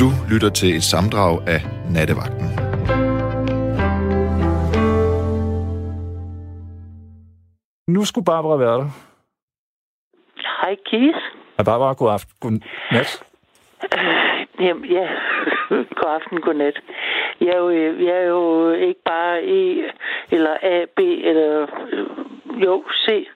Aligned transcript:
Du 0.00 0.08
lytter 0.30 0.50
til 0.50 0.76
et 0.76 0.82
samdrag 0.82 1.48
af 1.54 1.60
Nattevagten. 1.94 2.48
Nu 7.88 8.04
skulle 8.04 8.24
Barbara 8.24 8.56
være 8.56 8.78
der. 8.78 8.88
Hej, 10.60 10.76
Kis. 10.86 11.14
Hej 11.56 11.64
Barbara, 11.64 11.92
god 11.92 12.12
aften. 12.12 12.32
God 12.40 12.50
nat. 12.92 13.22
Jamen, 14.60 14.84
ja. 14.84 15.08
god 15.98 16.10
aften, 16.16 16.40
god 16.40 16.54
nat. 16.54 16.80
Jeg 17.40 17.48
er 17.48 17.58
jo, 17.58 17.70
jeg 18.06 18.16
er 18.22 18.26
jo 18.26 18.70
ikke 18.70 19.00
bare 19.04 19.42
E, 19.42 19.90
eller 20.30 20.56
A, 20.62 20.84
B, 20.96 20.98
eller 20.98 21.66
øh, 21.92 22.06
jo, 22.64 22.84
C. 23.06 23.28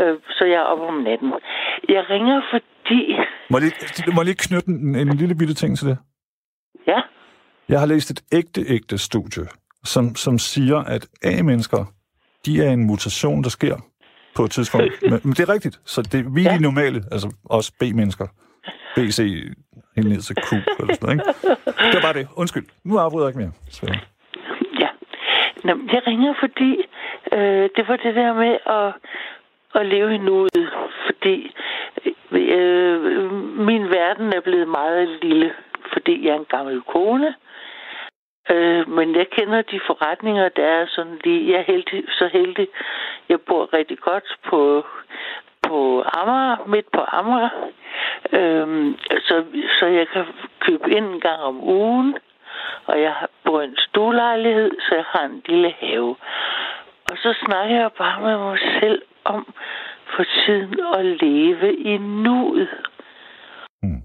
Øh, 0.00 0.16
så 0.30 0.44
jeg 0.44 0.54
er 0.54 0.70
oppe 0.72 0.84
om 0.84 0.94
natten. 0.94 1.32
Jeg 1.88 2.10
ringer, 2.10 2.40
fordi... 2.90 3.16
Må 3.50 3.58
jeg 3.58 3.62
lige, 3.62 4.14
må 4.14 4.20
jeg 4.20 4.24
lige 4.24 4.34
knytte 4.34 4.68
en, 4.68 4.94
en 4.94 5.16
lille 5.16 5.34
bitte 5.34 5.54
ting 5.54 5.78
til 5.78 5.86
det? 5.88 5.98
Ja, 6.86 7.00
Jeg 7.68 7.78
har 7.80 7.86
læst 7.86 8.10
et 8.10 8.20
ægte, 8.32 8.60
ægte 8.68 8.98
studie, 8.98 9.44
som, 9.84 10.14
som 10.16 10.38
siger, 10.38 10.76
at 10.78 11.06
A-mennesker, 11.24 11.84
de 12.46 12.62
er 12.64 12.70
en 12.70 12.84
mutation, 12.86 13.42
der 13.42 13.48
sker 13.50 13.76
på 14.36 14.44
et 14.44 14.50
tidspunkt. 14.50 14.86
Men, 15.10 15.20
men 15.24 15.32
det 15.32 15.40
er 15.40 15.52
rigtigt. 15.52 15.80
Så 15.84 16.02
det, 16.02 16.34
vi 16.34 16.46
er 16.46 16.50
Ja. 16.52 16.56
de 16.56 16.62
normale, 16.62 17.02
altså 17.12 17.34
os 17.50 17.70
B-mennesker. 17.70 18.26
B, 18.96 18.98
C, 18.98 19.18
helt 19.96 20.08
ned 20.08 20.20
til 20.20 20.36
Q, 20.36 20.52
eller 20.52 20.94
sådan 20.94 20.98
noget, 21.02 21.14
ikke? 21.14 21.24
Det 21.90 21.94
var 21.94 22.00
bare 22.00 22.12
det. 22.12 22.28
Undskyld. 22.36 22.66
Nu 22.84 22.96
afbryder 22.96 23.26
jeg 23.26 23.30
ikke 23.30 23.38
mere. 23.40 23.52
Så. 23.70 23.86
ja. 24.80 24.88
Nå, 25.64 25.72
jeg 25.92 26.02
ringer, 26.06 26.34
fordi 26.40 26.70
øh, 27.32 27.68
det 27.76 27.84
var 27.88 27.96
det 27.96 28.14
der 28.14 28.32
med 28.34 28.52
at, 28.76 28.94
at 29.74 29.86
leve 29.86 30.14
i 30.14 30.18
nuet. 30.18 30.70
Fordi 31.06 31.54
øh, 32.32 33.32
min 33.58 33.90
verden 33.90 34.32
er 34.32 34.40
blevet 34.40 34.68
meget 34.68 35.08
lille, 35.22 35.54
fordi 35.92 36.26
jeg 36.26 36.32
er 36.34 36.38
en 36.38 36.44
gammel 36.44 36.80
kone. 36.82 37.34
Øh, 38.50 38.88
men 38.88 39.16
jeg 39.16 39.26
kender 39.30 39.62
de 39.62 39.80
forretninger, 39.86 40.48
der 40.48 40.64
er 40.66 40.86
sådan 40.88 41.20
lige... 41.24 41.52
Jeg 41.52 41.58
er 41.58 41.72
heldig, 41.72 42.04
så 42.08 42.28
heldig. 42.32 42.68
Jeg 43.28 43.40
bor 43.40 43.72
rigtig 43.74 43.98
godt 43.98 44.24
på, 44.44 44.84
på 45.62 46.04
Amager, 46.12 46.56
midt 46.66 46.90
på 46.92 47.00
Amager. 47.08 47.48
Øh, 48.32 48.94
så, 49.20 49.44
så 49.80 49.86
jeg 49.86 50.08
kan 50.08 50.24
købe 50.60 50.90
ind 50.90 51.06
en 51.06 51.20
gang 51.20 51.40
om 51.42 51.64
ugen. 51.64 52.18
Og 52.86 53.00
jeg 53.00 53.12
har- 53.12 53.30
bor 53.44 53.60
i 53.60 53.64
en 53.64 53.76
stuelejlighed, 53.78 54.70
så 54.88 54.94
jeg 54.94 55.04
har 55.08 55.24
en 55.24 55.42
lille 55.46 55.74
have. 55.80 56.16
Og 57.10 57.16
så 57.22 57.34
snakker 57.44 57.76
jeg 57.76 57.90
bare 57.98 58.20
med 58.20 58.36
mig 58.38 58.58
selv 58.80 59.02
om 59.24 59.54
for 60.16 60.24
tiden 60.24 60.80
at 60.94 61.04
leve 61.06 61.74
i 61.74 61.98
nuet. 61.98 62.68
Mm. 63.82 64.02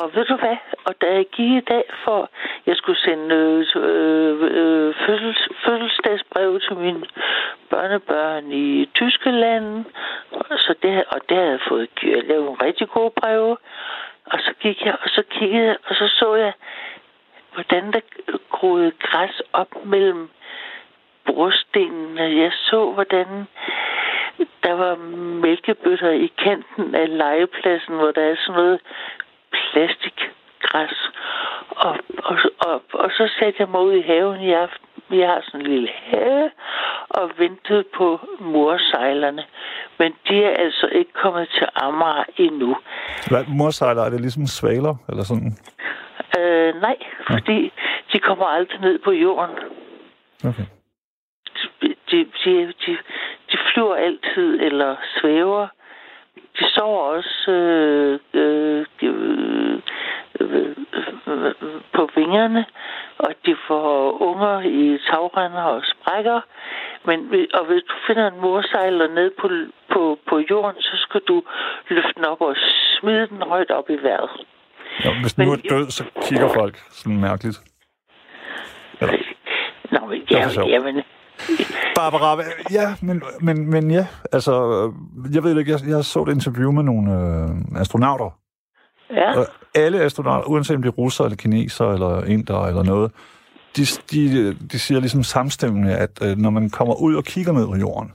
Og 0.00 0.14
ved 0.14 0.24
du 0.24 0.36
hvad? 0.36 0.56
Og 0.84 0.94
da 1.00 1.06
jeg 1.06 1.26
gik 1.32 1.50
i 1.50 1.60
dag 1.60 1.84
for, 2.04 2.30
jeg 2.66 2.76
skulle 2.76 3.00
sende 3.00 3.34
øh, 3.34 3.66
øh, 3.76 4.36
øh, 4.42 4.94
fødsels, 5.06 5.48
fødselsdagsbrev 5.64 6.60
til 6.60 6.76
mine 6.76 7.02
børnebørn 7.70 8.52
i 8.52 8.86
Tyskland, 8.94 9.84
så 10.58 10.74
det, 10.82 11.04
og 11.04 11.20
det 11.28 11.36
havde 11.36 11.50
jeg 11.50 11.60
fået 11.68 11.88
jeg 12.02 12.24
lavet 12.24 12.44
nogle 12.44 12.64
rigtig 12.66 12.88
gode 12.88 13.12
breve. 13.20 13.56
Og 14.24 14.38
så 14.38 14.52
gik 14.60 14.84
jeg, 14.84 14.96
og 15.02 15.08
så 15.08 15.22
kiggede 15.30 15.66
jeg, 15.66 15.76
og 15.86 15.94
så 15.94 16.08
så 16.08 16.34
jeg, 16.34 16.52
hvordan 17.54 17.92
der 17.92 18.00
groede 18.50 18.92
græs 18.98 19.42
op 19.52 19.84
mellem 19.84 20.30
brostenene. 21.38 22.26
Jeg 22.42 22.52
så, 22.52 22.80
hvordan 22.94 23.28
der 24.64 24.72
var 24.72 24.94
mælkebøtter 25.44 26.10
i 26.10 26.32
kanten 26.44 26.94
af 26.94 27.06
legepladsen, 27.22 27.94
hvor 27.94 28.10
der 28.10 28.24
er 28.30 28.36
sådan 28.36 28.60
noget 28.60 28.80
plastikgræs. 29.56 30.98
Og, 31.70 31.94
og, 32.28 32.36
og, 32.58 32.82
og 32.92 33.10
så 33.10 33.24
satte 33.38 33.56
jeg 33.58 33.68
mig 33.68 33.80
ud 33.80 33.92
i 33.92 34.06
haven 34.10 34.40
i 34.40 34.52
aften. 34.52 34.86
Vi 35.10 35.20
har 35.20 35.40
sådan 35.44 35.60
en 35.60 35.66
lille 35.66 35.90
have, 36.10 36.50
og 37.08 37.30
ventede 37.38 37.84
på 37.96 38.20
morsejlerne. 38.40 39.44
Men 39.98 40.14
de 40.28 40.44
er 40.44 40.56
altså 40.64 40.86
ikke 40.86 41.12
kommet 41.12 41.48
til 41.48 41.66
Amager 41.74 42.24
endnu. 42.36 42.76
Hvad, 43.30 43.44
morsejler, 43.48 44.02
er 44.02 44.10
det 44.10 44.20
ligesom 44.20 44.46
svaler, 44.46 44.94
eller 45.08 45.24
sådan? 45.24 45.52
Øh, 46.38 46.74
nej, 46.80 46.96
fordi 47.30 47.72
de 48.12 48.18
kommer 48.18 48.46
aldrig 48.46 48.80
ned 48.80 48.98
på 48.98 49.10
jorden. 49.10 49.54
Okay. 50.44 50.66
De, 52.10 52.18
de, 52.44 52.72
de, 52.86 52.98
de, 53.52 53.58
flyver 53.72 53.94
altid 53.94 54.60
eller 54.60 54.96
svæver. 55.20 55.66
De 56.58 56.64
sover 56.74 57.02
også 57.16 57.50
øh, 57.50 58.18
øh, 58.34 58.86
øh, 59.02 59.78
øh, 60.40 60.76
øh, 61.26 61.54
på 61.92 62.10
vingerne, 62.16 62.64
og 63.18 63.30
de 63.46 63.56
får 63.68 64.22
unger 64.22 64.60
i 64.60 64.98
tagrender 65.10 65.62
og 65.62 65.82
sprækker. 65.92 66.40
Men 67.04 67.46
og 67.54 67.64
hvis 67.66 67.82
du 67.82 67.94
finder 68.06 68.26
en 68.30 68.40
morsejler 68.40 69.08
ned 69.08 69.30
på, 69.40 69.48
på, 69.92 70.18
på 70.28 70.42
jorden, 70.50 70.82
så 70.82 70.96
skal 70.96 71.20
du 71.28 71.42
løfte 71.88 72.12
den 72.16 72.24
op 72.24 72.40
og 72.40 72.56
smide 73.00 73.26
den 73.28 73.42
højt 73.42 73.70
op 73.70 73.90
i 73.90 73.96
vejret. 74.02 74.30
Ja, 75.04 75.20
hvis 75.20 75.34
den 75.34 75.46
nu 75.46 75.52
er 75.52 75.56
Men- 75.56 75.64
død, 75.78 75.90
så 75.90 76.04
kigger 76.22 76.48
folk 76.54 76.76
sådan 76.90 77.20
mærkeligt. 77.20 77.58
Eller, 79.00 79.14
Nå, 79.90 80.06
men, 80.06 80.22
er 80.30 80.62
ja, 80.62 80.66
jamen, 80.68 81.02
Barbara, 81.94 82.42
ja, 82.70 82.94
men, 83.02 83.22
men, 83.40 83.70
men 83.70 83.90
ja, 83.90 84.06
altså, 84.32 84.52
jeg 85.32 85.42
ved 85.44 85.58
ikke, 85.58 85.72
jeg, 85.72 85.80
jeg 85.88 86.04
så 86.04 86.22
et 86.22 86.32
interview 86.32 86.72
med 86.72 86.82
nogle 86.82 87.12
øh, 87.12 87.80
astronauter, 87.80 88.38
ja. 89.10 89.38
og 89.38 89.46
alle 89.74 90.00
astronauter, 90.00 90.48
uanset 90.48 90.76
om 90.76 90.82
de 90.82 90.88
er 90.88 90.92
russere 90.92 91.26
eller 91.26 91.36
kinesere 91.36 91.94
eller 91.94 92.24
inder 92.24 92.66
eller 92.66 92.82
noget, 92.82 93.12
de, 93.76 93.86
de, 94.10 94.54
de 94.54 94.78
siger 94.78 95.00
ligesom 95.00 95.22
samstemmende, 95.22 95.96
at 95.96 96.10
øh, 96.22 96.36
når 96.36 96.50
man 96.50 96.70
kommer 96.70 96.94
ud 96.94 97.14
og 97.14 97.24
kigger 97.24 97.52
ned 97.52 97.66
på 97.66 97.76
jorden, 97.76 98.12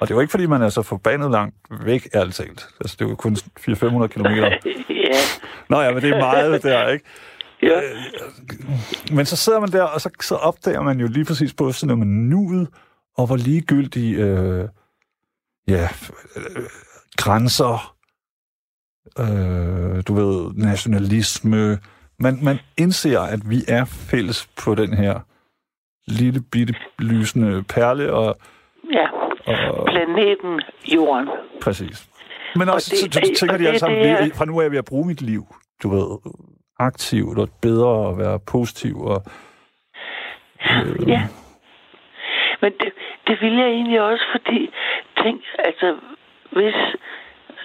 og 0.00 0.08
det 0.08 0.14
er 0.14 0.16
jo 0.16 0.20
ikke, 0.20 0.30
fordi 0.30 0.46
man 0.46 0.62
er 0.62 0.68
så 0.68 0.82
forbandet 0.82 1.30
langt 1.30 1.56
væk, 1.84 2.08
ærligt 2.14 2.36
talt. 2.36 2.66
Altså, 2.80 2.96
det 2.98 3.04
er 3.04 3.08
jo 3.08 3.14
kun 3.14 3.36
400-500 3.60 4.06
kilometer. 4.06 4.46
ja. 4.90 5.20
Nå 5.68 5.80
ja, 5.80 5.92
men 5.92 6.02
det 6.02 6.10
er 6.10 6.18
meget 6.18 6.62
der, 6.62 6.88
ikke? 6.88 7.04
Ja. 7.64 7.80
Men 9.14 9.26
så 9.26 9.36
sidder 9.36 9.60
man 9.60 9.72
der, 9.72 9.82
og 9.82 10.00
så, 10.00 10.10
så 10.20 10.34
opdager 10.34 10.82
man 10.82 11.00
jo 11.00 11.06
lige 11.06 11.24
præcis 11.24 11.54
både 11.54 11.72
sådan 11.72 11.96
noget 11.96 12.06
med 12.06 12.16
nuet, 12.16 12.68
og 13.18 13.26
hvor 13.26 13.36
ligegyldige 13.36 14.16
øh, 14.16 14.68
ja, 15.68 15.88
øh, 16.36 16.62
grænser, 17.16 17.94
øh, 19.18 20.02
du 20.08 20.14
ved, 20.14 20.52
nationalisme. 20.54 21.78
Man, 22.18 22.38
man 22.42 22.58
indser, 22.78 23.20
at 23.20 23.50
vi 23.50 23.62
er 23.68 23.84
fælles 23.84 24.48
på 24.64 24.74
den 24.74 24.94
her 24.94 25.20
lille 26.06 26.40
bitte 26.40 26.74
lysende 26.98 27.62
perle, 27.62 28.12
og, 28.12 28.36
ja. 28.92 29.06
og 29.46 29.86
Planeten 29.86 30.60
Jorden. 30.94 31.28
præcis. 31.62 32.08
Men 32.56 32.68
også, 32.68 32.88
det- 32.90 32.98
så, 33.14 33.20
så, 33.20 33.40
tænker 33.40 33.52
og 33.54 33.58
de 33.58 33.64
alle 33.66 33.72
det- 33.72 33.80
sammen, 33.80 33.98
det 34.00 34.10
er- 34.10 34.24
"Vi- 34.24 34.30
fra 34.34 34.44
nu 34.44 34.60
af 34.60 34.70
vil 34.70 34.76
jeg 34.76 34.84
bruge 34.84 35.06
mit 35.06 35.22
liv, 35.22 35.46
du 35.82 35.88
ved, 35.88 36.32
aktivt 36.78 37.38
og 37.38 37.48
bedre 37.62 38.08
at 38.08 38.18
være 38.18 38.38
positiv 38.52 38.96
og 39.00 39.22
øh, 40.70 41.08
Ja. 41.08 41.22
Men 42.60 42.72
det, 42.80 42.92
det 43.26 43.40
vil 43.40 43.54
jeg 43.56 43.68
egentlig 43.68 44.00
også, 44.02 44.24
fordi, 44.32 44.70
tænk, 45.22 45.42
altså, 45.58 45.96
hvis, 46.50 46.74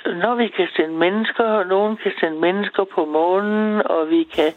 når 0.05 0.35
vi 0.35 0.47
kan 0.47 0.67
sende 0.75 0.95
mennesker, 0.95 1.43
og 1.43 1.67
nogen 1.67 1.97
kan 1.97 2.11
sende 2.19 2.39
mennesker 2.39 2.83
på 2.95 3.05
månen, 3.05 3.81
og 3.87 4.09
vi 4.09 4.23
kan 4.23 4.51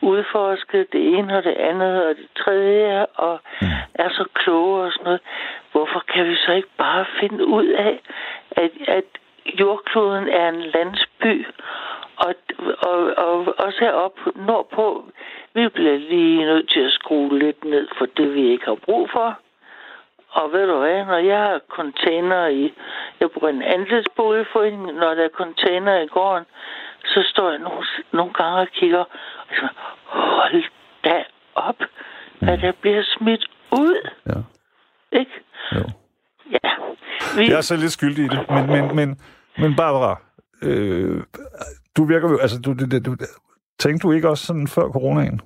udforske 0.00 0.78
det 0.92 1.18
ene 1.18 1.36
og 1.38 1.44
det 1.44 1.56
andet 1.70 2.06
og 2.06 2.14
det 2.16 2.28
tredje, 2.44 3.06
og 3.06 3.40
er 3.94 4.08
så 4.08 4.24
kloge 4.34 4.82
og 4.82 4.92
sådan 4.92 5.04
noget, 5.04 5.20
hvorfor 5.72 6.02
kan 6.14 6.26
vi 6.26 6.34
så 6.34 6.52
ikke 6.52 6.74
bare 6.78 7.04
finde 7.20 7.46
ud 7.46 7.66
af, 7.66 8.00
at, 8.50 8.70
at 8.88 9.04
jordkloden 9.60 10.28
er 10.28 10.48
en 10.48 10.60
landsby, 10.60 11.46
og, 12.16 12.34
og, 12.78 12.98
og 13.16 13.54
også 13.58 13.78
heroppe 13.80 14.20
nordpå, 14.34 15.04
vi 15.54 15.68
bliver 15.68 15.98
lige 15.98 16.44
nødt 16.44 16.68
til 16.68 16.80
at 16.80 16.92
skrue 16.92 17.38
lidt 17.38 17.64
ned 17.64 17.88
for 17.98 18.06
det, 18.16 18.34
vi 18.34 18.48
ikke 18.50 18.64
har 18.64 18.78
brug 18.84 19.10
for. 19.12 19.38
Og 20.28 20.52
ved 20.52 20.66
du 20.66 20.78
hvad, 20.78 21.04
når 21.04 21.18
jeg 21.18 21.38
har 21.38 21.60
container 21.68 22.46
i, 22.46 22.72
jeg 23.20 23.30
bruger 23.30 23.48
en 23.48 23.62
andelsboligforening, 23.62 24.92
når 24.92 25.14
der 25.14 25.24
er 25.24 25.28
container 25.28 26.00
i 26.00 26.06
gården, 26.06 26.44
så 27.04 27.22
står 27.30 27.50
jeg 27.50 27.58
nogle, 27.58 27.86
nogle 28.12 28.32
gange 28.32 28.60
og 28.60 28.68
kigger, 28.68 29.04
og 29.48 29.54
så, 29.56 29.68
hold 30.04 30.64
da 31.04 31.24
op, 31.54 31.82
hvad 32.38 32.58
der 32.58 32.72
bliver 32.80 33.02
smidt 33.02 33.46
ud, 33.72 34.08
ja, 34.26 34.40
ikke? 35.18 35.32
jo. 35.74 36.03
Ja. 36.54 36.70
Vi, 37.36 37.48
Jeg 37.48 37.56
er 37.56 37.60
så 37.60 37.76
lidt 37.76 37.92
skyldig 37.92 38.24
i 38.24 38.28
det, 38.28 38.46
men, 38.50 38.66
men, 38.66 38.96
men, 38.96 39.20
men 39.58 39.76
Barbara, 39.76 40.20
øh, 40.62 41.22
du 41.96 42.04
virker 42.04 42.30
jo, 42.30 42.38
altså, 42.38 42.60
du, 42.60 42.72
du, 42.72 42.98
du, 42.98 43.16
tænkte 43.78 44.08
du 44.08 44.12
ikke 44.12 44.28
også 44.28 44.46
sådan 44.46 44.68
før 44.68 44.88
coronaen? 44.88 45.40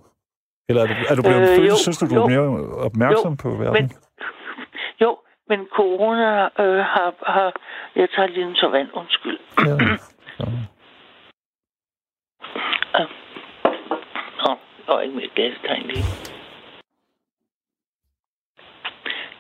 Eller 0.69 0.82
er 0.82 0.87
du, 0.87 0.94
er 1.10 1.14
du 1.14 1.22
blevet, 1.22 1.60
Øh, 1.60 1.66
jo, 1.66 1.76
synes 1.76 1.99
du, 1.99 2.06
du 2.06 2.14
jo. 2.14 2.22
er 2.25 2.28
mere 2.28 2.46
opmærksom 2.87 3.32
Jo, 3.32 3.37
på 3.43 3.49
verden? 3.50 3.72
men, 3.82 3.93
jo, 5.00 5.19
men 5.49 5.60
corona 5.76 6.44
øh, 6.44 6.78
har, 6.94 7.32
har... 7.32 7.52
Jeg 7.96 8.08
tager 8.16 8.28
lige 8.28 8.46
en 8.46 8.55
så 8.55 8.69
vand, 8.69 8.88
undskyld. 8.94 9.38
Ja, 9.66 9.96
så. 10.38 10.46
ikke 15.02 15.16
mere 15.16 15.28
gastegn 15.34 15.82
lige. 15.87 16.38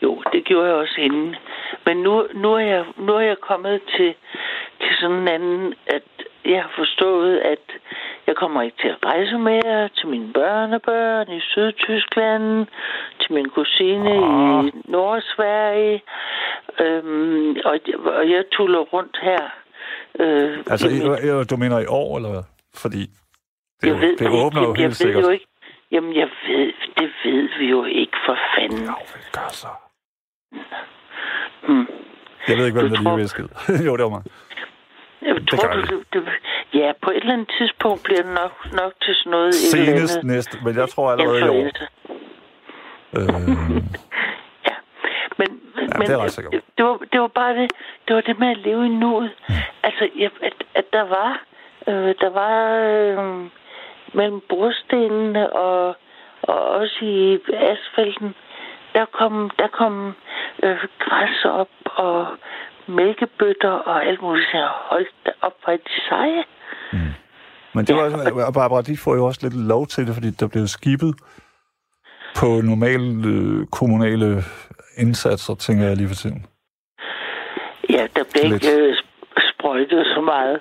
Jo, 0.02 0.22
det 0.32 0.44
gjorde 0.44 0.66
jeg 0.68 0.74
også 0.76 1.00
inden. 1.00 1.36
Men 1.86 1.96
nu, 1.96 2.26
nu, 2.34 2.52
er, 2.54 2.58
jeg, 2.58 2.84
nu 2.96 3.12
er 3.12 3.20
jeg 3.20 3.38
kommet 3.38 3.80
til, 3.96 4.14
til 4.80 4.92
sådan 5.00 5.16
en 5.16 5.28
anden, 5.28 5.74
at 5.86 6.02
jeg 6.44 6.62
har 6.62 6.72
forstået, 6.76 7.38
at 7.38 7.64
jeg 8.26 8.36
kommer 8.36 8.62
ikke 8.62 8.76
til 8.80 8.88
at 8.88 8.98
rejse 9.04 9.38
mere 9.38 9.88
til 9.88 10.08
mine 10.08 10.32
børnebørn 10.32 11.32
i 11.32 11.40
Sydtyskland, 11.40 12.66
til 13.20 13.32
min 13.34 13.48
kusine 13.48 14.12
oh. 14.12 14.64
i 14.66 14.70
Nordsverige, 14.84 16.02
øhm, 16.80 17.56
og, 17.64 17.78
og 18.04 18.30
jeg 18.30 18.44
tuller 18.52 18.78
rundt 18.78 19.18
her. 19.22 19.44
Øh, 20.20 20.58
altså, 20.66 20.88
i, 20.88 21.44
du 21.44 21.56
mener 21.56 21.78
i 21.78 21.86
år, 21.88 22.16
eller 22.16 22.30
hvad? 22.30 22.44
Fordi 22.74 23.02
det, 23.80 23.88
jeg 23.88 24.00
ved, 24.00 24.16
det 24.16 24.28
åbner 24.28 24.62
jo 24.62 24.74
helt 24.74 24.84
jeg 24.84 24.94
sikkert. 24.94 25.24
Jo 25.24 25.28
ikke, 25.28 25.46
jamen, 25.90 26.16
jeg 26.16 26.28
ved, 26.46 26.72
det 26.98 27.10
ved 27.24 27.48
vi 27.58 27.66
jo 27.70 27.84
ikke 27.84 28.16
for 28.26 28.36
fanden. 28.56 28.84
Jo, 28.86 28.94
det 29.14 29.32
gør 29.32 29.48
så. 29.48 29.68
Jeg 32.48 32.56
ved 32.58 32.66
ikke, 32.66 32.80
hvad 32.80 32.90
der 32.90 33.02
lige 33.02 33.16
viskede. 33.16 33.48
jo, 33.86 33.96
det 33.96 34.04
var 34.04 34.08
mig. 34.08 34.22
Jeg 35.22 35.36
tror, 35.50 35.68
det 35.68 35.90
du, 35.90 36.02
det, 36.12 36.22
ja, 36.74 36.92
på 37.02 37.10
et 37.10 37.16
eller 37.16 37.32
andet 37.32 37.50
tidspunkt 37.58 38.02
bliver 38.04 38.22
det 38.22 38.34
nok, 38.34 38.52
nok 38.72 38.92
til 39.02 39.14
sådan 39.14 39.30
noget... 39.30 39.54
Senest 39.54 40.24
næste, 40.24 40.58
men 40.64 40.76
jeg 40.76 40.88
tror 40.88 41.10
allerede 41.12 41.40
i 41.40 41.48
år. 41.48 41.64
Øh... 43.16 43.28
ja, 44.68 44.76
men, 45.38 45.48
ja, 45.76 45.98
men 45.98 46.06
det, 46.06 46.14
er 46.14 46.60
det, 46.78 46.84
var, 46.84 46.98
det 47.12 47.20
var 47.20 47.28
bare 47.28 47.54
det, 47.56 47.70
det 48.08 48.16
var 48.16 48.20
det 48.20 48.38
med 48.38 48.48
at 48.48 48.56
leve 48.56 48.86
i 48.86 48.88
nuet. 48.88 49.30
Mm. 49.48 49.54
Altså, 49.82 50.08
ja, 50.18 50.28
at, 50.42 50.52
at 50.74 50.84
der 50.92 51.02
var, 51.02 51.42
øh, 51.88 52.14
der 52.20 52.30
var 52.30 52.58
øh, 52.76 53.50
mellem 54.12 54.40
brostenene 54.48 55.52
og, 55.52 55.96
og 56.42 56.60
også 56.70 56.98
i 57.02 57.38
asfalten, 57.52 58.34
der 58.94 59.04
kom, 59.18 59.50
der 59.58 59.68
kom 59.68 60.14
øh, 60.62 60.78
græs 60.98 61.44
op 61.44 61.74
og 61.84 62.26
mælkebøtter 62.88 63.70
og 63.70 64.06
alt 64.06 64.22
muligt. 64.22 64.46
Så 64.50 64.68
holdt 64.90 65.28
op, 65.42 65.52
hvor 65.64 65.72
de 65.72 66.00
seje. 66.08 66.44
Mm. 66.92 66.98
Men 67.74 67.84
det 67.84 67.96
var, 67.96 68.04
ja. 68.04 68.50
Barbara, 68.50 68.82
de 68.82 68.96
får 68.96 69.14
jo 69.14 69.24
også 69.26 69.40
lidt 69.42 69.68
lov 69.68 69.86
til 69.86 70.06
det, 70.06 70.14
fordi 70.14 70.30
der 70.30 70.48
blev 70.48 70.66
skibet 70.66 71.14
på 72.36 72.46
normale 72.64 73.28
øh, 73.28 73.66
kommunale 73.66 74.42
indsatser, 74.96 75.54
tænker 75.54 75.84
jeg 75.84 75.96
lige 75.96 76.08
for 76.08 76.14
tiden. 76.14 76.46
Ja, 77.90 78.06
der 78.16 78.24
blev 78.32 78.50
lidt. 78.50 78.64
ikke 78.64 78.76
øh, 78.76 78.96
sprøjtet 79.50 80.06
så 80.06 80.20
meget. 80.20 80.60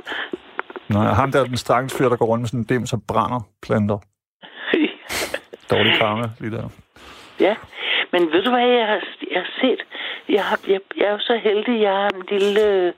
Nej, 0.90 1.14
ham 1.14 1.32
der 1.32 1.40
er 1.40 1.46
den 1.46 1.58
stakkels 1.58 1.98
fyr, 1.98 2.10
der 2.10 2.18
går 2.18 2.26
rundt 2.26 2.42
med 2.42 2.48
sådan 2.48 2.60
en 2.60 2.66
dem, 2.70 2.86
så 2.86 2.98
brænder 3.08 3.42
planter. 3.62 3.98
Dårlig 5.72 5.94
karma, 5.98 6.24
lige 6.40 6.52
der. 6.52 6.70
Ja, 7.40 7.56
men 8.12 8.32
ved 8.32 8.44
du 8.44 8.50
hvad, 8.50 8.68
jeg 8.68 8.88
har, 8.88 9.02
jeg 9.32 9.42
har 9.42 9.52
set? 9.62 9.86
Jeg, 10.30 10.44
har, 10.46 10.60
jeg, 10.68 10.82
jeg 10.98 11.06
er 11.06 11.12
jo 11.12 11.20
så 11.20 11.36
heldig, 11.36 11.82
jeg 11.82 11.92
har 11.92 12.10
en 12.10 12.26
lille... 12.30 12.94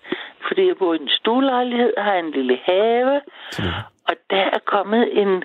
Fordi 0.47 0.67
jeg 0.67 0.77
bor 0.77 0.94
i 0.94 0.97
en 1.01 1.09
stuelejlighed, 1.09 1.94
har 1.97 2.13
en 2.13 2.31
lille 2.31 2.59
have. 2.63 3.21
Mm. 3.59 3.65
Og 4.07 4.15
der 4.29 4.44
er 4.53 4.59
kommet 4.65 5.21
en... 5.21 5.44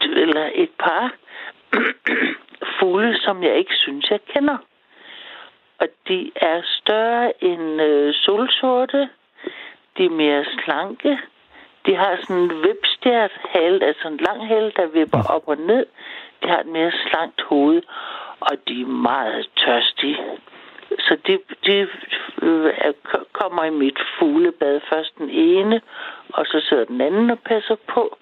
Eller 0.00 0.50
et 0.54 0.70
par 0.78 1.14
fugle, 2.78 3.18
som 3.18 3.42
jeg 3.42 3.56
ikke 3.56 3.74
synes, 3.74 4.10
jeg 4.10 4.20
kender. 4.34 4.56
Og 5.80 5.88
de 6.08 6.32
er 6.36 6.60
større 6.64 7.44
end 7.44 7.82
øh, 7.82 8.14
solsorte. 8.14 9.08
De 9.98 10.04
er 10.04 10.10
mere 10.10 10.44
slanke. 10.44 11.18
De 11.86 11.96
har 11.96 12.18
sådan 12.20 12.42
en 12.42 12.62
vipstjert 12.62 13.32
hale, 13.50 13.84
altså 13.86 14.08
en 14.08 14.16
lang 14.16 14.46
hale, 14.46 14.72
der 14.76 14.86
vipper 14.86 15.22
op 15.34 15.48
og 15.48 15.56
ned. 15.56 15.86
De 16.42 16.48
har 16.48 16.60
et 16.60 16.66
mere 16.66 16.92
slankt 17.06 17.42
hoved 17.42 17.82
og 18.48 18.54
de 18.68 18.82
er 18.82 18.86
meget 18.86 19.48
tørstige. 19.56 20.18
Så 20.98 21.16
de, 21.26 21.38
de 21.66 21.88
øh, 22.42 22.94
kommer 23.32 23.64
i 23.64 23.70
mit 23.70 23.98
fuglebad 24.18 24.80
først 24.90 25.12
den 25.18 25.30
ene, 25.30 25.80
og 26.28 26.46
så 26.46 26.66
sidder 26.68 26.84
den 26.84 27.00
anden 27.00 27.30
og 27.30 27.38
passer 27.38 27.76
på, 27.94 28.18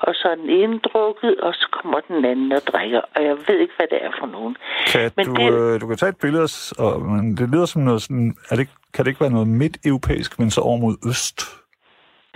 og 0.00 0.14
så 0.14 0.28
er 0.28 0.34
den 0.34 0.50
ene 0.50 0.78
drukket, 0.78 1.40
og 1.40 1.54
så 1.54 1.66
kommer 1.72 2.00
den 2.00 2.24
anden 2.24 2.52
og 2.52 2.62
drikker, 2.72 3.00
og 3.14 3.24
jeg 3.24 3.36
ved 3.48 3.58
ikke, 3.58 3.74
hvad 3.76 3.86
det 3.90 3.98
er 4.04 4.10
for 4.18 4.26
nogen. 4.26 4.56
Kan 4.92 5.10
men 5.16 5.26
du, 5.26 5.34
det, 5.34 5.52
øh, 5.52 5.80
du 5.80 5.86
kan 5.86 5.96
tage 5.96 6.10
et 6.10 6.20
billede, 6.20 6.48
og, 6.78 6.92
det 7.38 7.48
lyder 7.52 7.66
som 7.66 7.82
noget 7.82 8.02
sådan, 8.02 8.36
er 8.50 8.56
det, 8.56 8.68
kan 8.94 9.04
det 9.04 9.10
ikke 9.10 9.20
være 9.20 9.36
noget 9.38 9.48
midt-europæisk, 9.48 10.38
men 10.38 10.50
så 10.50 10.60
over 10.60 10.78
mod 10.78 10.96
øst? 11.10 11.38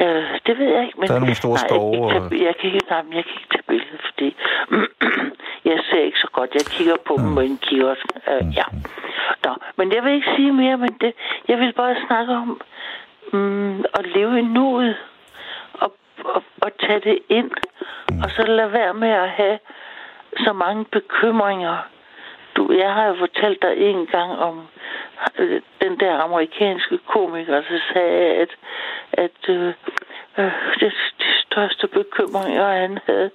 Øh, 0.01 0.25
det 0.47 0.59
ved 0.59 0.69
jeg 0.75 0.83
ikke. 0.87 0.99
Men, 1.01 1.09
der 1.09 1.15
er 1.15 1.19
nogle 1.19 1.35
store 1.35 1.59
nej, 1.61 1.69
skove. 1.69 2.13
Jeg, 2.13 2.23
jeg, 2.23 2.33
jeg, 2.33 2.41
jeg, 2.47 2.55
kan 2.61 2.67
ikke, 2.75 2.87
nej, 2.91 3.03
jeg 3.19 3.25
kan 3.27 3.35
ikke 3.41 3.51
tage 3.55 3.67
billedet, 3.69 4.01
fordi 4.09 4.29
jeg 5.71 5.81
ser 5.91 6.03
ikke 6.09 6.19
så 6.19 6.29
godt. 6.33 6.55
Jeg 6.55 6.67
kigger 6.77 6.97
på 7.07 7.17
mm. 7.17 7.23
dem 7.23 7.33
med 7.33 7.45
en 7.45 7.59
kiosk. 7.59 8.07
Øh, 8.29 8.45
mm. 8.47 8.51
Ja. 8.51 8.65
Nå, 9.45 9.53
men 9.77 9.93
jeg 9.93 10.05
vil 10.05 10.13
ikke 10.13 10.33
sige 10.37 10.53
mere, 10.53 10.77
men 10.77 10.93
det, 11.01 11.13
jeg 11.49 11.59
vil 11.59 11.73
bare 11.73 11.97
snakke 12.07 12.33
om 12.33 12.61
mm, 13.33 13.85
at 13.99 14.07
leve 14.07 14.39
i 14.39 14.43
nuet 14.43 14.97
og, 15.73 15.93
og, 16.25 16.43
og 16.63 16.71
tage 16.81 17.01
det 17.01 17.19
ind. 17.29 17.51
Mm. 18.11 18.21
Og 18.23 18.31
så 18.31 18.43
lade 18.43 18.73
være 18.73 18.95
med 18.95 19.09
at 19.09 19.31
have 19.31 19.59
så 20.37 20.53
mange 20.53 20.85
bekymringer. 20.85 21.77
Du, 22.57 22.73
jeg 22.73 22.95
har 22.95 23.07
jo 23.07 23.15
fortalt 23.19 23.63
dig 23.63 23.77
en 23.77 24.07
gang 24.07 24.39
om 24.39 24.69
øh, 25.39 25.63
den 25.83 26.01
der 26.01 26.19
amerikanske 26.19 26.99
komiker, 26.99 27.55
der 27.61 27.81
sagde, 27.93 28.25
at, 28.43 28.51
at 29.13 29.49
øh, 29.49 29.75
øh, 30.39 30.53
det, 30.81 30.93
de 31.21 31.25
største 31.51 31.87
bekymringer, 31.99 32.67
han 32.83 32.99
havde, 33.07 33.31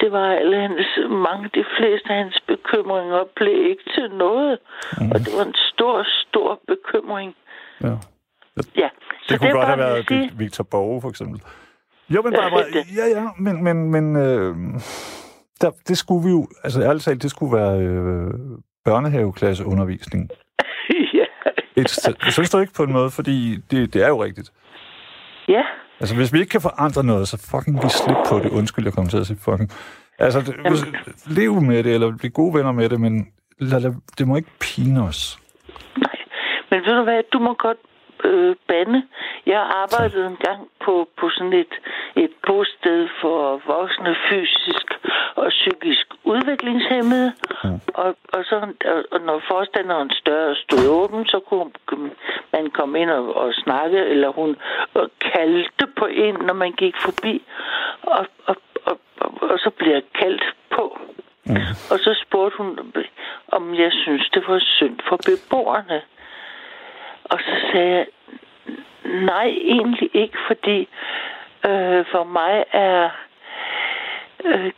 det 0.00 0.12
var 0.12 0.26
alle 0.40 0.56
hans, 0.60 0.86
mange, 1.10 1.44
de 1.54 1.64
fleste 1.76 2.08
af 2.10 2.16
hans 2.24 2.40
bekymringer 2.46 3.20
blev 3.36 3.56
ikke 3.70 3.84
til 3.94 4.10
noget. 4.24 4.58
Mm. 5.00 5.10
Og 5.12 5.18
det 5.24 5.32
var 5.38 5.44
en 5.44 5.58
stor, 5.72 6.06
stor 6.24 6.60
bekymring. 6.72 7.34
Ja. 7.82 7.94
Ja. 8.82 8.88
Det 9.20 9.28
så 9.28 9.38
kunne 9.38 9.48
det 9.48 9.54
godt 9.54 9.66
have 9.66 9.78
været 9.78 10.04
sige... 10.08 10.30
Victor 10.38 10.64
Borge, 10.70 11.00
for 11.00 11.08
eksempel. 11.08 11.40
Jo, 12.14 12.22
men 12.22 12.32
bare, 12.32 12.50
bare 12.50 12.64
ja, 12.96 13.06
ja, 13.16 13.28
men, 13.38 13.64
men, 13.64 13.76
men 13.94 14.16
øh, 14.16 14.54
der, 15.60 15.70
det 15.88 15.98
skulle 15.98 16.24
vi 16.24 16.30
jo, 16.30 16.48
altså 16.64 16.82
ærligt 16.82 17.04
talt, 17.04 17.22
det 17.22 17.30
skulle 17.30 17.56
være 17.56 17.80
øh, 17.80 18.30
børnehaveklasseundervisning. 18.84 20.30
ja. 21.18 21.24
Et, 21.76 21.90
synes 22.32 22.50
du 22.50 22.58
ikke 22.58 22.72
på 22.76 22.82
en 22.82 22.92
måde, 22.92 23.10
fordi 23.10 23.56
det, 23.70 23.94
det 23.94 24.02
er 24.02 24.08
jo 24.08 24.24
rigtigt. 24.24 24.52
Ja. 25.48 25.62
Altså, 26.00 26.16
hvis 26.16 26.32
vi 26.32 26.38
ikke 26.38 26.50
kan 26.50 26.60
forandre 26.60 27.04
noget, 27.04 27.28
så 27.28 27.36
fucking 27.50 27.76
vi 27.84 27.88
slip 27.88 28.16
på 28.28 28.38
det. 28.38 28.50
Undskyld, 28.50 28.84
jeg 28.84 28.92
kommer 28.92 29.10
til 29.10 29.18
at 29.18 29.26
sige 29.26 29.38
fucking. 29.44 29.70
Altså, 30.18 30.40
det, 30.40 30.54
lev 31.26 31.60
med 31.60 31.84
det, 31.84 31.94
eller 31.94 32.16
blive 32.16 32.30
gode 32.30 32.54
venner 32.54 32.72
med 32.72 32.88
det, 32.88 33.00
men 33.00 33.28
lad, 33.58 33.80
lad, 33.80 33.92
det 34.18 34.28
må 34.28 34.36
ikke 34.36 34.50
pine 34.60 35.02
os. 35.02 35.38
Nej, 35.96 36.16
men 36.70 36.80
ved 36.80 36.94
du 36.98 37.02
hvad, 37.02 37.22
du 37.32 37.38
må 37.38 37.54
godt 37.54 37.78
øh, 38.24 38.56
bande. 38.68 39.02
Jeg 39.46 39.60
arbejdede 39.60 40.26
en 40.26 40.36
gang 40.36 40.70
på, 40.84 41.08
på 41.16 41.30
sådan 41.30 41.52
et, 41.52 41.74
et 42.16 42.32
bosted 42.46 43.08
for 43.20 43.60
voksne 43.66 44.16
fysisk 44.28 44.86
og 45.34 45.48
psykisk 45.48 46.06
udviklingshemmede. 46.24 47.32
Mm. 47.64 47.80
Og, 47.94 48.16
og, 48.32 48.44
så, 48.44 48.56
og 49.12 49.20
når 49.20 49.42
forstanderen 49.48 50.10
større 50.10 50.54
stod 50.54 50.88
åben, 50.88 51.26
så 51.26 51.40
kunne 51.40 51.70
man 52.52 52.70
komme 52.70 53.00
ind 53.00 53.10
og, 53.10 53.36
og 53.36 53.54
snakke, 53.54 53.98
eller 53.98 54.28
hun 54.28 54.56
og 54.94 55.10
kaldte 55.20 55.86
på 55.86 56.06
en, 56.06 56.34
når 56.34 56.54
man 56.54 56.72
gik 56.72 56.94
forbi. 56.96 57.42
Og, 58.02 58.26
og, 58.46 58.56
og, 58.84 58.98
og, 59.20 59.32
og 59.42 59.58
så 59.58 59.70
blev 59.70 59.92
jeg 59.92 60.02
kaldt 60.14 60.44
på. 60.70 60.98
Mm. 61.44 61.56
Og 61.90 61.98
så 61.98 62.24
spurgte 62.26 62.56
hun, 62.58 62.78
om 63.52 63.74
jeg 63.74 63.92
synes, 63.92 64.30
det 64.34 64.42
var 64.48 64.58
synd 64.58 64.98
for 65.08 65.16
beboerne. 65.16 66.02
Og 67.30 67.38
så 67.40 67.54
sagde 67.72 67.96
jeg, 67.96 68.06
nej, 69.04 69.46
egentlig 69.46 70.10
ikke, 70.14 70.38
fordi 70.46 70.88
øh, 71.66 72.04
for 72.12 72.24
mig 72.24 72.64
er 72.72 73.10
øh, 74.44 74.72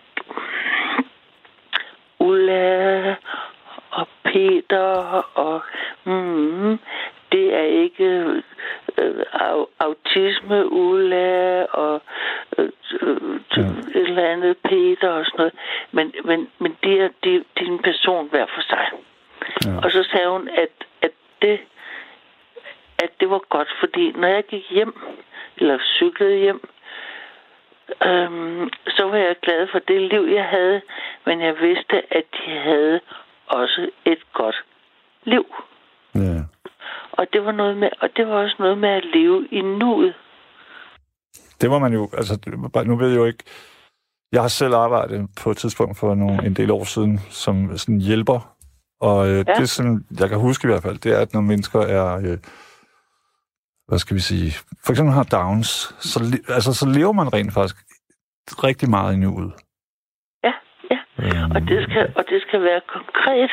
Ulla 2.18 3.16
og 3.90 4.08
Peter 4.24 5.24
og 5.34 5.62
mm, 6.04 6.78
det 7.32 7.54
er 7.54 7.62
ikke 7.62 8.04
øh, 8.98 9.24
autisme 9.78 10.72
Ulla 10.72 11.64
og 11.64 12.02
øh, 12.58 12.70
ja. 13.56 13.62
et 13.62 14.08
eller 14.08 14.28
andet 14.28 14.56
Peter 14.64 15.08
og 15.08 15.24
sådan 15.24 15.38
noget. 15.38 15.54
Men, 15.92 16.12
men, 16.24 16.48
men 16.58 16.76
det 16.82 17.00
er, 17.00 17.08
det, 17.24 17.44
det 17.58 17.66
er 17.66 17.72
en 17.72 17.82
person 17.82 18.28
hver 18.30 18.46
for 18.54 18.62
sig. 18.62 18.86
Ja. 19.66 19.76
Og 19.84 19.90
så 19.90 20.02
sagde 20.02 20.28
hun, 20.28 20.48
at, 20.48 20.70
at 21.02 21.10
det 21.42 21.60
at 23.02 23.10
det 23.20 23.30
var 23.30 23.42
godt, 23.48 23.68
fordi 24.02 24.20
når 24.20 24.28
jeg 24.28 24.44
gik 24.50 24.62
hjem, 24.70 24.94
eller 25.56 25.78
cyklede 25.98 26.38
hjem, 26.38 26.60
øhm, 28.08 28.70
så 28.88 29.02
var 29.10 29.16
jeg 29.16 29.36
glad 29.42 29.68
for 29.72 29.78
det 29.78 30.00
liv, 30.00 30.22
jeg 30.34 30.44
havde, 30.44 30.80
men 31.26 31.40
jeg 31.40 31.54
vidste, 31.60 31.96
at 32.16 32.24
de 32.32 32.50
havde 32.58 33.00
også 33.46 33.90
et 34.04 34.22
godt 34.32 34.64
liv. 35.24 35.44
Ja. 36.14 36.40
Og 37.12 37.26
det 37.32 37.44
var 37.44 37.52
noget 37.52 37.76
med, 37.76 37.88
og 38.00 38.08
det 38.16 38.26
var 38.28 38.34
også 38.34 38.56
noget 38.58 38.78
med 38.78 38.88
at 38.88 39.04
leve 39.14 39.48
i 39.50 39.60
nuet. 39.60 40.14
Det 41.60 41.70
var 41.70 41.78
man 41.78 41.92
jo, 41.92 42.08
altså, 42.12 42.38
nu 42.86 42.96
ved 42.96 43.08
jeg 43.08 43.18
jo 43.18 43.24
ikke, 43.24 43.44
Jeg 44.32 44.40
har 44.40 44.48
selv 44.48 44.74
arbejdet 44.74 45.28
på 45.42 45.50
et 45.50 45.56
tidspunkt 45.56 45.98
for 45.98 46.14
nogle, 46.14 46.46
en 46.46 46.54
del 46.54 46.70
år 46.70 46.84
siden 46.84 47.18
som 47.18 47.78
sådan 47.78 48.00
hjælper. 48.00 48.54
Og 49.00 49.28
øh, 49.28 49.44
ja. 49.48 49.54
det, 49.54 49.70
som 49.70 50.04
jeg 50.20 50.28
kan 50.28 50.38
huske 50.38 50.66
i 50.66 50.70
hvert 50.70 50.82
fald, 50.82 50.98
det 50.98 51.12
er, 51.12 51.18
at 51.18 51.34
når 51.34 51.40
mennesker 51.40 51.80
er... 51.80 52.16
Øh, 52.16 52.38
hvad 53.88 53.98
skal 53.98 54.16
vi 54.16 54.20
sige, 54.20 54.50
for 54.84 54.92
eksempel 54.92 55.14
har 55.14 55.28
Downs, 55.36 55.68
så, 56.10 56.18
altså, 56.48 56.74
så 56.74 56.86
lever 56.88 57.12
man 57.12 57.32
rent 57.32 57.54
faktisk 57.54 57.76
rigtig 58.66 58.90
meget 58.90 59.14
i 59.14 59.16
nuet. 59.16 59.52
Ja, 60.44 60.54
ja. 60.90 60.98
Øhm. 61.18 61.50
Og, 61.54 61.60
det 61.60 61.82
skal, 61.82 62.12
og 62.16 62.24
det 62.30 62.42
skal 62.42 62.62
være 62.62 62.80
konkret, 62.86 63.50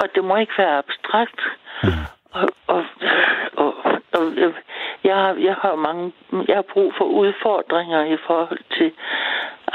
og 0.00 0.06
det 0.14 0.24
må 0.24 0.36
ikke 0.36 0.52
være 0.58 0.78
abstrakt. 0.78 1.40
Mm. 1.82 2.04
Og, 2.32 2.48
og, 2.66 2.84
og, 3.56 3.74
og 4.12 4.24
jeg, 5.04 5.16
har, 5.16 5.32
jeg 5.48 5.54
har 5.62 5.74
mange, 5.74 6.12
jeg 6.48 6.56
har 6.56 6.66
brug 6.72 6.92
for 6.98 7.04
udfordringer 7.04 8.04
i 8.04 8.16
forhold 8.26 8.62
til 8.78 8.92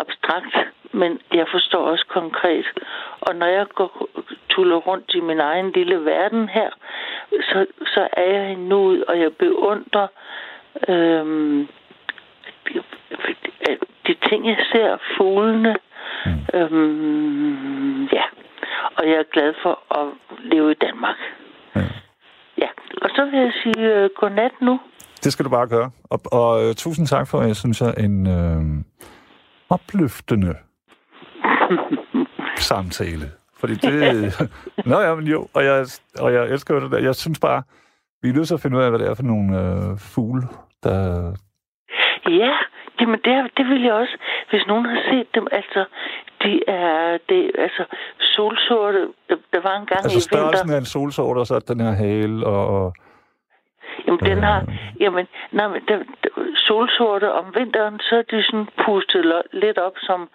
abstrakt, 0.02 0.56
men 1.02 1.20
jeg 1.34 1.46
forstår 1.52 1.84
også 1.92 2.06
konkret. 2.10 2.66
Og 3.22 3.36
når 3.36 3.46
jeg 3.46 3.66
går 3.76 4.10
tuller 4.50 4.76
rundt 4.76 5.12
i 5.16 5.20
min 5.20 5.40
egen 5.40 5.72
lille 5.72 6.06
verden 6.06 6.50
her, 6.50 6.70
så, 7.30 7.66
så 7.86 8.08
er 8.14 8.30
jeg 8.38 8.52
i 8.52 8.56
nuet, 8.56 9.06
og 9.06 9.20
jeg 9.20 9.32
beundrer 9.40 10.08
øhm, 10.88 11.68
de, 12.68 12.82
de 14.08 14.16
ting, 14.30 14.48
jeg 14.48 14.66
ser, 14.72 14.98
fuglene. 15.18 15.76
Mm. 16.26 16.60
Øhm, 16.60 18.04
ja, 18.04 18.24
og 18.98 19.04
jeg 19.10 19.16
er 19.16 19.32
glad 19.34 19.54
for 19.64 20.00
at 20.00 20.08
leve 20.40 20.72
i 20.72 20.76
Danmark. 20.82 21.18
Mm. 21.76 21.82
Ja, 22.58 22.68
og 23.02 23.10
så 23.16 23.26
vil 23.26 23.40
jeg 23.40 23.54
sige 23.64 24.04
uh, 24.04 24.10
godnat 24.16 24.52
nu. 24.62 24.80
Det 25.24 25.34
skal 25.34 25.46
du 25.46 25.50
bare 25.50 25.68
gøre. 25.68 25.92
Og, 26.04 26.20
og 26.32 26.68
uh, 26.68 26.74
tusind 26.74 27.08
tak 27.08 27.28
for, 27.28 27.42
jeg 27.42 27.56
synes, 27.56 27.82
jeg 27.82 27.94
en 27.98 28.28
uh, 28.28 28.84
opløftende 29.70 30.56
samtale. 32.72 33.26
Fordi 33.60 33.74
det... 33.74 34.34
Nå 34.92 35.00
ja, 35.00 35.16
men 35.16 35.28
jo, 35.28 35.48
og 35.54 35.66
jeg, 35.66 35.86
og 36.20 36.34
jeg 36.34 36.50
elsker 36.50 36.76
jo 36.76 36.82
det 36.82 36.92
der. 36.92 37.00
Jeg 37.00 37.16
synes 37.16 37.40
bare, 37.40 37.64
vi 38.22 38.30
er 38.30 38.34
nødt 38.34 38.48
til 38.48 38.54
at 38.54 38.62
finde 38.62 38.78
ud 38.78 38.84
af, 38.84 38.90
hvad 38.90 39.00
det 39.00 39.08
er 39.08 39.16
for 39.16 39.24
nogle 39.24 39.50
øh, 39.62 39.98
fugle, 40.14 40.44
der... 40.84 41.00
Ja, 42.30 42.54
jamen 43.00 43.20
det, 43.26 43.52
det 43.58 43.66
vil 43.66 43.82
jeg 43.82 43.94
også. 43.94 44.18
Hvis 44.50 44.64
nogen 44.68 44.86
har 44.86 45.02
set 45.12 45.28
dem, 45.36 45.48
altså, 45.52 45.86
de 46.44 46.62
er, 46.68 47.18
det, 47.30 47.52
altså, 47.58 47.84
solsorte, 48.20 49.08
der 49.30 49.62
var 49.68 49.76
en 49.82 49.86
gang 49.86 50.04
altså, 50.04 50.10
i 50.10 50.16
vinter... 50.16 50.16
Altså 50.16 50.30
størrelsen 50.30 50.70
af 50.74 50.78
en 50.78 50.86
solsorte, 50.86 51.40
og 51.40 51.48
så 51.48 51.60
den 51.68 51.80
her 51.80 51.92
hale, 51.92 52.46
og... 52.46 52.68
og 52.68 52.94
Jamen, 54.08 54.20
den 54.20 54.44
har... 54.44 54.60
Øh. 54.62 55.02
Jamen, 55.02 55.28
nej, 55.52 55.68
men 55.68 55.82
den, 55.88 56.00
solsorte 56.56 57.34
om 57.34 57.46
vinteren, 57.56 58.00
så 58.00 58.16
er 58.16 58.22
de 58.22 58.44
sådan 58.44 58.68
pustet 58.86 59.42
lidt 59.54 59.78
op 59.78 59.98
som 59.98 60.30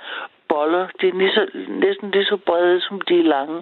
boller. 0.52 0.87
De 1.00 1.04
er 1.09 1.16
lige 1.21 1.35
så, 1.38 1.45
næsten 1.85 2.11
lige 2.11 2.30
så 2.33 2.38
brede, 2.47 2.80
som 2.87 3.00
de 3.09 3.14
er 3.21 3.28
lange. 3.37 3.59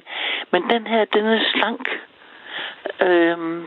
Men 0.52 0.62
den 0.72 0.86
her, 0.92 1.02
den 1.04 1.24
er 1.34 1.40
slank. 1.52 1.86
Øhm, 3.08 3.66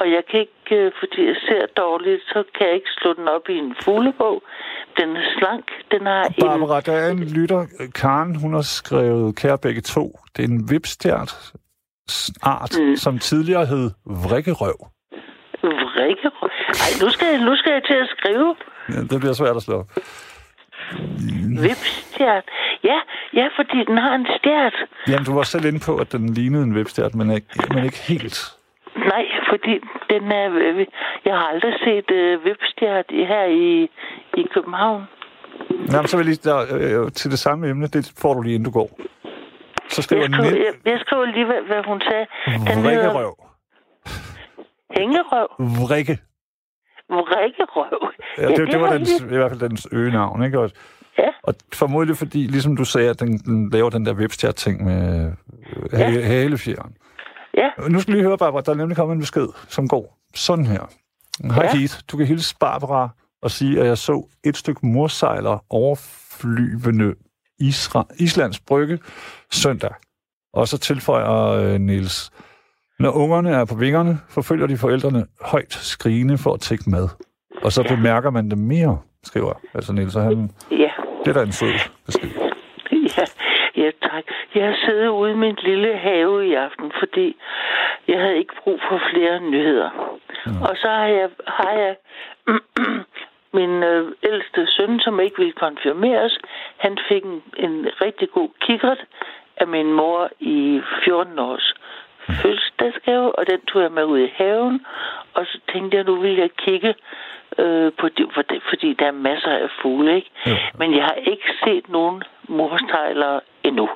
og 0.00 0.06
jeg 0.14 0.22
kan 0.30 0.40
ikke, 0.40 0.76
øh, 0.76 0.92
fordi 1.00 1.20
jeg 1.26 1.36
ser 1.48 1.66
dårligt, 1.82 2.22
så 2.22 2.44
kan 2.54 2.66
jeg 2.66 2.74
ikke 2.74 2.92
slå 2.98 3.12
den 3.12 3.28
op 3.28 3.48
i 3.48 3.56
en 3.64 3.74
fuglebog. 3.84 4.42
Den 4.98 5.16
er 5.16 5.26
slank. 5.38 5.66
Den 5.92 6.06
har 6.06 6.22
Barbara, 6.40 6.78
en... 6.78 6.84
der 6.86 6.92
er 6.92 7.10
en 7.10 7.24
lytter, 7.38 7.62
Karen, 7.94 8.34
hun 8.42 8.52
har 8.54 8.62
skrevet 8.62 9.36
Kære 9.36 9.58
begge 9.58 9.80
to. 9.80 10.04
Det 10.36 10.44
er 10.44 10.48
en 10.48 10.70
vipstjert 10.70 11.32
art, 12.42 12.74
mm. 12.80 12.96
som 12.96 13.18
tidligere 13.18 13.66
hed 13.66 13.90
vrikkerøv. 14.04 14.78
Vrikkerøv? 15.62 16.50
Ej, 16.68 16.90
nu 17.02 17.10
skal, 17.10 17.26
jeg, 17.32 17.40
nu 17.48 17.56
skal 17.56 17.72
jeg 17.72 17.82
til 17.90 17.94
at 17.94 18.08
skrive. 18.16 18.54
Ja, 18.88 19.00
det 19.10 19.20
bliver 19.20 19.32
svært 19.32 19.56
at 19.56 19.62
slå. 19.62 19.84
Vipstjert. 21.62 22.44
Ja, 22.84 22.98
ja, 23.34 23.48
fordi 23.56 23.84
den 23.84 23.98
har 23.98 24.14
en 24.14 24.26
stjert. 24.38 24.74
Jamen, 25.08 25.24
du 25.24 25.34
var 25.34 25.42
selv 25.42 25.64
inde 25.64 25.80
på, 25.86 25.96
at 25.96 26.12
den 26.12 26.34
lignede 26.34 26.62
en 26.62 26.74
vipstjert, 26.74 27.14
men 27.14 27.30
ikke, 27.30 27.46
men 27.74 27.84
ikke 27.84 27.98
helt. 28.08 28.38
Nej, 28.96 29.24
fordi 29.50 29.74
den 30.10 30.32
er... 30.32 30.46
Jeg 31.24 31.34
har 31.34 31.46
aldrig 31.52 31.74
set 31.84 32.10
uh, 32.10 32.44
vipstjert 32.44 33.06
her 33.10 33.44
i, 33.44 33.90
i 34.40 34.42
København. 34.54 35.02
Jamen, 35.92 36.06
så 36.06 36.16
vil 36.16 36.26
jeg 36.26 36.34
lige 36.34 36.50
der, 36.50 37.04
øh, 37.04 37.12
til 37.12 37.30
det 37.30 37.38
samme 37.38 37.68
emne. 37.68 37.86
Det 37.86 38.12
får 38.18 38.34
du 38.34 38.42
lige, 38.42 38.54
inden 38.54 38.72
du 38.72 38.78
går. 38.80 38.90
Så 39.88 40.02
skriver 40.02 40.22
jeg, 40.22 40.30
skriver, 40.32 40.56
jeg, 40.56 40.74
jeg 40.84 41.00
skriver 41.00 41.24
lige, 41.24 41.44
hvad, 41.44 41.62
hvad 41.66 41.82
hun 41.86 42.00
sagde. 42.00 42.26
Den 42.46 42.84
Vrikkerøv. 42.84 43.34
Hængerøv? 44.98 45.48
Vrikke. 45.58 46.18
Vrikkerøv. 47.10 48.12
Ja, 48.38 48.48
det, 48.48 48.72
det, 48.72 48.80
var 48.80 48.92
dens, 48.92 49.20
i 49.20 49.24
hvert 49.24 49.50
fald 49.50 49.60
dens 49.60 49.88
øgenavn, 49.92 50.44
ikke 50.44 50.58
også? 50.58 50.74
Ja. 51.18 51.28
Og 51.42 51.54
formodentlig 51.74 52.16
fordi, 52.16 52.38
ligesom 52.38 52.76
du 52.76 52.84
sagde, 52.84 53.10
at 53.10 53.20
den, 53.20 53.38
den 53.38 53.70
laver 53.70 53.90
den 53.90 54.06
der 54.06 54.14
webstjert-ting 54.14 54.84
med 54.84 55.32
øh, 55.92 56.00
ja. 56.00 56.20
halefjeren. 56.20 56.96
Ja. 57.54 57.70
Nu 57.88 58.00
skal 58.00 58.14
vi 58.14 58.18
lige 58.18 58.26
høre, 58.26 58.38
Barbara, 58.38 58.62
der 58.62 58.72
er 58.72 58.76
nemlig 58.76 58.96
kommet 58.96 59.14
en 59.14 59.20
besked, 59.20 59.48
som 59.68 59.88
går 59.88 60.18
sådan 60.34 60.66
her. 60.66 60.90
Hej 61.44 61.64
ja. 61.64 61.72
Keith, 61.72 61.94
du 62.12 62.16
kan 62.16 62.26
hilse 62.26 62.56
Barbara 62.60 63.08
og 63.42 63.50
sige, 63.50 63.80
at 63.80 63.86
jeg 63.86 63.98
så 63.98 64.26
et 64.44 64.56
stykke 64.56 64.86
morsejler 64.86 65.64
overflyvende 65.70 67.14
Isra, 67.58 68.06
Islands 68.18 68.60
Brygge 68.60 68.98
søndag. 69.50 69.90
Og 70.52 70.68
så 70.68 70.78
tilføjer 70.78 71.32
øh, 71.32 71.80
Niels, 71.80 72.30
når 73.00 73.10
ungerne 73.22 73.50
er 73.50 73.64
på 73.64 73.76
vingerne, 73.84 74.14
forfølger 74.36 74.66
de 74.66 74.76
forældrene 74.76 75.22
højt 75.52 75.72
skrigende 75.72 76.38
for 76.44 76.52
at 76.54 76.60
tække 76.60 76.84
mad. 76.90 77.08
Og 77.64 77.72
så 77.72 77.82
ja. 77.82 77.94
bemærker 77.94 78.30
man 78.30 78.50
det 78.50 78.58
mere, 78.58 78.98
skriver 79.22 79.52
altså 79.74 79.92
Niels. 79.92 80.14
Han, 80.14 80.50
ja. 80.70 80.92
Det 81.24 81.28
er 81.30 81.32
da 81.32 81.42
en 81.42 81.52
sød 81.52 81.72
besked. 82.06 82.30
Ja, 83.16 83.24
ja, 83.82 83.90
tak. 84.02 84.24
Jeg 84.54 84.64
har 84.66 84.76
siddet 84.86 85.08
ude 85.08 85.30
i 85.30 85.34
min 85.34 85.58
lille 85.62 85.96
have 85.96 86.48
i 86.48 86.54
aften, 86.54 86.92
fordi 86.98 87.36
jeg 88.08 88.18
havde 88.20 88.38
ikke 88.38 88.54
brug 88.64 88.80
for 88.88 89.00
flere 89.12 89.40
nyheder. 89.40 89.90
Ja. 90.46 90.50
Og 90.68 90.76
så 90.76 90.88
har 90.88 91.06
jeg, 91.06 91.28
har 91.46 91.72
jeg 91.82 91.96
min 93.58 93.82
øh, 93.82 94.12
ældste 94.22 94.66
søn, 94.66 95.00
som 95.00 95.20
ikke 95.20 95.38
ville 95.38 95.52
konfirmeres, 95.52 96.38
han 96.76 96.98
fik 97.08 97.24
en, 97.24 97.42
en 97.56 97.86
rigtig 98.00 98.28
god 98.30 98.48
kikkert 98.60 99.00
af 99.56 99.66
min 99.66 99.92
mor 99.92 100.30
i 100.40 100.80
14 101.04 101.38
års 101.38 101.74
fødselsdagsgave, 102.28 103.38
og 103.38 103.46
den 103.50 103.60
tog 103.60 103.82
jeg 103.82 103.92
med 103.92 104.04
ud 104.04 104.18
i 104.18 104.32
haven, 104.36 104.86
og 105.34 105.46
så 105.46 105.60
tænkte 105.72 105.96
jeg, 105.96 106.04
nu 106.04 106.20
vil 106.20 106.36
jeg 106.36 106.50
kigge 106.58 106.94
øh, 107.58 107.92
på 108.00 108.08
det, 108.08 108.26
for 108.34 108.42
det, 108.42 108.62
fordi 108.68 108.94
der 108.94 109.06
er 109.06 109.12
masser 109.28 109.50
af 109.50 109.68
fugle, 109.82 110.16
ikke? 110.16 110.30
Ja. 110.46 110.58
Men 110.78 110.96
jeg 110.96 111.04
har 111.04 111.18
ikke 111.32 111.48
set 111.64 111.88
nogen 111.88 112.22
morstejlere 112.48 113.40
endnu. 113.64 113.88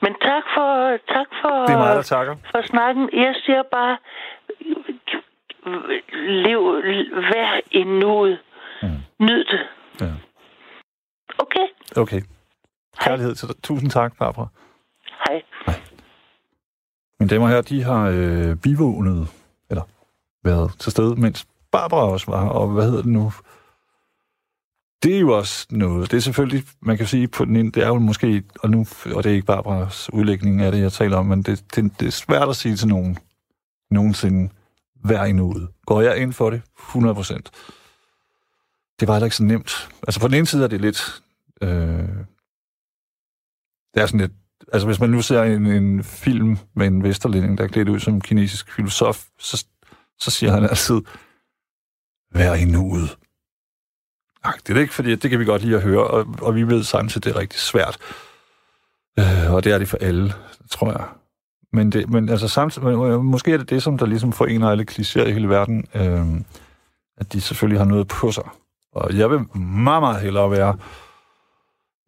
Men 0.00 0.14
tak 0.22 0.44
for, 0.54 0.98
tak 1.14 1.26
for, 1.42 1.66
det 1.66 1.74
er 1.74 1.78
meget, 1.78 1.96
der 1.96 2.02
takker. 2.02 2.36
for 2.50 2.62
snakken. 2.62 3.10
Jeg 3.12 3.34
siger 3.44 3.62
bare, 3.62 3.96
lev, 6.44 6.60
vær 7.32 7.60
i 7.70 7.82
nuet. 7.84 8.38
Mm. 8.82 8.88
Nyd 9.18 9.44
det. 9.44 9.60
Ja. 10.00 10.12
Okay. 11.38 11.66
Okay. 11.96 12.20
Kærlighed 13.00 13.34
til 13.34 13.48
dig. 13.48 13.56
Tusind 13.62 13.90
tak, 13.90 14.12
Barbara. 14.18 14.48
Hej. 15.28 15.42
Hej. 15.66 15.74
Mine 17.20 17.30
damer 17.30 17.44
og 17.44 17.50
herrer, 17.50 17.62
de 17.62 17.82
har 17.82 18.08
øh, 18.14 18.56
bivånet, 18.56 19.28
eller 19.70 19.82
været 20.44 20.72
til 20.78 20.92
stede, 20.92 21.16
mens 21.16 21.46
Barbara 21.72 22.08
også 22.08 22.30
var, 22.30 22.48
og 22.48 22.68
hvad 22.68 22.84
hedder 22.84 23.02
det 23.02 23.12
nu? 23.12 23.32
Det 25.02 25.16
er 25.16 25.20
jo 25.20 25.36
også 25.36 25.66
noget. 25.70 26.10
Det 26.10 26.16
er 26.16 26.20
selvfølgelig, 26.20 26.64
man 26.80 26.96
kan 26.96 27.06
sige, 27.06 27.28
på 27.28 27.44
den 27.44 27.56
ene, 27.56 27.70
det 27.70 27.82
er 27.82 27.86
jo 27.86 27.98
måske, 27.98 28.42
og 28.62 28.70
nu, 28.70 28.86
og 29.14 29.24
det 29.24 29.30
er 29.30 29.34
ikke 29.34 29.46
Barbaras 29.46 30.12
udlægning 30.12 30.60
af 30.62 30.72
det, 30.72 30.80
jeg 30.80 30.92
taler 30.92 31.16
om, 31.16 31.26
men 31.26 31.42
det, 31.42 31.64
det, 31.76 32.00
det 32.00 32.06
er 32.06 32.10
svært 32.10 32.48
at 32.48 32.56
sige 32.56 32.76
til 32.76 32.88
nogen, 32.88 33.18
nogensinde, 33.90 34.52
hver 34.94 35.22
en 35.22 35.40
ud. 35.40 35.66
Går 35.86 36.00
jeg 36.00 36.16
ind 36.16 36.32
for 36.32 36.50
det? 36.50 36.62
100 36.78 37.14
procent. 37.14 37.50
Det 39.00 39.08
var 39.08 39.14
heller 39.14 39.26
ikke 39.26 39.36
så 39.36 39.44
nemt. 39.44 39.88
Altså 40.06 40.20
på 40.20 40.28
den 40.28 40.36
ene 40.36 40.46
side 40.46 40.64
er 40.64 40.68
det 40.68 40.80
lidt, 40.80 41.22
øh, 41.62 42.08
det 43.94 44.02
er 44.02 44.06
sådan 44.06 44.20
lidt 44.20 44.32
altså 44.72 44.86
hvis 44.86 45.00
man 45.00 45.10
nu 45.10 45.22
ser 45.22 45.42
en, 45.42 45.66
en 45.66 46.04
film 46.04 46.58
med 46.76 46.86
en 46.86 47.02
vesterlænding, 47.02 47.58
der 47.58 47.64
er 47.64 47.68
klædt 47.68 47.88
ud 47.88 48.00
som 48.00 48.20
kinesisk 48.20 48.72
filosof, 48.72 49.24
så, 49.38 49.66
så 50.18 50.30
siger 50.30 50.52
han 50.52 50.62
altid, 50.62 51.00
vær 52.34 52.54
i 52.54 52.64
nuet. 52.64 53.16
Ach, 54.44 54.58
det 54.66 54.76
er 54.76 54.80
ikke, 54.80 54.94
fordi 54.94 55.14
det 55.14 55.30
kan 55.30 55.40
vi 55.40 55.44
godt 55.44 55.62
lide 55.62 55.76
at 55.76 55.82
høre, 55.82 56.06
og, 56.06 56.26
og 56.42 56.54
vi 56.54 56.62
ved 56.62 56.82
samtidig, 56.82 57.24
det 57.24 57.36
er 57.36 57.40
rigtig 57.40 57.60
svært. 57.60 57.98
Øh, 59.18 59.54
og 59.54 59.64
det 59.64 59.72
er 59.72 59.78
det 59.78 59.88
for 59.88 59.98
alle, 60.00 60.34
tror 60.70 60.90
jeg. 60.92 61.06
Men, 61.72 61.92
det, 61.92 62.10
men 62.10 62.28
altså 62.28 62.48
samtidig, 62.48 62.86
øh, 62.86 63.20
måske 63.20 63.52
er 63.52 63.56
det 63.56 63.70
det, 63.70 63.82
som 63.82 63.98
der 63.98 64.06
ligesom 64.06 64.32
forener 64.32 64.70
alle 64.70 64.86
klichéer 64.90 65.26
i 65.26 65.32
hele 65.32 65.48
verden, 65.48 65.86
øh, 65.94 66.40
at 67.16 67.32
de 67.32 67.40
selvfølgelig 67.40 67.80
har 67.80 67.86
noget 67.86 68.08
på 68.08 68.32
sig. 68.32 68.48
Og 68.92 69.16
jeg 69.16 69.30
vil 69.30 69.58
meget, 69.58 70.02
meget 70.02 70.20
hellere 70.20 70.50
være 70.50 70.76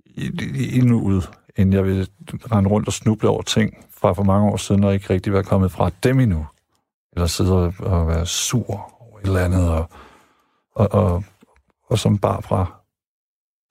i, 0.05 0.31
i, 0.55 0.79
i 0.79 0.81
nuet, 0.81 1.31
end 1.57 1.75
jeg 1.75 1.85
vil 1.85 2.09
rende 2.53 2.71
rundt 2.71 2.89
og 2.89 2.93
snuble 2.93 3.29
over 3.29 3.43
ting 3.43 3.87
fra 3.91 4.13
for 4.13 4.23
mange 4.23 4.51
år 4.51 4.57
siden, 4.57 4.85
og 4.85 4.95
ikke 4.95 5.11
rigtig 5.11 5.33
være 5.33 5.45
kommet 5.45 5.73
fra 5.73 5.91
dem 6.03 6.21
endnu. 6.21 6.47
Eller 7.13 7.27
sidde 7.27 7.73
og 7.79 8.09
være 8.09 8.27
sur 8.27 8.95
over 9.01 9.19
et 9.19 9.27
eller 9.27 9.45
andet, 9.45 9.71
og, 9.71 9.89
og, 10.75 10.93
og, 10.93 11.25
og 11.89 11.99
som 11.99 12.19
fra 12.19 12.73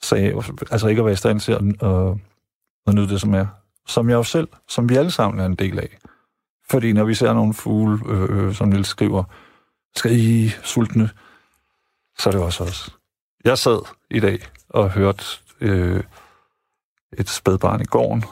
sagde, 0.03 0.43
altså 0.71 0.87
ikke 0.87 0.99
at 0.99 1.05
være 1.05 1.13
i 1.13 1.15
stand 1.15 1.39
til 1.39 1.51
at, 1.51 1.61
at, 1.83 2.17
at 2.87 2.93
nyde 2.93 3.09
det, 3.09 3.21
som 3.21 3.33
er. 3.33 3.45
Som 3.87 4.09
jeg 4.09 4.15
jo 4.15 4.23
selv, 4.23 4.47
som 4.67 4.89
vi 4.89 4.95
alle 4.95 5.11
sammen 5.11 5.39
er 5.39 5.45
en 5.45 5.55
del 5.55 5.79
af. 5.79 5.97
Fordi 6.69 6.93
når 6.93 7.03
vi 7.03 7.13
ser 7.13 7.33
nogle 7.33 7.53
fugle, 7.53 7.99
øh, 8.07 8.47
øh, 8.47 8.53
som 8.53 8.67
Nils 8.67 8.87
skriver, 8.87 9.23
skal 9.95 10.11
I 10.11 10.49
sultne, 10.49 11.09
så 12.17 12.29
er 12.29 12.31
det 12.31 12.41
også 12.41 12.63
os. 12.63 12.95
Jeg 13.45 13.57
sad 13.57 13.79
i 14.11 14.19
dag 14.19 14.39
og 14.69 14.91
hørte 14.91 15.23
øh, 15.61 16.03
et 17.17 17.29
spædbarn 17.29 17.81
i 17.81 17.85
gården. 17.85 18.23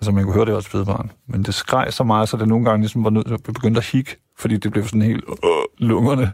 Altså, 0.00 0.12
man 0.12 0.24
kunne 0.24 0.34
høre, 0.34 0.44
det 0.44 0.52
var 0.52 0.58
et 0.58 0.64
spædbarn. 0.64 1.12
Men 1.28 1.42
det 1.42 1.54
skreg 1.54 1.92
så 1.92 2.04
meget, 2.04 2.28
så 2.28 2.36
det 2.36 2.48
nogle 2.48 2.64
gange 2.64 2.80
ligesom 2.80 3.04
var 3.04 3.10
nødt 3.10 3.26
til 3.26 3.34
at 3.34 3.42
begynde 3.42 3.76
at 3.76 3.86
hikke, 3.86 4.16
fordi 4.38 4.56
det 4.56 4.72
blev 4.72 4.84
sådan 4.84 5.02
helt 5.02 5.24
øh, 5.28 5.88
lungerne. 5.88 6.32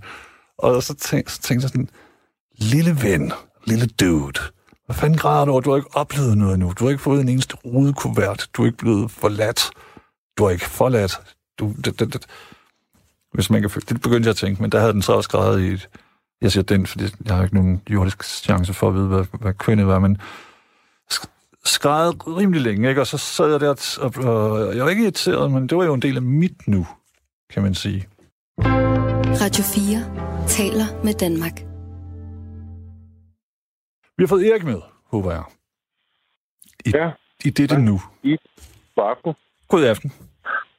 Og 0.59 0.83
så 0.83 0.95
tænkte, 0.95 1.33
så 1.33 1.41
tænkte 1.41 1.65
jeg 1.65 1.71
sådan, 1.71 1.89
lille 2.59 3.03
ven, 3.03 3.33
lille 3.67 3.87
dude, 3.87 4.41
hvad 4.87 4.97
fanden 4.97 5.19
græder 5.19 5.45
du 5.45 5.53
over? 5.53 5.61
Du 5.61 5.71
har 5.71 5.77
ikke 5.77 5.97
oplevet 5.97 6.39
noget 6.39 6.55
endnu. 6.55 6.73
Du 6.79 6.85
har 6.85 6.91
ikke 6.91 7.03
fået 7.03 7.21
en 7.21 7.29
eneste 7.29 7.57
rudekuvert. 7.57 8.49
Du 8.55 8.63
er 8.63 8.67
ikke 8.67 8.79
blevet 8.79 9.11
forladt. 9.11 9.71
Du 10.39 10.45
er 10.45 10.51
ikke 10.51 10.65
forladt. 10.65 11.21
Du, 11.59 11.73
det, 11.85 12.01
det, 12.01 12.13
det. 12.13 12.27
Hvis 13.35 13.51
man 13.51 13.61
kan, 13.61 13.71
det 13.71 14.01
begyndte 14.01 14.27
jeg 14.27 14.31
at 14.31 14.37
tænke, 14.37 14.63
men 14.63 14.73
der 14.73 14.81
havde 14.81 14.93
den 14.93 15.03
så 15.03 15.13
også 15.13 15.29
skrevet 15.29 15.61
i 15.61 15.67
et, 15.67 15.89
jeg 16.41 16.53
siger 16.53 16.65
den, 16.65 16.87
fordi 16.87 17.05
jeg 17.25 17.37
har 17.37 17.43
ikke 17.43 17.55
nogen 17.55 17.83
jordisk 17.91 18.25
chance 18.25 18.75
for 18.75 18.89
at 18.89 18.95
vide, 18.95 19.07
hvad, 19.07 19.25
hvad 19.41 19.55
kvinde 19.55 19.87
var, 19.87 19.99
men 19.99 20.19
skrevet 21.65 22.39
rimelig 22.39 22.61
længe, 22.63 22.89
ikke? 22.89 23.01
og 23.01 23.07
så 23.07 23.19
sad 23.19 23.51
jeg 23.51 23.61
der, 23.61 23.99
og, 24.01 24.11
og 24.33 24.77
jeg 24.77 24.85
var 24.85 24.91
ikke 24.91 25.03
irriteret, 25.03 25.51
men 25.53 25.69
det 25.69 25.79
var 25.79 25.85
jo 25.85 25.95
en 25.95 26.03
del 26.03 26.17
af 26.17 26.23
mit 26.23 26.69
nu, 26.69 26.87
kan 27.53 27.63
man 27.63 27.75
sige. 27.75 28.09
Radio 29.43 29.65
4 29.65 30.47
taler 30.47 31.05
med 31.05 31.15
Danmark. 31.25 31.57
Vi 34.17 34.23
har 34.23 34.29
fået 34.29 34.47
Erik 34.47 34.65
med, 34.65 34.81
håber 35.13 35.31
jeg. 35.31 35.45
I, 36.87 36.91
Ja. 36.95 37.11
I 37.45 37.51
dette 37.51 37.79
nu. 37.79 37.97
I 38.23 38.37
god 38.97 39.05
aften. 39.11 39.33
God 39.69 39.85
aften. 39.85 40.13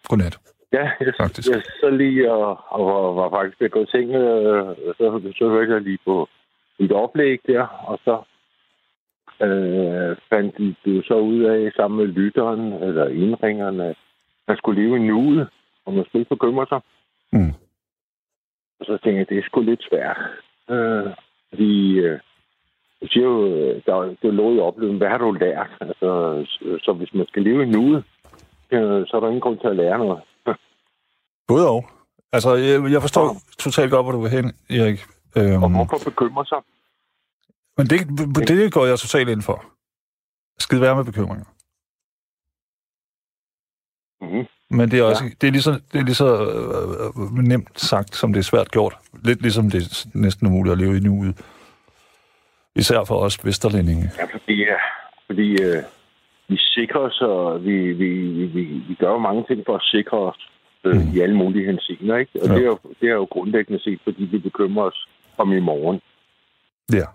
Godnat. 0.09 0.39
Ja, 0.73 0.83
jeg, 0.99 1.13
Faktisk. 1.19 1.49
jeg 1.49 1.61
så 1.81 1.89
lige 1.89 2.31
og, 2.31 2.59
og 2.69 2.85
var, 2.85 3.21
var 3.21 3.29
faktisk 3.37 3.59
ved 3.59 3.65
at 3.65 3.71
gå 3.71 3.81
i 3.83 3.85
seng, 3.93 4.09
øh, 4.11 4.75
så, 4.97 5.31
så 5.35 5.49
hørte 5.49 5.73
jeg 5.73 5.81
lige 5.81 5.99
på 6.05 6.27
et 6.79 6.91
oplæg 6.91 7.39
der, 7.47 7.63
og 7.89 7.99
så 8.05 8.23
øh, 9.43 10.17
fandt 10.29 10.57
de 10.57 10.75
jo 10.85 11.01
så 11.03 11.13
ud 11.13 11.41
af 11.43 11.71
sammen 11.75 11.97
med 11.97 12.07
lytteren, 12.13 12.73
eller 12.73 13.07
indringeren, 13.07 13.79
at 13.79 13.95
man 14.47 14.57
skulle 14.57 14.81
leve 14.83 14.95
i 14.97 15.07
nuet, 15.07 15.47
og 15.85 15.93
man 15.93 16.05
skulle 16.05 16.21
ikke 16.21 16.35
bekymre 16.35 16.65
sig. 16.69 16.81
Mm. 17.31 17.53
Og 18.79 18.85
så 18.85 18.97
tænkte 19.03 19.19
jeg, 19.19 19.29
det 19.29 19.37
er 19.37 19.43
sgu 19.45 19.61
lidt 19.61 19.83
svært. 19.89 20.19
Øh, 20.69 21.13
fordi 21.49 21.99
øh, 21.99 22.19
jeg 23.01 23.09
siger 23.09 23.25
jo, 23.25 23.45
øh, 23.45 23.81
der, 23.85 24.15
det 24.21 24.33
lå 24.33 24.55
i 24.55 24.59
oplevelsen, 24.59 24.97
hvad 24.97 25.09
har 25.09 25.17
du 25.17 25.31
lært? 25.31 25.69
Altså, 25.81 25.95
så, 25.99 26.79
så 26.83 26.93
hvis 26.93 27.13
man 27.13 27.27
skal 27.27 27.43
leve 27.43 27.63
i 27.63 27.69
nuet, 27.69 28.03
øh, 28.71 29.07
så 29.07 29.11
er 29.15 29.19
der 29.19 29.27
ingen 29.27 29.41
grund 29.41 29.59
til 29.59 29.67
at 29.67 29.75
lære 29.75 29.97
noget. 29.97 30.21
Både 31.47 31.69
og. 31.69 31.85
Altså, 32.31 32.55
jeg, 32.55 32.91
jeg 32.91 33.01
forstår 33.01 33.35
totalt 33.59 33.91
godt, 33.91 34.05
hvor 34.05 34.11
du 34.11 34.21
vil 34.21 34.31
hen, 34.31 34.45
Erik. 34.69 34.99
Øhm, 35.37 35.63
Og 35.63 35.69
hvorfor 35.69 36.09
bekymre 36.09 36.45
sig? 36.45 36.57
Men 37.77 37.87
det, 37.87 37.99
det 38.47 38.73
går 38.73 38.85
jeg 38.85 38.99
totalt 38.99 39.29
ind 39.29 39.41
for. 39.41 39.65
Skid 40.59 40.79
være 40.79 40.95
med 40.95 41.03
bekymringer. 41.03 41.45
Mm-hmm. 44.21 44.45
Men 44.77 44.91
det 44.91 44.99
er 44.99 45.03
også 45.03 45.23
det 45.41 45.47
er 45.47 45.51
lige 45.51 45.61
så, 45.61 45.71
det 45.71 45.99
er 45.99 46.03
lige 46.03 46.15
så 46.15 46.29
øh, 46.45 47.37
øh, 47.37 47.43
nemt 47.43 47.79
sagt, 47.79 48.15
som 48.15 48.33
det 48.33 48.39
er 48.39 48.43
svært 48.43 48.71
gjort. 48.71 48.97
Lidt 49.23 49.41
ligesom 49.41 49.69
det 49.69 49.81
er 49.81 50.09
næsten 50.17 50.47
umuligt 50.47 50.71
at 50.71 50.77
leve 50.77 50.97
i 50.97 50.99
nuet. 50.99 51.41
Især 52.75 53.03
for 53.03 53.17
os 53.19 53.45
vesterlændinge. 53.45 54.11
Ja, 54.17 54.23
fordi, 54.23 54.55
ja, 54.55 54.75
fordi 55.27 55.63
øh, 55.63 55.83
vi 56.47 56.57
sikrer 56.57 56.99
os, 56.99 57.21
og 57.21 57.65
vi, 57.65 57.93
vi, 57.93 58.09
vi, 58.45 58.63
vi 58.87 58.95
gør 58.99 59.11
jo 59.11 59.17
mange 59.17 59.43
ting 59.47 59.63
for 59.65 59.75
at 59.75 59.81
sikre 59.83 60.17
os 60.17 60.49
øh, 60.83 60.95
mm. 60.95 61.15
i 61.15 61.19
alle 61.19 61.35
mulige 61.35 61.65
hensigner, 61.65 62.17
ikke? 62.17 62.31
Og 62.41 62.47
Ja. 62.47 62.53
ja. 62.53 62.59
det, 62.59 62.65
er 62.65 62.69
jo, 62.69 62.77
det 63.01 63.09
er 63.09 63.13
jo 63.13 63.27
grundlæggende 63.31 63.83
set, 63.83 63.99
fordi 64.03 64.23
vi 64.23 64.37
bekymrer 64.37 64.85
os 64.85 65.07
om 65.37 65.53
i 65.53 65.59
morgen. 65.59 66.01
Ja. 66.93 67.05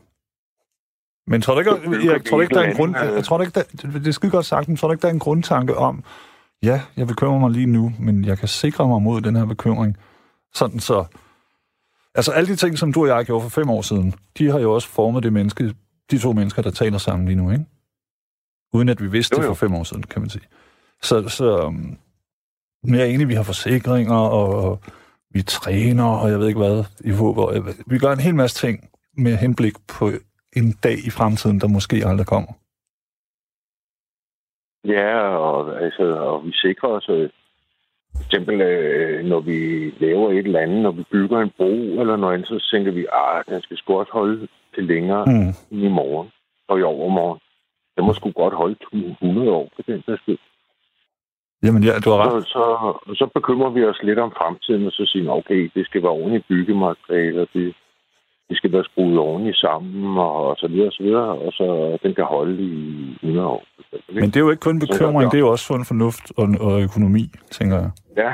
Men 1.28 1.42
tror 1.42 1.54
du 1.54 1.60
ikke, 1.60 1.70
jeg, 2.10 2.20
vi 2.24 2.28
tror 2.30 2.42
ikke, 2.42 2.54
der 2.54 2.60
er 2.60 2.70
en 2.70 2.76
grund, 2.76 2.96
jeg 2.96 3.24
tror 3.24 3.40
ikke, 3.40 3.52
der, 3.54 3.62
det 3.98 4.06
er 4.06 4.12
skide 4.12 4.30
godt 4.30 4.46
sagt, 4.46 4.68
men 4.68 4.76
tror 4.76 4.88
du 4.88 4.92
ikke, 4.92 5.02
der 5.02 5.08
er 5.08 5.12
en 5.12 5.18
grundtanke 5.18 5.76
om, 5.76 6.04
ja, 6.62 6.80
jeg 6.96 7.06
bekymrer 7.06 7.38
mig 7.38 7.50
lige 7.50 7.66
nu, 7.66 7.92
men 7.98 8.24
jeg 8.24 8.38
kan 8.38 8.48
sikre 8.48 8.88
mig 8.88 9.02
mod 9.02 9.20
den 9.20 9.36
her 9.36 9.44
bekymring. 9.44 9.96
Sådan 10.54 10.80
så, 10.80 11.04
altså 12.14 12.32
alle 12.32 12.48
de 12.48 12.56
ting, 12.56 12.78
som 12.78 12.92
du 12.92 13.02
og 13.02 13.08
jeg 13.08 13.24
gjorde 13.24 13.42
for 13.42 13.48
fem 13.60 13.70
år 13.70 13.82
siden, 13.82 14.14
de 14.38 14.50
har 14.50 14.58
jo 14.58 14.74
også 14.74 14.88
formet 14.88 15.22
det 15.22 15.32
menneske, 15.32 15.74
de 16.10 16.18
to 16.18 16.32
mennesker, 16.32 16.62
der 16.62 16.70
taler 16.70 16.98
sammen 16.98 17.26
lige 17.26 17.36
nu, 17.36 17.50
ikke? 17.50 17.64
Uden 18.72 18.88
at 18.88 19.02
vi 19.02 19.06
vidste 19.06 19.36
Jo, 19.36 19.42
det 19.42 19.46
for 19.46 19.54
fem 19.54 19.74
år 19.74 19.84
siden, 19.84 20.02
kan 20.02 20.22
man 20.22 20.30
sige. 20.30 20.44
Så, 21.02 21.28
så 21.28 21.74
men 22.82 22.94
jeg 22.94 23.00
er 23.00 23.04
enig, 23.04 23.28
vi 23.28 23.34
har 23.34 23.42
forsikringer, 23.42 24.14
og, 24.14 24.64
og 24.64 24.80
vi 25.30 25.42
træner, 25.42 26.04
og 26.04 26.30
jeg 26.30 26.38
ved 26.38 26.48
ikke 26.48 26.60
hvad, 26.60 26.84
i 27.00 27.10
håb, 27.10 27.38
og 27.38 27.66
vi 27.86 27.98
gør 27.98 28.12
en 28.12 28.20
hel 28.20 28.34
masse 28.34 28.66
ting 28.66 28.88
med 29.16 29.36
henblik 29.36 29.74
på 29.86 30.12
en 30.56 30.72
dag 30.84 30.98
i 31.06 31.10
fremtiden, 31.10 31.60
der 31.60 31.68
måske 31.68 31.96
aldrig 32.06 32.26
kommer. 32.26 32.52
Ja, 34.84 35.16
og, 35.18 35.82
altså, 35.82 36.02
og 36.02 36.46
vi 36.46 36.52
sikrer 36.52 36.88
os, 36.88 37.08
øh, 37.08 37.30
for 38.16 38.24
eksempel 38.24 38.60
øh, 38.60 39.24
når 39.24 39.40
vi 39.40 39.58
laver 39.98 40.30
et 40.30 40.38
eller 40.38 40.60
andet, 40.60 40.82
når 40.82 40.90
vi 40.90 41.04
bygger 41.12 41.38
en 41.40 41.52
bro 41.56 41.72
eller 42.00 42.16
noget 42.16 42.34
andet, 42.34 42.48
så 42.48 42.68
tænker 42.72 42.92
vi, 42.92 43.06
at 43.12 43.42
den 43.48 43.62
skal 43.62 43.76
sgu 43.76 43.98
også 43.98 44.12
holde 44.12 44.48
til 44.74 44.84
længere 44.84 45.24
Mm. 45.26 45.48
end 45.70 45.82
i 45.84 45.88
morgen 45.88 46.28
og 46.68 46.78
i 46.78 46.82
overmorgen. 46.82 47.40
Den 47.96 48.06
må 48.06 48.12
sgu 48.14 48.30
godt 48.30 48.54
holde 48.54 48.76
100 48.92 49.50
år 49.50 49.68
på 49.76 49.82
den 49.86 50.02
der 50.06 50.16
skyld. 50.16 50.38
Jamen 51.62 51.82
ja, 51.82 51.92
du 52.04 52.10
har 52.10 52.18
ret. 52.18 52.44
Så, 52.44 52.48
så, 52.54 53.14
så 53.14 53.26
bekymrer 53.34 53.70
vi 53.70 53.84
os 53.84 54.00
lidt 54.02 54.18
om 54.18 54.32
fremtiden, 54.38 54.86
og 54.86 54.92
så 54.92 55.04
siger 55.06 55.22
vi, 55.22 55.28
okay, 55.28 55.70
det 55.74 55.86
skal 55.86 56.02
være 56.02 56.10
ordentligt 56.20 56.48
byggematerialer, 56.48 57.46
det, 57.54 57.74
det 58.48 58.56
skal 58.56 58.72
være 58.72 58.84
skruet 58.84 59.18
ordentligt 59.18 59.56
sammen, 59.56 60.18
og, 60.18 60.56
så 60.56 60.68
videre, 60.68 60.86
og 60.86 60.92
så 60.92 61.02
videre, 61.02 61.28
og 61.46 61.52
så 61.52 61.98
den 62.02 62.14
kan 62.14 62.24
holde 62.24 62.62
i 62.62 62.74
100 63.22 63.48
år. 63.48 63.64
Men 64.12 64.24
det 64.24 64.36
er 64.36 64.40
jo 64.40 64.50
ikke 64.50 64.60
kun 64.60 64.78
bekymring, 64.78 65.30
det 65.30 65.38
er 65.38 65.46
jo 65.46 65.50
også 65.50 65.64
sund 65.64 65.84
fornuft 65.84 66.32
og, 66.36 66.48
og 66.60 66.82
økonomi, 66.82 67.24
tænker 67.50 67.76
jeg. 67.76 67.90
Ja. 68.16 68.32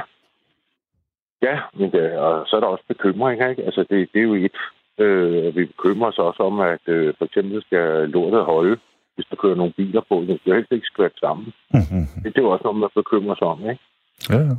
Ja, 1.48 1.56
men 1.78 1.92
det, 1.92 2.18
og 2.18 2.46
så 2.46 2.56
er 2.56 2.60
der 2.60 2.66
også 2.66 2.84
bekymring, 2.88 3.50
ikke? 3.50 3.62
Altså, 3.62 3.80
det, 3.90 4.08
det 4.12 4.18
er 4.20 4.28
jo 4.30 4.34
et. 4.34 4.58
Øh, 4.98 5.56
vi 5.56 5.64
bekymrer 5.64 6.08
os 6.08 6.18
også 6.18 6.42
om, 6.42 6.60
at 6.60 6.84
øh, 6.86 7.14
for 7.18 7.24
eksempel 7.24 7.62
skal 7.62 8.08
lortet 8.08 8.44
holde, 8.44 8.76
hvis 9.14 9.26
der 9.30 9.36
kører 9.36 9.54
nogle 9.54 9.72
biler 9.72 10.02
på. 10.08 10.24
Det 10.28 10.40
skal 10.40 10.54
helst 10.54 10.72
ikke 10.72 10.86
skvært 10.86 11.16
sammen. 11.20 11.46
Mhm. 11.70 12.04
Det, 12.22 12.24
det 12.24 12.38
er 12.38 12.42
jo 12.42 12.50
også 12.50 12.64
noget, 12.64 12.80
man 12.80 12.90
bekymrer 12.94 13.34
sig 13.34 13.46
om, 13.46 13.60
ikke? 13.70 13.82
ja. 14.30 14.56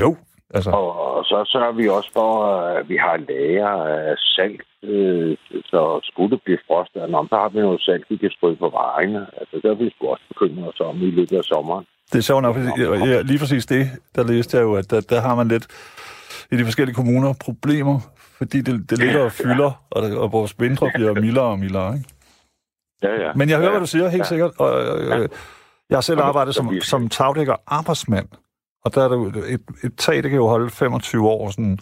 Jo, 0.00 0.16
altså. 0.54 0.70
Og, 0.70 1.16
og 1.16 1.24
så 1.24 1.38
sørger 1.52 1.72
vi 1.72 1.88
også 1.88 2.10
for, 2.12 2.30
at 2.78 2.88
vi 2.88 2.96
har 2.96 3.16
lager 3.28 3.68
af 3.68 4.14
salt, 4.36 4.62
øh, 4.82 5.36
så 5.72 6.00
skulle 6.02 6.30
det 6.30 6.40
blive 6.44 6.58
frost, 6.66 6.96
og 6.96 7.08
så 7.28 7.36
har 7.36 7.48
vi 7.48 7.58
noget 7.60 7.80
salt, 7.80 8.04
vi 8.10 8.16
kan 8.16 8.30
strø 8.30 8.54
på 8.54 8.68
vejene. 8.68 9.26
Altså, 9.40 9.60
der 9.62 9.74
vi 9.74 9.90
sgu 9.90 10.06
også 10.08 10.24
bekymret 10.28 10.68
os 10.68 10.80
om 10.80 10.96
i 10.96 11.10
løbet 11.10 11.36
af 11.36 11.44
sommeren. 11.44 11.84
Det 12.12 12.18
er 12.18 12.22
sjovt 12.22 12.42
nok, 12.42 12.54
fordi, 12.56 12.82
ja, 13.10 13.20
lige 13.20 13.38
præcis 13.38 13.66
det, 13.66 13.84
der 14.14 14.24
læste 14.24 14.56
jeg 14.56 14.62
jo, 14.64 14.74
at 14.74 14.90
der, 14.90 15.00
der 15.00 15.20
har 15.20 15.34
man 15.34 15.48
lidt 15.48 15.66
i 16.52 16.56
de 16.56 16.64
forskellige 16.64 16.94
kommuner 16.94 17.34
problemer, 17.44 17.96
fordi 18.38 18.60
det, 18.60 18.90
det 18.90 18.98
ligger 18.98 19.24
og 19.24 19.32
fylder, 19.32 19.70
og, 19.90 20.02
og 20.22 20.32
vores 20.32 20.54
vintre 20.58 20.90
bliver 20.94 21.14
mildere 21.14 21.44
og 21.44 21.58
mildere. 21.58 21.94
Ikke? 21.94 22.08
Ja, 23.02 23.12
ja. 23.26 23.32
Men 23.34 23.48
jeg 23.48 23.56
hører, 23.56 23.68
ja. 23.68 23.72
hvad 23.72 23.80
du 23.80 23.86
siger, 23.86 24.08
helt 24.08 24.18
Ja. 24.20 24.24
sikkert. 24.24 24.50
Og, 24.58 24.70
øh, 25.02 25.28
jeg 25.90 25.96
har 25.96 26.00
selv 26.00 26.18
Ja, 26.18 26.24
arbejdet 26.24 26.54
som, 26.54 26.80
som 26.80 27.08
tagdækker 27.08 27.56
arbejdsmand, 27.66 28.28
og 28.84 28.94
der 28.94 29.04
er 29.04 29.08
det 29.08 29.52
et, 29.54 29.60
et 29.84 29.94
tag, 29.96 30.16
det 30.22 30.30
kan 30.30 30.38
jo 30.38 30.46
holde 30.46 30.70
25 30.70 31.28
år. 31.28 31.50
Sådan. 31.50 31.78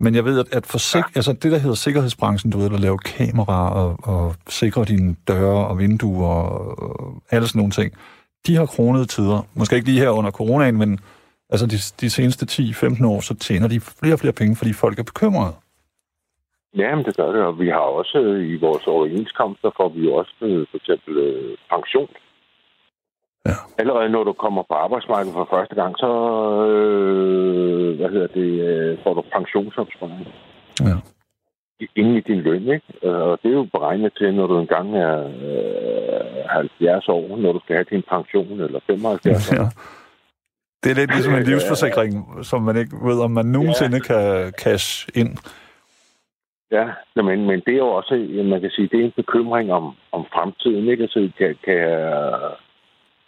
Men 0.00 0.14
jeg 0.14 0.24
ved, 0.24 0.38
at, 0.40 0.48
at 0.52 0.66
forsik, 0.66 1.04
ja. 1.04 1.18
altså 1.18 1.32
det, 1.32 1.52
der 1.52 1.58
hedder 1.58 1.74
sikkerhedsbranchen, 1.74 2.52
du 2.52 2.58
ved, 2.58 2.70
der 2.70 2.78
laver 2.78 2.96
kameraer 2.96 3.70
og, 3.70 3.96
og 4.02 4.34
sikrer 4.48 4.84
dine 4.84 5.16
døre 5.28 5.66
og 5.66 5.78
vinduer 5.78 6.28
og, 6.28 6.78
og 6.78 7.22
alle 7.30 7.48
sådan 7.48 7.58
nogle 7.58 7.72
ting, 7.72 7.92
de 8.46 8.56
har 8.56 8.66
kronede 8.66 9.06
tider. 9.06 9.40
Måske 9.54 9.76
ikke 9.76 9.88
lige 9.88 10.00
her 10.00 10.10
under 10.10 10.30
coronaen, 10.30 10.78
men 10.78 10.98
altså 11.50 11.66
de, 11.66 11.76
de 12.00 12.10
seneste 12.10 12.46
10-15 12.46 13.06
år, 13.06 13.20
så 13.20 13.34
tjener 13.34 13.68
de 13.68 13.80
flere 13.80 14.14
og 14.14 14.18
flere 14.18 14.32
penge, 14.32 14.56
fordi 14.56 14.72
folk 14.72 14.98
er 14.98 15.02
bekymrede. 15.02 15.54
Ja, 16.76 16.94
men 16.94 17.04
det 17.04 17.16
gør 17.16 17.32
det, 17.32 17.42
og 17.42 17.58
vi 17.58 17.68
har 17.68 17.86
også 18.00 18.18
øh, 18.18 18.50
i 18.54 18.56
vores 18.56 18.86
overenskomster, 18.86 19.70
får 19.76 19.88
vi 19.88 20.00
jo 20.06 20.14
også 20.14 20.34
øh, 20.42 20.66
for 20.70 20.76
eksempel 20.76 21.16
øh, 21.18 21.56
pension. 21.70 22.08
Ja. 23.48 23.54
Allerede 23.78 24.08
når 24.08 24.24
du 24.24 24.32
kommer 24.32 24.62
på 24.68 24.74
arbejdsmarkedet 24.74 25.34
for 25.34 25.48
første 25.54 25.74
gang, 25.74 25.92
så 25.98 26.10
øh, 26.72 27.96
hvad 27.98 28.08
hedder 28.14 28.26
det, 28.26 28.50
øh, 28.68 28.98
får 29.02 29.14
du 29.14 29.22
pensionsopsparing 29.36 30.26
Ja. 30.80 30.96
inden 31.96 32.16
i 32.16 32.20
din 32.20 32.40
løn, 32.40 32.62
ikke? 32.62 32.82
Øh, 33.02 33.20
Og 33.28 33.38
det 33.42 33.48
er 33.50 33.54
jo 33.54 33.66
beregnet 33.72 34.12
til, 34.18 34.34
når 34.34 34.46
du 34.46 34.58
engang 34.60 34.96
er 34.96 35.16
øh, 35.24 36.44
70 36.48 37.08
år, 37.08 37.36
når 37.36 37.52
du 37.52 37.60
skal 37.64 37.76
have 37.76 37.86
din 37.90 38.04
pension, 38.08 38.60
eller 38.60 38.80
75 38.86 39.52
år. 39.52 39.56
Ja. 39.56 39.68
Det 40.84 40.90
er 40.90 40.94
lidt 40.94 41.10
ligesom 41.14 41.34
en 41.34 41.42
livsforsikring, 41.42 42.44
som 42.44 42.62
man 42.62 42.76
ikke 42.76 42.96
ved, 43.02 43.20
om 43.20 43.30
man 43.30 43.46
nogensinde 43.46 44.00
kan 44.00 44.52
cash 44.62 45.08
ind. 45.14 45.38
Ja, 46.70 46.86
men, 47.22 47.46
men 47.46 47.60
det 47.66 47.72
er 47.74 47.78
jo 47.78 47.88
også, 47.88 48.14
man 48.44 48.60
kan 48.60 48.70
sige, 48.70 48.88
det 48.92 49.00
er 49.00 49.04
en 49.04 49.12
bekymring 49.16 49.72
om, 49.72 49.94
om 50.12 50.24
fremtiden, 50.34 50.88
ikke? 50.88 51.02
Altså, 51.02 51.30
kan, 51.38 51.56
kan, 51.64 51.78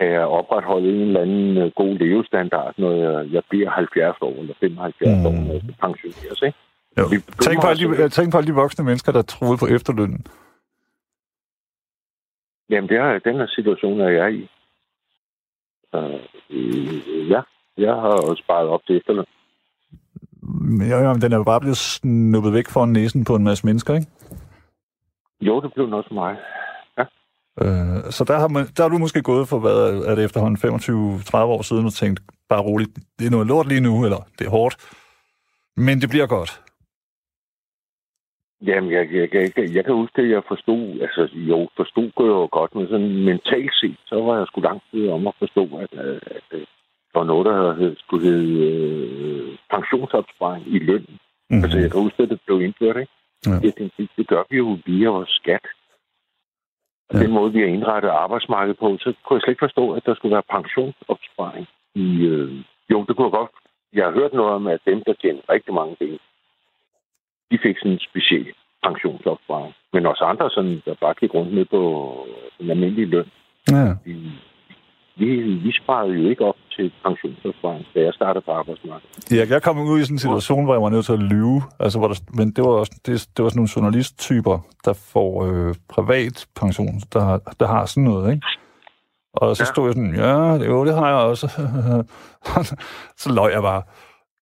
kan 0.01 0.11
jeg 0.13 0.21
opretholde 0.21 0.89
en 0.89 1.01
eller 1.01 1.21
anden 1.21 1.57
øh, 1.57 1.71
god 1.77 1.99
levestandard, 1.99 2.75
når 2.79 2.93
jeg, 2.93 3.33
jeg 3.33 3.43
bliver 3.51 3.71
70 3.71 4.17
år 4.21 4.35
eller 4.41 4.55
75 4.61 5.19
mm. 5.19 5.27
år, 5.27 5.33
når 5.33 5.53
jeg 5.53 5.63
pensioneres, 5.81 6.43
ikke? 6.43 6.59
Jo. 6.99 7.05
Tænk 7.47 7.61
på, 7.63 7.67
alle 7.67 7.81
de, 7.83 8.09
tænk 8.09 8.33
på 8.33 8.39
alle 8.39 8.51
de 8.53 8.61
voksne 8.63 8.85
mennesker, 8.85 9.13
der 9.13 9.23
troede 9.23 9.59
på 9.59 9.67
efterlønnen. 9.67 10.27
Jamen, 12.71 12.89
det 12.89 12.97
er, 12.97 13.19
den 13.19 13.37
her 13.37 13.47
situation 13.47 14.01
er 14.01 14.09
jeg 14.09 14.35
i. 14.35 14.43
Uh, 15.93 17.31
ja, 17.31 17.41
jeg 17.79 17.95
har 17.95 18.15
jo 18.29 18.37
sparet 18.43 18.69
op 18.69 18.81
til 18.87 18.97
efterløn. 18.97 19.25
Men 20.43 20.91
jo, 20.91 20.97
jo, 20.97 21.13
men 21.13 21.23
den 21.23 21.33
er 21.33 21.37
jo 21.37 21.45
bare 21.45 21.61
blevet 21.61 21.77
snuppet 21.77 22.53
væk 22.53 22.69
foran 22.69 22.89
næsen 22.89 23.25
på 23.25 23.35
en 23.35 23.45
masse 23.45 23.67
mennesker, 23.67 23.95
ikke? 23.95 24.07
Jo, 25.41 25.61
det 25.61 25.73
blev 25.75 25.87
noget 25.87 26.07
for 26.09 26.15
mig. 26.15 26.37
Øh, 27.63 28.13
så 28.17 28.25
der 28.25 28.39
har, 28.39 28.49
man, 28.49 28.67
der 28.77 28.83
har 28.83 28.89
du 28.89 28.99
måske 28.99 29.23
gået 29.23 29.49
for, 29.49 29.59
hvad 29.59 29.81
er 30.11 30.15
det 30.15 30.25
efterhånden, 30.25 30.59
25-30 30.59 31.37
år 31.37 31.63
siden, 31.63 31.87
og 31.87 31.93
tænkt, 31.93 32.21
bare 32.49 32.63
roligt, 32.63 32.91
det 33.19 33.27
er 33.27 33.31
noget 33.31 33.47
lort 33.47 33.69
lige 33.69 33.81
nu, 33.81 34.05
eller 34.05 34.21
det 34.39 34.47
er 34.47 34.51
hårdt, 34.51 34.77
men 35.77 36.01
det 36.01 36.09
bliver 36.11 36.27
godt. 36.27 36.63
Jamen, 38.67 38.91
jeg, 38.93 39.13
jeg, 39.13 39.35
jeg, 39.35 39.53
jeg, 39.57 39.75
jeg 39.75 39.85
kan 39.85 39.95
huske, 39.95 40.23
at 40.23 40.31
jeg 40.31 40.43
forstod, 40.49 41.01
altså 41.01 41.23
jo, 41.35 41.69
forstod 41.77 42.11
jeg 42.19 42.37
jo 42.41 42.49
godt, 42.53 42.75
men 42.75 42.87
sådan 42.89 43.25
mentalt 43.25 43.75
set, 43.81 43.99
så 44.07 44.15
var 44.23 44.39
jeg 44.39 44.47
sgu 44.47 44.61
langt 44.61 44.85
tid 44.91 45.09
om 45.09 45.27
at 45.27 45.35
forstå, 45.39 45.65
at, 45.83 45.93
at, 45.93 46.19
at 46.37 46.43
der 47.13 47.19
var 47.19 47.25
noget, 47.25 47.47
der 47.47 47.95
skulle 47.99 48.27
hedde 48.27 48.53
øh, 48.69 49.59
pensionsopsparing 49.71 50.65
i 50.67 50.79
løn. 50.79 51.01
Mhm. 51.01 51.19
Mm-hmm. 51.51 51.65
Altså, 51.65 51.79
jeg 51.79 51.91
kan 51.91 52.01
huske, 52.01 52.23
at 52.23 52.29
det 52.29 52.41
blev 52.47 52.61
indført, 52.61 52.97
ikke? 52.97 53.13
Ja. 53.47 53.59
Det, 53.63 53.93
det, 53.99 54.09
det 54.17 54.29
gør 54.29 54.43
vi 54.51 54.57
jo 54.57 54.79
via 54.87 55.09
vores 55.09 55.31
skat. 55.31 55.65
Og 57.11 57.15
Ja. 57.17 57.23
den 57.23 57.31
måde, 57.33 57.53
vi 57.53 57.61
har 57.61 57.67
indrettet 57.67 58.09
arbejdsmarkedet 58.09 58.79
på, 58.79 58.99
så 59.01 59.13
kunne 59.25 59.37
jeg 59.37 59.43
slet 59.43 59.53
ikke 59.53 59.67
forstå, 59.69 59.93
at 59.93 60.07
der 60.07 60.15
skulle 60.15 60.33
være 60.37 60.51
pensionsopsparing. 60.57 61.67
I, 61.95 62.07
øh, 62.33 62.53
jo, 62.91 63.05
det 63.07 63.17
kunne 63.17 63.27
jeg 63.29 63.33
godt. 63.41 63.51
Jeg 63.93 64.05
har 64.05 64.13
hørt 64.13 64.33
noget 64.33 64.53
om, 64.53 64.67
at 64.67 64.81
dem, 64.87 65.03
der 65.07 65.13
tjener 65.13 65.41
rigtig 65.49 65.75
mange 65.75 65.97
penge, 65.97 66.19
de 67.51 67.59
fik 67.63 67.79
sådan 67.79 67.93
en 67.93 67.99
speciel 68.11 68.47
pensionsopsparing. 68.87 69.75
Men 69.93 70.07
også 70.07 70.25
andre, 70.25 70.51
sådan, 70.51 70.83
der 70.87 70.95
bare 70.95 71.15
gik 71.21 71.35
rundt 71.35 71.53
med 71.53 71.65
på 71.65 71.81
en 72.61 72.71
almindelig 72.71 73.09
løn, 73.09 73.31
Ja. 73.71 73.85
vi, 74.05 74.15
vi, 75.21 75.29
vi 75.65 75.73
sparede 75.83 76.13
jo 76.15 76.29
ikke 76.31 76.45
op 76.45 76.55
til 76.77 76.93
pensionsopsparing, 77.05 77.85
da 77.95 78.01
jeg 78.01 78.13
startede 78.15 78.45
på 78.45 78.53
arbejdsmarkedet. 78.53 79.33
Ja, 79.37 79.43
jeg 79.55 79.63
kom 79.63 79.79
ud 79.79 79.99
i 80.01 80.05
sådan 80.05 80.15
en 80.15 80.19
situation, 80.19 80.65
hvor 80.65 80.75
jeg 80.75 80.83
var 80.83 80.89
nødt 80.89 81.05
til 81.07 81.13
at 81.13 81.19
lyve. 81.35 81.63
Altså, 81.81 81.99
hvor 81.99 82.09
der, 82.09 82.17
men 82.39 82.47
det 82.53 82.65
var 82.65 82.71
også 82.71 82.93
det, 83.07 83.29
det 83.37 83.43
var 83.43 83.49
sådan 83.49 83.59
nogle 83.61 83.75
journalisttyper, 83.77 84.57
der 84.85 84.93
får 85.13 85.31
øh, 85.47 85.75
privat 85.89 86.47
pension, 86.61 86.95
der, 87.13 87.39
der 87.61 87.67
har 87.67 87.87
sådan 87.87 88.05
noget, 88.05 88.33
ikke? 88.35 88.47
Og 89.35 89.57
så 89.57 89.63
Ja. 89.63 89.67
stod 89.73 89.85
jeg 89.87 89.95
sådan, 89.95 90.15
ja, 90.15 90.55
jo, 90.71 90.85
det 90.87 90.95
har 90.95 91.07
jeg 91.09 91.17
også. 91.31 91.47
så 93.23 93.29
løg 93.35 93.53
jeg 93.53 93.63
bare. 93.63 93.83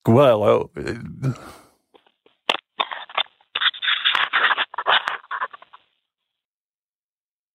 Gud 0.05 0.23
jeg 0.25 0.37
røv. 0.39 0.71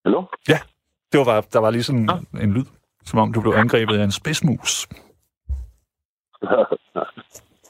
Hallo? 0.05 0.23
Det 1.11 1.19
var 1.19 1.25
bare, 1.25 1.43
der 1.53 1.59
var 1.59 1.69
lige 1.71 1.83
sådan 1.83 2.09
en 2.41 2.53
lyd, 2.53 2.65
som 3.05 3.19
om 3.19 3.33
du 3.33 3.41
blev 3.41 3.53
angrebet 3.53 3.97
af 3.99 4.03
en 4.03 4.11
spidsmus. 4.11 4.87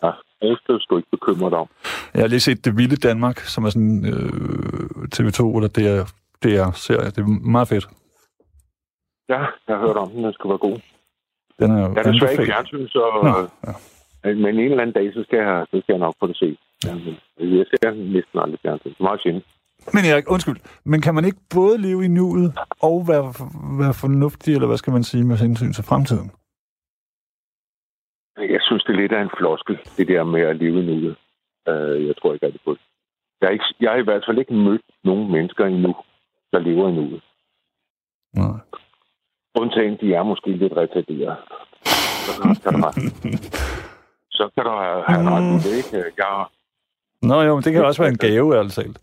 ja, 0.03 0.11
det 0.41 0.57
skal 0.81 0.89
du 0.89 0.97
ikke 0.97 1.11
bekymre 1.11 1.49
dig 1.49 1.57
om. 1.57 1.69
Jeg 2.13 2.21
har 2.21 2.27
lige 2.27 2.39
set 2.39 2.65
Det 2.65 2.77
Vilde 2.77 2.95
Danmark, 2.95 3.39
som 3.39 3.65
er 3.65 3.69
sådan 3.69 4.05
øh, 4.05 5.03
TV2 5.15 5.41
eller 5.57 5.69
DR, 5.77 6.03
DR-serie. 6.43 7.09
Det 7.11 7.17
er 7.17 7.47
meget 7.55 7.67
fedt. 7.67 7.87
Ja, 9.29 9.39
jeg 9.67 9.75
har 9.75 9.79
hørt 9.87 9.97
om 9.97 10.09
den, 10.09 10.23
den 10.23 10.33
skal 10.33 10.49
være 10.49 10.57
god. 10.57 10.77
Den 11.59 11.71
er 11.71 11.79
jo 11.79 11.93
Jeg 11.95 12.05
er 12.05 12.11
desværre 12.11 12.31
ikke 12.31 12.45
fjernsyn, 12.45 12.87
så... 12.87 13.03
Nå, 13.23 13.33
ja. 13.67 13.73
Men 14.33 14.55
en 14.59 14.59
eller 14.59 14.81
anden 14.81 14.93
dag, 14.93 15.13
så 15.13 15.23
skal 15.23 15.37
jeg, 15.37 15.65
så 15.71 15.81
skal 15.81 15.93
jeg 15.93 15.99
nok 15.99 16.15
få 16.19 16.27
det 16.27 16.37
set. 16.37 16.57
Jeg 17.39 17.65
ser 17.69 17.91
næsten 17.91 18.39
aldrig 18.39 18.59
fjernsyn. 18.61 18.89
Er 18.99 19.03
meget 19.03 19.21
sjældent. 19.21 19.45
Men 19.95 20.05
Erik, 20.05 20.31
undskyld. 20.31 20.59
Men 20.85 21.01
kan 21.01 21.15
man 21.15 21.25
ikke 21.25 21.41
både 21.55 21.77
leve 21.77 22.05
i 22.05 22.07
nuet 22.07 22.53
og 22.81 23.07
være, 23.07 23.27
være 23.81 23.93
fornuftig, 23.93 24.53
eller 24.53 24.67
hvad 24.67 24.77
skal 24.77 24.93
man 24.93 25.03
sige, 25.03 25.23
med 25.23 25.37
hensyn 25.37 25.73
til 25.73 25.83
fremtiden? 25.83 26.31
Jeg 28.37 28.61
synes, 28.61 28.83
det 28.83 28.93
er 28.93 29.01
lidt 29.01 29.11
af 29.11 29.21
en 29.21 29.35
floskel, 29.37 29.79
det 29.97 30.07
der 30.07 30.23
med 30.23 30.41
at 30.41 30.55
leve 30.55 30.79
i 30.83 30.85
nuet. 30.85 31.15
Uh, 31.69 32.07
jeg 32.07 32.15
tror 32.17 32.33
ikke 32.33 32.45
rigtig 32.45 32.61
på 32.65 32.71
det. 32.71 32.81
Jeg 33.41 33.47
har, 33.47 33.53
ikke, 33.53 33.65
jeg 33.79 33.91
har 33.91 33.97
i 33.97 34.03
hvert 34.03 34.23
fald 34.27 34.37
ikke 34.37 34.53
mødt 34.53 34.81
nogen 35.03 35.31
mennesker 35.31 35.65
endnu, 35.65 35.95
der 36.51 36.59
lever 36.59 36.89
i 36.89 36.91
nuet. 36.91 37.23
Nej. 38.33 38.59
Undtagen, 39.55 39.97
de 40.01 40.13
er 40.13 40.23
måske 40.23 40.51
lidt 40.51 40.73
retarderet. 40.73 41.37
Så 42.25 42.59
kan 42.63 42.73
du 42.73 42.79
have, 42.79 42.93
så 44.37 44.49
kan 44.55 44.63
du 44.63 44.69
have, 44.69 45.03
have 45.07 45.29
ret 45.33 45.47
i 45.53 45.69
det, 45.69 45.77
ikke? 45.77 46.11
Jeg, 46.17 46.45
Nå 47.21 47.41
jo, 47.41 47.55
men 47.55 47.63
det 47.63 47.73
kan 47.73 47.85
også 47.85 48.01
være 48.01 48.11
en 48.11 48.17
gave, 48.17 48.55
ærligt 48.57 48.73
talt. 48.73 48.97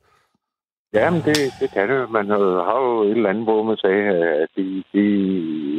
Ja, 0.94 1.10
men 1.10 1.22
det, 1.22 1.36
det 1.60 1.70
kan 1.72 1.88
det. 1.90 2.10
Man 2.10 2.30
har 2.30 2.78
jo 2.80 3.02
et 3.02 3.10
eller 3.10 3.30
andet, 3.30 3.44
hvor 3.44 3.62
man 3.62 3.76
sagde, 3.76 4.02
at 4.42 4.48
det, 4.56 4.84
det 4.92 5.04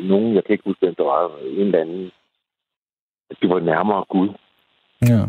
nogen, 0.10 0.36
jeg 0.36 0.44
kan 0.44 0.54
ikke 0.54 0.64
huske, 0.70 0.86
hvem 0.86 0.96
der 0.96 1.04
var, 1.04 1.38
en 1.48 1.60
eller 1.66 1.80
anden, 1.80 2.12
at 3.30 3.38
de 3.42 3.50
var 3.50 3.60
nærmere 3.60 4.06
Gud. 4.10 4.30
Ja. 5.10 5.22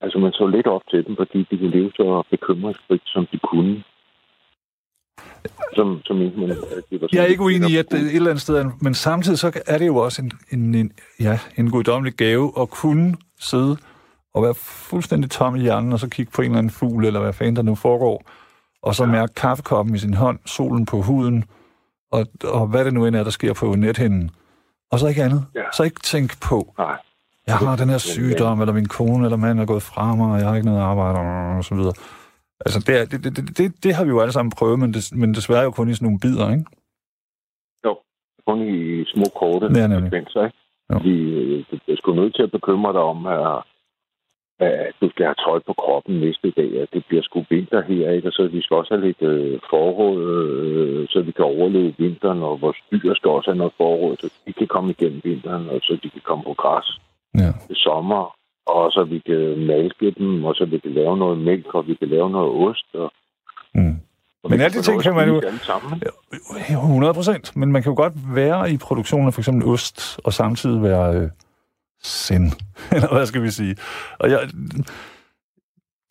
Altså, 0.00 0.18
man 0.18 0.32
så 0.32 0.46
lidt 0.46 0.66
op 0.66 0.82
til 0.90 1.06
dem, 1.06 1.16
fordi 1.16 1.38
de 1.50 1.58
kunne 1.58 1.70
leve 1.70 1.90
så 1.96 2.22
bekymringsfrit, 2.30 3.02
som 3.04 3.26
de 3.32 3.38
kunne. 3.38 3.82
Som, 5.74 6.00
som 6.04 6.22
ikke 6.22 6.40
man, 6.40 6.50
at 6.50 6.84
de 6.90 7.00
var 7.00 7.08
Jeg 7.12 7.22
er 7.22 7.26
ikke 7.26 7.42
uenig 7.42 7.70
i, 7.70 7.76
at 7.76 7.90
det 7.90 8.00
et 8.00 8.14
eller 8.16 8.30
andet 8.30 8.42
sted, 8.42 8.60
en- 8.60 8.72
men 8.80 8.94
samtidig 8.94 9.38
så 9.38 9.62
er 9.66 9.78
det 9.78 9.86
jo 9.86 9.96
også 9.96 10.22
en, 10.22 10.32
en, 10.50 10.74
en, 10.74 10.92
ja, 11.20 11.38
en 11.58 11.70
guddommelig 11.70 12.14
gave 12.14 12.52
at 12.60 12.70
kunne 12.70 13.16
sidde 13.40 13.76
og 14.34 14.42
være 14.42 14.54
fuldstændig 14.90 15.30
tom 15.30 15.56
i 15.56 15.60
hjernen, 15.60 15.92
og 15.92 15.98
så 15.98 16.08
kigge 16.08 16.32
på 16.32 16.42
en 16.42 16.46
eller 16.46 16.58
anden 16.58 16.70
fugl, 16.70 17.04
eller 17.04 17.20
hvad 17.20 17.32
fanden 17.32 17.56
der 17.56 17.62
nu 17.62 17.74
foregår, 17.74 18.22
og 18.82 18.94
så 18.94 19.06
mærke 19.06 19.34
kaffekoppen 19.34 19.94
i 19.94 19.98
sin 19.98 20.14
hånd, 20.14 20.38
solen 20.46 20.86
på 20.86 21.00
huden, 21.00 21.44
og, 22.12 22.26
og 22.44 22.66
hvad 22.66 22.84
det 22.84 22.94
nu 22.94 23.06
end 23.06 23.16
er, 23.16 23.24
der 23.24 23.30
sker 23.30 23.54
på 23.54 23.74
nethinden. 23.74 24.30
Og 24.92 24.98
så 24.98 25.06
ikke 25.06 25.22
andet. 25.22 25.44
Ja. 25.54 25.62
Så 25.72 25.82
ikke 25.82 26.00
tænke 26.00 26.36
på, 26.50 26.74
Nej. 26.78 26.96
jeg 27.46 27.56
har 27.56 27.76
den 27.76 27.88
her 27.88 27.98
sygdom, 27.98 28.60
eller 28.60 28.74
min 28.74 28.88
kone 28.88 29.24
eller 29.24 29.36
mand 29.36 29.60
er 29.60 29.66
gået 29.66 29.82
fra 29.82 30.14
mig, 30.14 30.32
og 30.32 30.38
jeg 30.38 30.48
har 30.48 30.54
ikke 30.54 30.66
noget 30.66 30.80
arbejde, 30.80 31.18
og 31.58 31.64
så 31.64 31.74
videre. 31.74 31.94
Altså, 32.64 32.84
det, 32.86 33.00
er, 33.00 33.04
det, 33.04 33.24
det, 33.24 33.36
det, 33.36 33.58
det, 33.58 33.84
det 33.84 33.94
har 33.94 34.04
vi 34.04 34.10
jo 34.10 34.20
alle 34.20 34.32
sammen 34.32 34.52
prøvet, 34.58 34.78
men, 34.78 34.94
des, 34.94 35.12
men 35.14 35.34
desværre 35.34 35.62
jo 35.62 35.70
kun 35.70 35.88
i 35.88 35.94
sådan 35.94 36.06
nogle 36.06 36.20
bidder, 36.20 36.50
ikke? 36.50 36.64
Kun 38.46 38.60
i 38.74 39.04
små 39.14 39.24
korte 39.40 39.66
Ja, 39.78 40.00
sekvenser, 40.00 40.44
ikke? 40.44 40.58
Jo. 40.90 40.94
Fordi 40.96 41.16
øh, 41.38 41.64
du 41.70 41.92
er 41.92 41.96
sgu 41.96 42.14
nødt 42.14 42.34
til 42.34 42.42
at 42.42 42.50
bekymre 42.50 42.92
dig 42.92 43.00
om, 43.00 43.26
at, 43.26 43.62
at 44.62 44.92
du 45.00 45.06
skal 45.10 45.24
have 45.26 45.40
tøj 45.46 45.58
på 45.68 45.72
kroppen 45.82 46.14
næste 46.20 46.48
dag, 46.60 46.70
at 46.82 46.88
det 46.94 47.02
bliver 47.08 47.22
sgu 47.22 47.44
vinter 47.50 47.82
her, 47.90 48.10
ikke? 48.10 48.28
Og 48.28 48.32
så 48.32 48.42
vi 48.56 48.60
skal 48.62 48.76
også 48.76 48.94
have 48.94 49.06
lidt 49.06 49.22
øh, 49.32 49.60
forråd, 49.70 50.16
øh, 50.32 51.08
så 51.12 51.18
vi 51.22 51.32
kan 51.32 51.44
overleve 51.44 51.94
vinteren, 51.98 52.42
og 52.42 52.60
vores 52.60 52.76
dyr 52.92 53.14
skal 53.14 53.30
også 53.30 53.50
have 53.50 53.58
noget 53.58 53.72
forråd, 53.76 54.16
så 54.20 54.26
de 54.46 54.52
kan 54.52 54.66
komme 54.66 54.90
igennem 54.90 55.20
vinteren, 55.24 55.68
og 55.68 55.78
så 55.82 55.92
de 56.02 56.08
kan 56.10 56.20
komme 56.24 56.44
på 56.44 56.54
græs 56.62 56.88
Ja. 57.38 57.52
til 57.66 57.76
sommer, 57.76 58.22
og 58.66 58.92
så 58.92 59.04
vi 59.12 59.18
kan 59.18 59.66
malke 59.66 60.10
dem, 60.18 60.44
og 60.44 60.54
så 60.54 60.64
vi 60.64 60.78
kan 60.78 60.90
lave 60.90 61.16
noget 61.16 61.38
mælk, 61.38 61.74
og 61.74 61.86
vi 61.88 61.94
kan 61.94 62.08
lave 62.08 62.30
noget 62.30 62.50
ost. 62.68 62.86
Og, 62.94 63.12
Mm. 63.74 63.96
og 64.44 64.50
Men 64.50 64.60
alle 64.60 64.78
de 64.78 64.82
ting 64.82 65.02
kan 65.02 65.14
man 65.14 65.28
jo- 65.28 65.36
at 65.36 65.42
spise 65.42 65.48
alle 65.48 65.58
Sammen. 65.64 66.02
Ja, 66.70 66.74
100 66.74 67.14
procent. 67.14 67.56
Men 67.56 67.72
man 67.72 67.82
kan 67.82 67.90
jo 67.92 67.96
godt 67.96 68.12
være 68.34 68.70
i 68.72 68.76
produktionen 68.76 69.26
af 69.26 69.34
for 69.34 69.40
eksempel 69.40 69.68
ost, 69.68 70.20
og 70.24 70.32
samtidig 70.32 70.82
være 70.82 71.16
øh, 71.16 71.28
sind. 72.02 72.46
Eller 72.94 73.12
hvad 73.14 73.26
skal 73.26 73.42
vi 73.42 73.50
sige? 73.50 73.76
Og 74.18 74.30
jeg, 74.30 74.40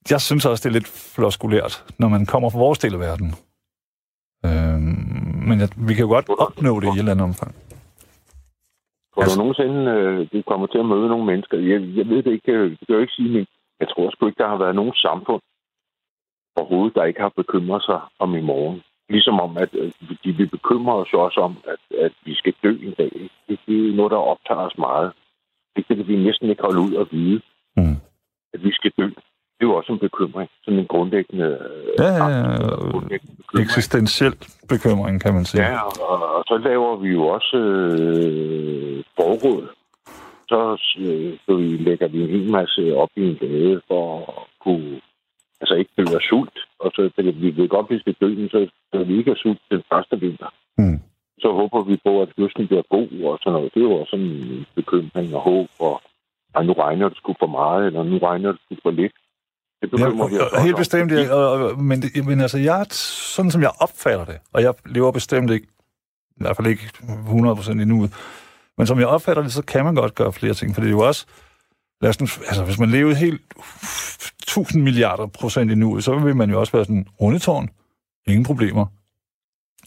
jeg 0.09 0.21
synes 0.21 0.45
også, 0.45 0.61
det 0.69 0.75
er 0.75 0.79
lidt 0.79 1.13
floskulært, 1.15 1.85
når 1.99 2.07
man 2.07 2.25
kommer 2.25 2.49
fra 2.49 2.59
vores 2.59 2.79
del 2.79 2.93
af 2.93 2.99
verden. 2.99 3.29
Øhm, 4.45 5.43
men 5.47 5.59
jeg, 5.59 5.69
vi 5.87 5.93
kan 5.93 6.05
jo 6.05 6.09
godt 6.09 6.29
opnå 6.39 6.79
det 6.79 6.87
i 6.87 6.89
et 6.89 6.97
eller 6.99 7.11
andet 7.11 7.23
omfang. 7.31 7.55
Tror 9.13 9.21
Altså- 9.21 9.35
du 9.35 9.41
nogensinde, 9.41 9.91
øh, 9.91 10.27
du 10.33 10.41
kommer 10.41 10.67
til 10.67 10.77
at 10.77 10.85
møde 10.85 11.07
nogle 11.07 11.25
mennesker? 11.25 11.57
Jeg, 11.57 11.79
jeg 11.97 12.05
ved 12.09 12.23
det 12.23 12.31
ikke, 12.31 12.51
øh, 12.51 12.71
det 12.71 12.79
kan 12.87 12.95
jo 12.95 13.01
ikke 13.01 13.13
sige, 13.13 13.29
men 13.37 13.45
jeg 13.79 13.87
tror 13.89 14.09
sgu 14.11 14.27
ikke, 14.27 14.43
der 14.43 14.49
har 14.49 14.57
været 14.57 14.75
nogen 14.75 14.93
samfund 14.93 15.41
overhovedet, 16.55 16.95
der 16.95 17.03
ikke 17.03 17.21
har 17.21 17.33
bekymret 17.41 17.83
sig 17.83 17.99
om 18.19 18.35
i 18.35 18.41
morgen. 18.41 18.81
Ligesom 19.09 19.39
om, 19.39 19.57
at 19.57 19.69
øh, 19.73 19.91
de 20.23 20.31
vil 20.31 20.47
bekymre 20.49 20.93
os 20.95 21.13
også 21.13 21.39
om, 21.39 21.57
at, 21.73 21.97
at 22.05 22.13
vi 22.25 22.33
skal 22.35 22.53
dø 22.63 22.71
en 22.87 22.93
dag. 22.97 23.29
Det, 23.47 23.59
det 23.67 23.89
er 23.89 23.95
noget, 23.95 24.11
der 24.11 24.17
optager 24.17 24.61
os 24.69 24.77
meget. 24.77 25.11
Det 25.75 25.87
kan 25.87 26.07
vi 26.07 26.15
næsten 26.15 26.49
ikke 26.49 26.61
holde 26.63 26.79
ud 26.81 26.93
og 26.93 27.07
vide, 27.11 27.41
Mm. 27.77 27.95
at 28.53 28.63
vi 28.63 28.71
skal 28.71 28.91
dø. 28.99 29.05
Det 29.05 29.67
er 29.67 29.71
jo 29.71 29.75
også 29.75 29.93
en 29.93 29.99
bekymring. 29.99 30.49
Sådan 30.63 30.79
en 30.79 30.87
grundlæggende, 30.87 31.45
øh, 31.45 31.93
Ja, 31.99 32.11
ja, 32.21 32.27
ja. 32.27 32.55
grundlæggende 32.91 33.35
bekymring. 33.37 33.65
Eksistentiel 33.65 34.35
bekymring, 34.69 35.21
kan 35.21 35.33
man 35.33 35.45
sige. 35.45 35.63
Ja, 35.63 35.81
og, 36.11 36.35
og 36.37 36.43
så 36.47 36.57
laver 36.57 36.95
vi 36.95 37.09
jo 37.09 37.23
også 37.27 37.57
øh, 37.57 39.03
forråd. 39.15 39.67
Så, 40.49 40.61
øh, 40.99 41.37
så 41.45 41.55
vi 41.55 41.67
lægger 41.77 42.07
vi 42.07 42.21
en 42.23 42.29
hel 42.29 42.51
masse 42.51 42.95
op 42.95 43.09
i 43.15 43.21
en 43.29 43.35
gade 43.35 43.81
for 43.87 44.03
at 44.17 44.47
kunne 44.63 45.01
altså 45.61 45.75
ikke 45.75 45.91
af 45.97 46.21
sult. 46.29 46.57
Og 46.79 46.91
så, 46.95 47.09
vi 47.17 47.55
ved 47.57 47.67
godt, 47.69 47.87
hvis 47.87 48.03
vi 48.05 48.15
dør, 48.21 48.47
så 48.51 48.67
skal 48.87 49.07
vi 49.07 49.17
ikke 49.17 49.35
sult 49.35 49.61
den 49.71 49.83
første 49.93 50.19
vinter. 50.19 50.49
Mm. 50.77 50.99
Så 51.41 51.49
håber 51.59 51.81
vi 51.89 51.95
på, 52.05 52.21
at 52.21 52.29
høsten 52.37 52.67
bliver 52.67 52.85
god 52.95 53.09
og 53.29 53.39
sådan 53.41 53.53
noget. 53.53 53.73
Det 53.73 53.79
er 53.79 53.87
jo 53.89 53.95
også 53.95 54.11
sådan 54.11 54.25
en 54.25 54.65
bekymring 54.75 55.35
og 55.35 55.41
håb, 55.41 55.67
og 55.79 56.01
og 56.53 56.65
nu 56.65 56.73
regner 56.73 57.09
det 57.09 57.17
sgu 57.17 57.35
for 57.39 57.47
meget, 57.47 57.85
eller 57.87 58.03
nu 58.03 58.17
regner 58.17 58.51
det 58.51 58.61
sgu 58.65 58.75
for 58.83 58.91
lidt. 58.91 59.13
Det 59.81 59.91
Ja, 59.91 60.05
bekymrer 60.05 60.27
vi 60.29 60.35
os 60.37 60.51
også 60.51 60.65
helt 60.65 60.77
bestemt, 60.77 61.11
ja, 61.11 61.75
men, 61.75 62.03
men 62.25 62.41
altså, 62.41 62.57
jeg, 62.57 62.85
sådan 62.89 63.51
som 63.51 63.61
jeg 63.61 63.71
opfatter 63.79 64.25
det, 64.25 64.37
og 64.53 64.61
jeg 64.61 64.73
lever 64.85 65.11
bestemt 65.11 65.51
ikke, 65.51 65.67
i 66.37 66.41
hvert 66.43 66.55
fald 66.55 66.67
ikke 66.67 66.83
100% 66.93 67.71
endnu, 67.71 68.07
men 68.77 68.87
som 68.87 68.99
jeg 68.99 69.07
opfatter 69.07 69.43
det, 69.43 69.53
så 69.53 69.63
kan 69.65 69.85
man 69.85 69.95
godt 69.95 70.15
gøre 70.15 70.33
flere 70.33 70.53
ting, 70.53 70.73
for 70.73 70.81
det 70.81 70.87
er 70.87 70.91
jo 70.91 70.99
også, 70.99 71.25
lad 72.01 72.09
os 72.09 72.19
nu, 72.19 72.27
altså 72.47 72.65
hvis 72.65 72.79
man 72.79 72.89
levede 72.89 73.15
helt 73.15 73.41
1000 74.41 74.83
milliarder 74.83 75.27
procent 75.27 75.71
endnu, 75.71 76.01
så 76.01 76.19
vil 76.19 76.35
man 76.35 76.49
jo 76.49 76.59
også 76.59 76.71
være 76.71 76.85
sådan, 76.85 77.07
rundetårn, 77.21 77.69
ingen 78.27 78.43
problemer. 78.43 78.85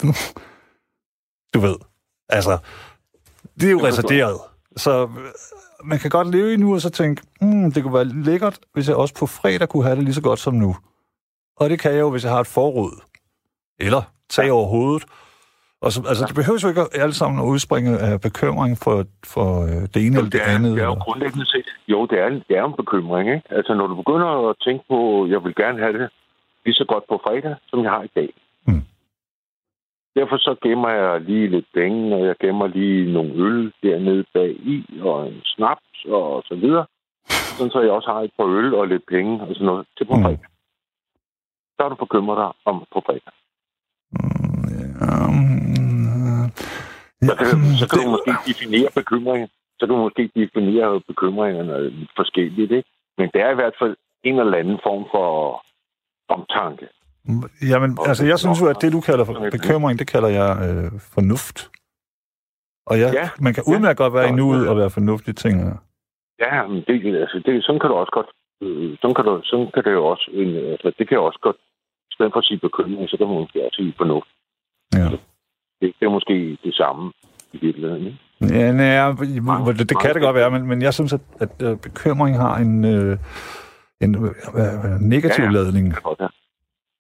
Du 1.55 1.61
ved, 1.61 1.77
altså, 2.29 2.59
det 3.61 3.67
er 3.69 3.71
jo 3.73 3.79
retarderet. 3.87 4.41
Så 4.77 5.03
øh, 5.03 5.09
man 5.85 5.99
kan 5.99 6.11
godt 6.11 6.29
leve 6.31 6.53
i 6.53 6.57
nu 6.57 6.75
og 6.75 6.81
så 6.81 6.91
tænke, 6.91 7.23
hmm, 7.41 7.73
det 7.73 7.83
kunne 7.83 7.95
være 7.95 8.05
lækkert, 8.05 8.59
hvis 8.73 8.89
jeg 8.89 8.97
også 8.97 9.15
på 9.19 9.27
fredag 9.27 9.69
kunne 9.69 9.85
have 9.85 9.97
det 9.97 10.05
lige 10.05 10.15
så 10.15 10.23
godt 10.23 10.39
som 10.39 10.55
nu. 10.55 10.77
Og 11.57 11.71
det 11.71 11.79
kan 11.81 11.93
jeg 11.93 12.01
jo, 12.01 12.11
hvis 12.11 12.25
jeg 12.25 12.33
har 12.33 12.41
et 12.41 12.47
forråd. 12.47 13.01
Eller 13.81 14.03
tag 14.31 14.53
over 14.53 14.67
hovedet. 14.67 15.05
Og 15.83 15.93
så, 15.93 16.03
altså, 16.09 16.25
det 16.29 16.35
behøver 16.35 16.59
jo 16.63 16.69
ikke 16.69 16.85
alle 17.03 17.15
sammen 17.15 17.41
at 17.43 17.45
udspringe 17.53 17.99
af 17.99 18.21
bekymring 18.21 18.79
for, 18.79 19.05
for 19.27 19.49
øh, 19.63 19.71
det 19.95 19.97
ene 20.07 20.17
eller 20.19 20.23
det 20.23 20.33
det 20.33 20.41
andet. 20.41 20.73
Det 20.77 20.83
er 20.83 20.87
jo 20.87 20.95
grundlæggende 20.95 21.47
set. 21.47 21.69
Jo, 21.89 22.07
det 22.07 22.19
er, 22.23 22.27
en- 22.27 22.45
det 22.49 22.57
er 22.57 22.65
en 22.65 22.77
bekymring, 22.83 23.27
ikke? 23.35 23.47
Altså, 23.57 23.75
når 23.75 23.87
du 23.87 23.95
begynder 24.03 24.49
at 24.51 24.57
tænke 24.67 24.85
på, 24.91 25.27
jeg 25.33 25.45
vil 25.45 25.55
gerne 25.55 25.79
have 25.79 25.93
det 25.99 26.09
lige 26.65 26.75
så 26.75 26.85
godt 26.93 27.05
på 27.09 27.21
fredag, 27.27 27.55
som 27.71 27.83
jeg 27.85 27.91
har 27.91 28.03
i 28.03 28.13
dag. 28.15 28.31
Mm. 30.15 30.21
Derfor 30.21 30.37
så 30.37 30.57
gemmer 30.63 30.89
jeg 30.91 31.21
lige 31.21 31.49
lidt 31.49 31.67
penge, 31.75 32.15
og 32.17 32.27
jeg 32.27 32.37
gemmer 32.41 32.67
lige 32.67 33.13
nogle 33.13 33.33
øl 33.35 33.73
dernede 33.83 34.25
bag 34.35 34.51
i, 34.51 34.85
og 35.01 35.27
en 35.29 35.41
snaps 35.45 36.05
og 36.09 36.43
så 36.47 36.55
videre. 36.55 36.87
Sådan 37.29 37.71
så 37.71 37.81
jeg 37.81 37.91
også 37.91 38.11
har 38.11 38.21
et 38.21 38.31
par 38.39 38.45
øl 38.59 38.75
og 38.75 38.89
lidt 38.89 39.07
penge 39.09 39.41
og 39.41 39.49
sådan 39.55 39.67
noget 39.67 39.87
til 39.99 40.05
på 40.05 40.15
Mm. 40.17 40.23
fredag. 40.23 40.47
Så 41.77 41.85
er 41.85 41.89
du 41.89 41.95
bekymret 41.95 42.37
dig 42.37 42.51
om 42.65 42.85
på 42.93 43.03
fredag. 43.07 43.33
Um, 45.01 46.51
Så 47.29 47.35
kan, 47.39 47.47
så 47.81 47.85
kan 47.89 47.99
det- 47.99 48.07
du 48.07 48.11
måske 48.11 48.33
definere 48.49 48.89
bekymringen. 48.95 49.49
Så 49.79 49.87
kan 49.87 49.95
du 49.97 50.03
måske 50.03 50.31
definere 50.37 51.01
bekymringerne 51.01 52.07
forskelligt, 52.17 52.73
ikke? 52.73 52.89
Men 53.19 53.31
det 53.35 53.41
er 53.43 53.51
i 53.51 53.55
hvert 53.55 53.75
fald 53.79 53.97
en 54.23 54.39
eller 54.41 54.59
anden 54.59 54.79
form 54.83 55.05
for 55.11 55.29
omtanke. 56.29 56.89
Jamen, 57.71 57.99
altså, 58.07 58.27
jeg 58.27 58.39
synes 58.39 58.61
jo, 58.61 58.67
at 58.67 58.77
det, 58.83 58.93
du 58.93 59.01
kalder 59.01 59.25
for 59.25 59.49
bekymring, 59.57 59.99
det 59.99 60.07
kalder 60.15 60.29
jeg 60.29 60.51
øh, 60.69 60.91
fornuft. 61.15 61.71
Og 62.87 63.01
jeg, 63.01 63.11
Ja. 63.21 63.29
man 63.41 63.55
kan 63.55 63.63
Ja. 63.67 63.73
udmærket 63.73 63.97
godt 63.99 64.15
være 64.15 64.25
i 64.25 64.35
Ja. 64.35 64.35
nuet 64.41 64.69
og 64.69 64.77
være 64.77 64.91
fornuftig 64.91 65.37
ting. 65.37 65.57
ja. 65.69 65.75
Ja, 66.45 66.67
men 66.67 66.85
det, 66.89 67.17
altså, 67.25 67.43
det, 67.47 67.65
sådan 67.65 67.81
kan 67.81 67.91
du 67.91 67.97
også 67.97 68.13
godt... 68.19 68.27
Øh, 68.63 68.97
sådan, 69.01 69.15
kan 69.15 69.25
du, 69.25 69.41
sådan 69.45 69.71
kan 69.75 69.85
det 69.85 69.93
jo 69.93 70.05
også... 70.07 70.31
En, 70.33 70.49
altså, 70.75 70.93
det 70.99 71.09
kan 71.09 71.15
jo 71.19 71.25
også 71.25 71.39
godt... 71.43 71.57
I 72.11 72.13
stedet 72.15 72.33
for 72.33 72.39
at 72.39 72.45
sige 72.45 72.59
bekymring, 72.69 73.09
så 73.11 73.17
kan 73.17 73.27
man 73.27 73.37
måske 73.37 73.65
også 73.67 73.77
sige 73.77 73.95
fornuft. 73.97 74.29
Ja. 74.95 75.09
Det, 75.81 75.89
det 76.01 76.05
er 76.07 76.11
måske 76.19 76.59
det 76.65 76.75
samme 76.75 77.13
i 77.53 77.59
virkeligheden, 77.67 78.07
ikke? 78.07 78.19
Ja, 78.59 78.73
nej, 78.73 79.09
det, 79.79 79.89
det 79.91 80.01
kan 80.01 80.15
det 80.15 80.23
godt 80.23 80.35
være, 80.37 80.51
men, 80.51 80.67
men 80.67 80.83
jeg 80.83 80.95
synes, 80.95 81.13
at, 81.13 81.21
at 81.41 81.63
øh, 81.63 81.77
bekymring 81.79 82.37
har 82.37 82.57
en, 82.57 82.85
øh, 82.85 83.19
en 84.01 84.15
øh, 84.15 84.31
øh, 84.61 85.01
negativ 85.01 85.45
Ja, 85.45 85.51
ja. 85.51 85.57
ladning. 85.57 85.87
Være. 86.21 86.29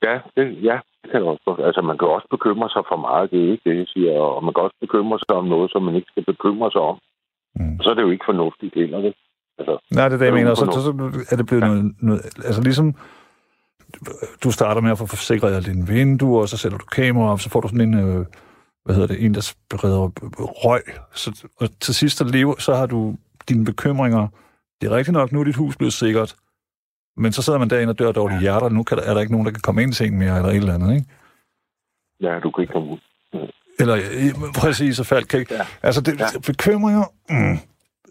Ja, 0.06 0.14
det, 0.36 0.44
ja, 0.68 0.76
det 1.00 1.06
kan 1.10 1.20
det 1.20 1.28
også 1.32 1.44
godt. 1.48 1.60
Altså, 1.68 1.80
man 1.90 1.98
kan 1.98 2.08
også 2.16 2.28
bekymre 2.36 2.68
sig 2.74 2.82
for 2.90 2.98
meget, 3.06 3.30
det 3.30 3.38
er 3.40 3.50
ikke 3.52 3.66
det, 3.70 3.76
jeg 3.82 3.88
siger. 3.94 4.12
Og 4.36 4.44
man 4.44 4.54
kan 4.54 4.62
også 4.66 4.78
bekymre 4.84 5.18
sig 5.18 5.34
om 5.42 5.46
noget, 5.54 5.68
som 5.72 5.82
man 5.82 5.94
ikke 5.98 6.10
skal 6.12 6.24
bekymre 6.32 6.70
sig 6.74 6.82
om. 6.92 6.96
Mm. 7.58 7.74
Og 7.78 7.80
så 7.84 7.88
er 7.90 7.94
det 7.94 8.02
jo 8.06 8.10
ikke 8.14 8.28
fornuftigt 8.30 8.74
heller, 8.74 8.98
vel? 9.06 9.14
Altså, 9.58 9.74
Nej, 9.96 10.08
det 10.08 10.14
er 10.14 10.18
det, 10.20 10.26
jeg 10.26 10.32
Det 10.32 10.40
er 10.40 10.44
mener. 10.44 10.54
Så, 10.54 10.64
så 10.86 10.92
er 11.32 11.36
det 11.36 11.46
blevet 11.46 11.62
Ja. 11.62 11.68
noget, 11.68 11.82
noget... 12.08 12.20
Altså 12.48 12.62
ligesom, 12.68 12.86
du 14.44 14.50
starter 14.58 14.80
med 14.80 14.90
at 14.90 14.98
få 14.98 15.06
forsikret 15.06 15.66
dine 15.66 15.86
vinduer, 15.86 16.40
og 16.40 16.48
så 16.48 16.56
sætter 16.56 16.78
du 16.78 16.84
kamera 16.84 17.32
op, 17.32 17.40
så 17.40 17.50
får 17.50 17.60
du 17.60 17.68
sådan 17.68 17.88
en... 17.88 17.94
Øh, 18.04 18.26
hvad 18.84 18.94
hedder 18.96 19.14
det, 19.14 19.24
en, 19.24 19.34
der 19.34 19.40
spreder 19.40 20.10
røg. 20.64 20.82
Så, 21.14 21.46
og 21.60 21.66
til 21.80 21.94
sidst 21.94 22.20
at 22.20 22.30
leve, 22.30 22.54
så 22.58 22.74
har 22.74 22.86
du 22.86 23.16
dine 23.48 23.64
bekymringer. 23.64 24.28
Det 24.80 24.90
er 24.90 24.96
rigtigt 24.96 25.12
nok, 25.12 25.32
nu 25.32 25.40
er 25.40 25.44
dit 25.44 25.56
hus 25.56 25.76
blevet 25.76 25.92
sikkert. 25.92 26.36
Men 27.16 27.32
så 27.32 27.42
sidder 27.42 27.58
man 27.58 27.70
derinde 27.70 27.90
og 27.90 27.98
dør 27.98 28.08
af 28.08 28.14
dårlige 28.14 28.40
hjerter, 28.40 28.66
og 28.66 28.72
nu 28.72 28.82
kan 28.82 28.96
der, 28.98 29.02
er 29.04 29.14
der 29.14 29.20
ikke 29.20 29.32
nogen, 29.32 29.46
der 29.46 29.52
kan 29.52 29.60
komme 29.60 29.82
ind 29.82 29.92
til 29.92 30.06
en 30.06 30.18
mere, 30.18 30.36
eller 30.36 30.48
et 30.50 30.56
eller 30.56 30.74
andet, 30.74 30.94
ikke? 30.94 31.06
ja, 32.20 32.38
du 32.40 32.50
kan 32.50 32.62
ikke 32.62 32.72
komme 32.72 32.88
ud. 32.92 32.98
Eller 33.80 33.94
øh, 33.94 34.52
præcis, 34.62 34.96
så 34.96 35.04
faldt 35.04 35.28
kan 35.28 35.40
ikke. 35.40 35.54
Ja. 35.54 35.60
Altså, 35.82 36.00
det, 36.00 36.20
Ja. 36.20 36.26
bekymringer, 36.46 37.04
mm, 37.30 37.56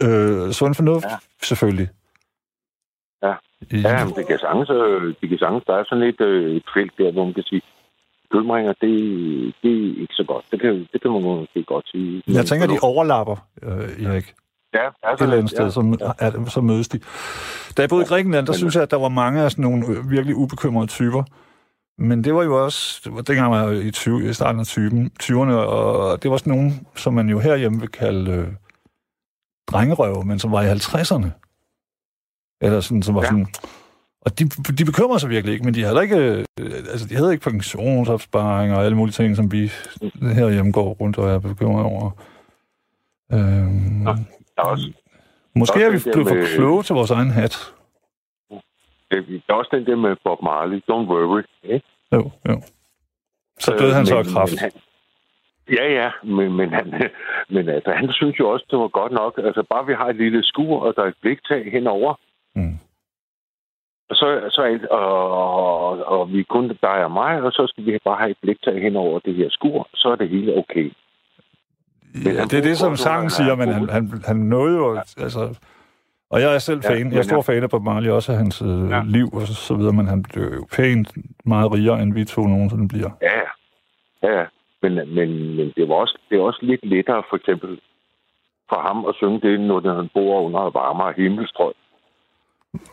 øh, 0.08 0.52
sund 0.52 0.76
fornuft, 0.76 1.06
Ja. 1.06 1.18
selvfølgelig. 1.42 1.89
Ja. 3.24 3.34
Ja, 3.72 4.06
men 4.06 4.13
det 4.16 4.28
kan 4.28 4.39
sagtens, 4.39 4.70
øh, 4.70 5.16
det 5.22 5.30
kan 5.30 5.38
sagtens. 5.38 5.63
Der 5.68 5.74
er 5.74 5.84
sådan 5.89 6.04
et, 6.12 6.22
øh, 6.22 6.56
et 6.56 6.63
felt 6.76 6.94
der, 6.98 7.12
hvor 7.12 7.26
man 7.26 7.34
kan 7.34 7.44
sige, 7.44 7.62
bekymringer, 8.24 8.74
det, 8.84 8.94
det 9.63 9.72
er 9.72 10.02
ikke 10.02 10.13
så 10.22 10.24
godt. 10.28 10.46
Det 10.52 10.62
kan, 10.62 10.88
det 10.94 11.02
kan 11.02 11.12
man 11.12 11.22
måske 11.22 11.63
godt 11.63 11.88
sige. 11.92 12.24
jeg 12.28 12.46
tænker, 12.46 12.68
de 12.68 12.78
overlapper, 12.82 13.38
øh, 13.63 14.06
Erik. 14.06 14.34
Ja, 14.73 14.83
ja, 14.83 15.13
Et 15.13 15.21
eller 15.21 15.36
andet 15.38 15.49
sted, 15.49 15.71
så, 15.71 15.97
ja. 16.21 16.27
er, 16.27 16.45
så 16.49 16.62
mødes 16.62 16.88
de. 16.88 16.99
Da 17.77 17.81
jeg 17.81 17.89
boede 17.89 18.03
i 18.03 18.07
Grækenland, 18.07 18.47
der 18.47 18.53
synes 18.53 18.75
jeg, 18.75 18.83
at 18.83 18.91
der 18.91 18.97
var 18.97 19.09
mange 19.09 19.41
af 19.41 19.51
sådan 19.51 19.63
nogle 19.63 19.88
øh, 19.88 20.09
virkelig 20.09 20.36
ubekymrede 20.36 20.88
typer. 20.88 21.23
Men 21.97 22.23
det 22.23 22.33
var 22.36 22.43
jo 22.43 22.63
også, 22.65 23.01
det 23.17 23.27
dengang 23.27 23.51
var 23.51 23.69
jeg 23.69 23.83
i, 23.83 23.91
20, 23.91 24.29
i 24.29 24.33
starten 24.33 24.59
af 24.59 24.65
20, 24.65 25.09
20'erne, 25.23 25.51
og 25.53 26.23
det 26.23 26.31
var 26.31 26.38
sådan 26.38 26.53
nogle, 26.53 26.71
som 26.95 27.13
man 27.13 27.29
jo 27.29 27.39
herhjemme 27.39 27.79
vil 27.79 27.89
kalde 27.89 28.31
øh, 28.31 28.47
drengerøve, 29.71 30.23
men 30.25 30.39
som 30.39 30.51
var 30.51 30.62
i 30.62 30.71
50'erne. 30.71 31.27
Eller 32.62 32.79
sådan, 32.81 33.03
som 33.03 33.15
var 33.15 33.21
Ja. 33.21 33.27
sådan... 33.27 33.47
Og 34.25 34.39
de, 34.39 34.45
de 34.77 34.86
bekymrede 34.86 35.19
sig 35.19 35.29
virkelig 35.29 35.53
ikke, 35.53 35.65
men 35.65 35.73
de 35.73 35.83
havde 35.83 36.03
ikke, 36.03 36.17
øh, 36.17 36.45
altså 36.91 37.07
de 37.07 37.15
havde 37.15 37.31
ikke 37.31 37.43
pensionsopsparing 37.43 38.73
og 38.73 38.86
alle 38.86 38.97
mulige 38.97 39.13
ting, 39.13 39.36
som 39.36 39.51
vi 39.51 39.71
herhjemme 40.21 40.71
går 40.71 40.93
rundt 40.93 41.17
og 41.17 41.29
er 41.29 41.39
bekymret 41.39 41.86
over. 41.86 42.12
Øhm, 43.31 44.03
Nå, 44.05 44.12
Der 44.55 44.62
er 44.63 44.67
også, 44.67 44.91
Måske 45.55 45.79
Der 45.79 45.86
er 45.86 45.89
er 45.89 45.91
vi 45.91 45.99
blevet 46.03 46.27
der 46.29 46.45
for 46.45 46.55
kloge 46.55 46.83
til 46.83 46.95
vores 46.95 47.12
egen 47.12 47.31
hat. 47.31 47.73
det 49.12 49.41
er 49.49 49.53
også 49.53 49.69
den 49.73 49.86
der 49.86 49.95
med 49.95 50.15
Bob 50.23 50.41
Marley, 50.43 50.77
don't 50.91 51.07
worry. 51.13 51.43
Ikke? 51.63 51.86
Jo, 52.12 52.31
jo. 52.49 52.62
Så 53.59 53.75
døde 53.79 53.93
han 53.93 54.05
så 54.05 54.17
af 54.17 54.25
kraft. 54.25 54.51
Men 54.51 54.59
han, 54.59 54.71
ja, 55.77 55.86
ja, 56.01 56.12
men, 56.23 56.53
men, 56.53 56.69
han, 56.73 56.88
men 57.55 57.69
altså, 57.69 57.91
han 57.91 58.12
synes 58.12 58.39
jo 58.39 58.49
også, 58.49 58.65
det 58.71 58.79
var 58.79 58.88
godt 58.88 59.12
nok. 59.12 59.38
Altså, 59.38 59.63
bare 59.69 59.86
vi 59.86 59.93
har 59.93 60.07
et 60.09 60.15
lille 60.15 60.43
skur, 60.43 60.79
og 60.79 60.93
der 60.95 61.03
er 61.03 61.07
et 61.07 61.17
bliktag 61.21 61.71
henover, 61.71 62.13
Mm. 62.55 62.77
og 64.09 64.15
så, 64.15 64.49
så 64.51 64.62
alt- 64.62 64.86
og, 64.86 65.31
og, 65.38 66.05
og 66.05 66.31
vi 66.33 66.43
kun 66.43 66.67
dig 66.67 67.03
og 67.05 67.12
mig, 67.12 67.41
og 67.41 67.51
så 67.51 67.67
skal 67.67 67.86
vi 67.86 67.99
bare 68.03 68.17
have 68.17 68.31
et 68.31 68.38
bliktag 68.41 68.81
henover 68.81 69.19
det 69.19 69.36
her 69.36 69.49
skur, 69.49 69.89
så 69.93 70.09
er 70.09 70.15
det 70.15 70.29
hele 70.29 70.57
okay. 70.57 70.91
Ja, 72.26 72.43
det 72.43 72.54
er 72.54 72.62
det, 72.62 72.78
som 72.78 72.95
sangen 72.95 73.30
siger, 73.30 73.56
men 73.56 73.69
han, 73.69 73.89
han, 73.89 74.21
han 74.26 74.36
nåede 74.36 74.78
jo... 74.78 74.97
Altså, 75.17 75.60
og 76.30 76.41
jeg 76.41 76.56
er 76.56 76.60
selv 76.60 76.82
Ja, 76.84 76.89
fan. 76.89 76.97
Jeg 76.97 77.06
er 77.06 77.15
men 77.15 77.23
stor 77.23 77.36
ja. 77.36 77.54
fan 77.54 77.63
af 77.63 77.69
Bob 77.69 77.84
Marley, 77.84 78.10
også 78.10 78.32
af 78.32 78.38
hans 78.38 78.62
øh, 78.62 78.89
Ja. 78.89 79.02
liv 79.06 79.30
og 79.34 79.47
så, 79.47 79.54
så 79.54 79.76
videre, 79.76 79.93
men 79.93 80.08
han 80.08 80.23
blev 80.23 80.54
jo 80.54 80.67
pænt 80.76 81.08
meget 81.45 81.73
rigere, 81.73 82.02
end 82.02 82.13
vi 82.13 82.26
to 82.26 82.41
nogensinde 82.47 82.88
bliver. 82.88 83.10
Ja, 83.21 83.36
ja. 83.39 83.49
ja. 84.23 84.39
ja. 84.39 84.45
Men, 84.82 84.93
men, 84.95 85.56
men 85.58 85.73
det, 85.76 85.89
var 85.89 85.95
også, 85.95 86.17
det 86.30 86.38
er 86.38 86.41
også 86.41 86.60
lidt 86.62 86.86
lettere, 86.86 87.23
for 87.30 87.36
eksempel, 87.38 87.80
for 88.69 88.80
ham 88.88 89.06
at 89.06 89.15
synge 89.15 89.39
det, 89.41 89.60
når 89.60 89.95
han 89.95 90.10
bor 90.13 90.41
under 90.41 90.62
varmere 90.62 91.13
himmelstrøg. 91.17 91.73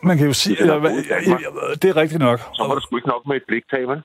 Man 0.03 0.17
kan 0.17 0.27
jo 0.27 0.33
sige... 0.33 0.55
Det 0.55 0.69
er 0.69 0.75
Ja, 0.75 1.17
ja, 1.31 1.37
det 1.81 1.89
er 1.89 1.95
rigtigt 1.95 2.21
nok. 2.21 2.39
Så 2.39 2.63
var 2.67 2.73
det 2.75 2.83
sgu 2.83 2.95
ikke 2.95 3.07
nok 3.07 3.27
med 3.27 3.35
et 3.35 3.43
bliktag, 3.47 3.87
vel? 3.87 4.01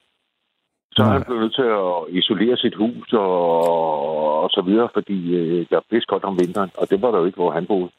Så 0.97 1.03
er 1.03 1.07
han 1.17 1.23
blevet 1.27 1.41
nødt 1.43 1.55
til 1.55 1.63
at 1.63 2.19
isolere 2.19 2.57
sit 2.57 2.75
hus 2.83 3.13
og, 3.13 4.43
og 4.43 4.51
så 4.51 4.63
videre, 4.67 4.89
fordi 4.95 5.35
øh, 5.35 5.67
der 5.71 5.77
er 5.77 6.05
koldt 6.09 6.25
om 6.25 6.39
vinteren, 6.39 6.71
og 6.79 6.91
det 6.91 7.03
var 7.03 7.11
der 7.11 7.19
jo 7.19 7.25
ikke, 7.25 7.37
hvor 7.37 7.51
han 7.53 7.67
boede. 7.67 7.91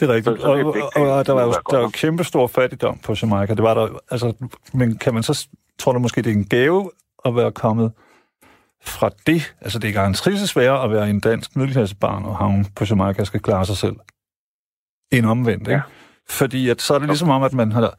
Det 0.00 0.10
er 0.10 0.14
rigtigt. 0.14 0.40
Så- 0.40 0.48
Og, 0.48 0.58
er 0.60 0.64
og, 0.64 0.74
og, 0.96 1.16
og 1.18 1.26
der 1.26 1.32
var 1.32 1.42
jo 1.44 1.52
der 1.70 1.78
var 1.78 1.88
kæmpe 1.88 2.24
stor 2.24 2.46
fattigdom 2.46 2.98
på 3.06 3.14
Jamaica. 3.22 3.54
Det 3.54 3.62
var 3.62 3.74
der, 3.74 3.88
altså, 4.10 4.32
men 4.74 4.98
kan 4.98 5.14
man 5.14 5.22
så, 5.22 5.48
tror 5.78 5.92
du 5.92 5.98
måske, 5.98 6.22
det 6.22 6.30
er 6.32 6.36
en 6.36 6.44
gave 6.48 6.90
at 7.24 7.36
være 7.36 7.52
kommet 7.52 7.92
fra 8.84 9.10
det? 9.26 9.54
Altså, 9.60 9.78
det 9.78 9.88
er 9.90 9.94
garanteret 9.94 10.48
sværere 10.48 10.84
at 10.84 10.90
være 10.90 11.10
en 11.10 11.20
dansk 11.20 11.56
middelklassebarn 11.56 12.24
og 12.24 12.36
havne 12.36 12.64
på 12.76 12.84
Jamaica 12.90 13.24
skal 13.24 13.40
klare 13.40 13.64
sig 13.64 13.76
selv. 13.76 13.96
End 15.12 15.26
omvendt, 15.26 15.68
Ja. 15.68 15.72
ikke? 15.72 15.82
Fordi 16.28 16.68
at, 16.68 16.82
så 16.82 16.94
er 16.94 16.98
det 16.98 17.08
ligesom 17.08 17.30
om, 17.30 17.42
at 17.42 17.52
man 17.52 17.72
har, 17.72 17.94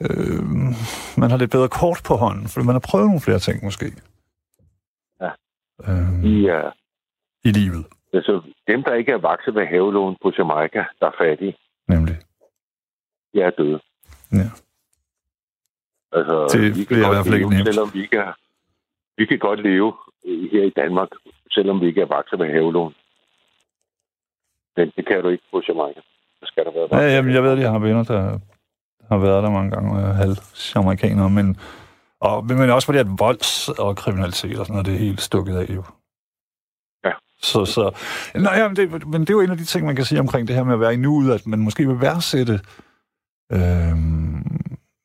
øh, 0.00 0.42
man 1.20 1.30
har 1.30 1.36
lidt 1.38 1.50
bedre 1.50 1.68
kort 1.68 2.00
på 2.06 2.14
hånden, 2.14 2.48
for 2.48 2.62
man 2.62 2.74
har 2.74 2.84
prøvet 2.90 3.06
nogle 3.06 3.20
flere 3.20 3.38
ting, 3.38 3.64
måske. 3.64 3.86
Ja. 5.20 5.30
Øh, 5.88 6.22
De 6.22 6.48
er, 6.48 6.70
I 7.44 7.50
livet, 7.50 7.86
altså, 8.12 8.42
dem, 8.68 8.82
der 8.82 8.94
ikke 8.94 9.12
er 9.12 9.18
vokset 9.18 9.54
ved 9.54 9.66
havelån 9.66 10.16
på 10.22 10.32
Jamaica, 10.38 10.84
der 11.00 11.06
er 11.06 11.16
fattige, 11.20 11.56
nemlig. 11.88 12.16
de 13.34 13.40
er 13.40 13.50
døde. 13.50 13.80
Ja. 14.32 14.48
Altså, 16.12 16.48
Det 16.52 16.76
vi 16.76 16.84
kan 16.84 16.86
bliver 16.86 17.00
i 17.00 17.04
godt 17.04 17.14
hvert 17.16 17.24
fald 17.26 17.34
ikke 17.34 17.48
leve, 17.50 17.56
nemt. 17.58 17.68
Selvom 17.74 17.90
vi 17.94 18.00
ikke 18.02 18.16
er, 18.16 18.32
vi 19.16 19.24
kan 19.26 19.38
godt 19.38 19.60
leve 19.62 19.92
øh, 20.26 20.50
her 20.52 20.62
i 20.62 20.70
Danmark, 20.70 21.08
selvom 21.50 21.80
vi 21.80 21.86
ikke 21.86 22.00
er 22.00 22.06
vokset 22.16 22.38
med 22.38 22.48
havelån. 22.52 22.94
Men 24.76 24.92
det 24.96 25.06
kan 25.06 25.22
du 25.22 25.28
ikke 25.28 25.44
på 25.52 25.62
Jamaica. 25.68 26.00
Så 26.40 26.44
skal 26.46 26.64
der 26.64 26.72
være 26.72 27.02
Ja, 27.02 27.14
jamen, 27.16 27.34
jeg 27.34 27.42
ved, 27.42 27.52
at 27.52 27.58
jeg 27.58 27.70
har 27.70 27.78
venner, 27.78 28.02
der 28.04 28.38
har 29.08 29.18
været 29.18 29.42
der 29.42 29.50
mange 29.50 29.70
gange, 29.70 29.92
og 29.92 30.00
er 30.00 30.12
halv 30.12 30.36
amerikanere, 30.74 31.30
men, 31.30 31.56
og, 32.20 32.46
men 32.46 32.58
men 32.58 32.70
også 32.70 32.86
fordi, 32.86 32.98
at 32.98 33.18
volds 33.18 33.68
og 33.68 33.96
kriminalitet 33.96 34.58
og 34.58 34.66
sådan 34.66 34.72
noget, 34.74 34.86
det 34.86 34.94
er 34.94 34.98
helt 34.98 35.20
stukket 35.20 35.56
af 35.56 35.74
jo. 35.74 35.84
Ja. 37.04 37.12
Så, 37.42 37.64
så, 37.64 37.90
nej, 38.34 38.54
jamen, 38.54 38.76
det, 38.76 39.06
men 39.06 39.20
det 39.20 39.30
er 39.30 39.34
jo 39.34 39.40
en 39.40 39.50
af 39.50 39.56
de 39.56 39.64
ting, 39.64 39.86
man 39.86 39.96
kan 39.96 40.04
sige 40.04 40.20
omkring 40.20 40.48
det 40.48 40.56
her 40.56 40.64
med 40.64 40.74
at 40.74 40.80
være 40.80 40.94
i 40.94 40.96
nuet, 40.96 41.34
at 41.34 41.46
man 41.46 41.58
måske 41.58 41.86
vil 41.86 42.00
værdsætte 42.00 42.60
øh, 43.52 43.96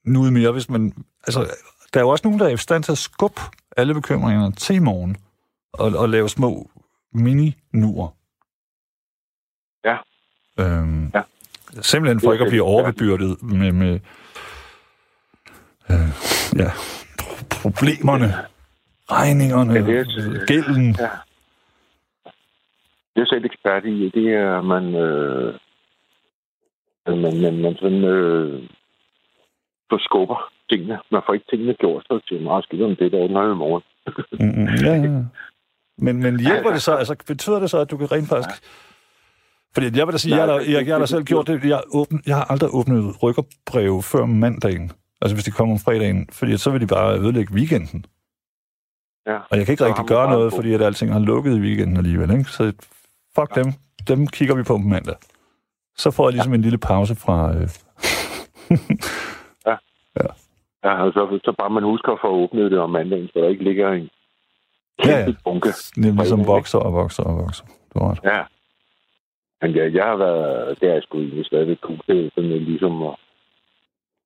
nuet 0.05 0.33
mere, 0.33 0.51
hvis 0.51 0.69
man, 0.69 0.93
altså, 1.27 1.39
der 1.93 1.99
er 1.99 2.03
jo 2.03 2.09
også 2.09 2.27
nogen, 2.27 2.39
der 2.39 2.45
er 2.45 2.49
i 2.49 2.57
stand 2.57 2.83
til 2.83 2.91
at 2.91 2.97
skubbe 2.97 3.41
alle 3.77 3.93
bekymringerne 3.93 4.51
til 4.51 4.81
morgen, 4.81 5.17
og, 5.73 5.91
og 5.95 6.09
lave 6.09 6.29
små 6.29 6.69
mini-nuer. 7.15 8.07
Ja. 9.85 9.97
Øhm, 10.59 11.11
Ja. 11.13 11.21
Simpelthen 11.81 12.19
for 12.21 12.33
ikke 12.33 12.45
at 12.45 12.49
blive 12.49 12.63
ja. 12.63 12.69
overbebyrdet 12.69 13.43
med, 13.43 13.71
med 13.71 13.99
øh, 15.89 16.09
ja, 16.55 16.69
pro- 17.21 17.45
problemerne, 17.63 18.33
regningerne, 19.11 19.73
Ja, 19.73 19.79
det 19.79 19.97
er- 19.97 20.45
gælden. 20.45 20.95
Ja. 20.99 21.09
Det 23.15 23.21
er 23.21 23.25
selv 23.25 23.45
ekspert 23.45 23.85
i. 23.85 24.09
Det 24.09 24.27
er, 24.33 24.61
man, 24.61 24.95
øh, 24.95 25.53
man, 27.07 27.41
man, 27.41 27.61
man 27.61 27.75
sådan, 27.75 28.03
øh, 28.03 28.63
forskubber 29.89 30.51
tingene. 30.69 30.99
Man 31.11 31.21
får 31.25 31.33
ikke 31.33 31.45
tingene 31.49 31.73
gjort, 31.73 32.03
så 32.07 32.19
det 32.29 32.37
er 32.37 32.41
meget 32.41 32.63
skidt 32.63 32.81
om 32.81 32.95
det, 32.95 33.11
der 33.11 33.17
ordner 33.17 33.51
i 33.51 33.55
morgen. 33.55 33.83
Mm-mm. 34.31 34.67
Ja, 34.85 34.93
ja. 34.93 35.23
Men, 36.05 36.17
men 36.23 36.39
hjælper 36.39 36.71
det 36.71 36.81
så, 36.81 36.95
altså 36.95 37.15
betyder 37.27 37.59
det 37.59 37.69
så, 37.69 37.77
at 37.77 37.91
du 37.91 37.97
kan 37.97 38.11
rent 38.11 38.29
faktisk... 38.29 38.63
Fordi 39.73 39.97
jeg 39.97 40.07
vil 40.07 40.13
da 40.13 40.17
sige, 40.17 40.35
Nej, 40.35 40.45
jeg, 40.45 40.59
det- 40.59 40.71
jeg, 40.71 40.87
jeg 40.87 40.93
har 40.95 40.99
da 40.99 41.05
selv 41.05 41.23
gjort 41.23 41.47
det, 41.47 41.63
jeg, 41.63 41.81
åbn, 41.93 42.21
jeg 42.27 42.35
har 42.35 42.43
aldrig 42.43 42.69
åbnet 42.73 43.23
rykkerbreve 43.23 44.03
før 44.03 44.25
mandagen. 44.25 44.91
Altså 45.21 45.35
hvis 45.35 45.43
de 45.45 45.51
kommer 45.51 45.75
om 45.75 45.79
fredagen, 45.79 46.27
fordi 46.31 46.57
så 46.57 46.69
vil 46.71 46.81
de 46.81 46.87
bare 46.87 47.19
ødelægge 47.19 47.53
weekenden. 47.53 48.05
Ja. 49.27 49.37
Og 49.37 49.57
jeg 49.57 49.65
kan 49.65 49.73
ikke 49.73 49.85
rigtig 49.85 50.05
gøre 50.05 50.29
noget, 50.31 50.53
fordi 50.53 50.73
at 50.73 50.81
alting 50.81 51.11
har 51.13 51.19
lukket 51.19 51.57
i 51.57 51.59
weekenden 51.59 51.97
alligevel. 51.97 52.31
Ikke? 52.31 52.43
Så 52.43 52.73
fuck 53.35 53.55
dem. 53.55 53.73
Dem 54.07 54.27
kigger 54.27 54.55
vi 54.55 54.63
på 54.63 54.77
på 54.77 54.77
mandag. 54.77 55.15
Så 55.97 56.11
får 56.11 56.25
jeg 56.27 56.33
ligesom 56.33 56.53
en 56.53 56.61
lille 56.61 56.77
pause 56.77 57.15
fra... 57.15 57.55
Øh... 57.57 57.69
Ja, 60.83 60.93
og 61.03 61.13
så, 61.13 61.39
så 61.43 61.55
bare 61.59 61.69
man 61.69 61.83
husker 61.83 62.17
for 62.21 62.27
at 62.27 62.33
åbne 62.43 62.63
det 62.69 62.79
om 62.79 62.89
mandagen, 62.89 63.27
så 63.27 63.39
der 63.39 63.49
ikke 63.49 63.63
ligger 63.63 63.91
en 63.91 64.09
Ja, 65.05 65.09
ja. 65.19 65.25
kæmpe 65.25 65.39
bunke. 65.43 65.69
Nemlig 65.97 66.27
som 66.27 66.47
vokser 66.47 66.79
og 66.79 66.93
vokser 66.93 67.23
og 67.23 67.37
vokser. 67.37 67.63
Du 67.93 67.99
har 67.99 68.11
ret. 68.11 68.19
Ja. 68.23 68.41
Men 69.63 69.75
jeg, 69.75 69.93
jeg 69.93 70.03
har 70.05 70.15
været, 70.15 70.79
det 70.81 70.89
er 70.89 70.93
jeg 70.93 71.03
sgu 71.03 71.17
egentlig 71.17 71.45
stadigvæk 71.45 71.77
cool 71.81 71.99
til, 72.05 72.31
sådan 72.35 72.49
ligesom 72.49 73.03
at, 73.03 73.15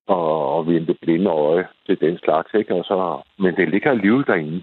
og 0.08 0.66
vende 0.66 0.86
det 0.86 0.98
blinde 1.00 1.30
øje 1.30 1.66
til 1.86 2.00
den 2.00 2.18
slags, 2.18 2.54
ikke? 2.54 2.74
Og 2.74 2.84
så, 2.84 3.20
men 3.38 3.56
det 3.56 3.68
ligger 3.68 3.90
alligevel 3.90 4.24
derinde. 4.26 4.62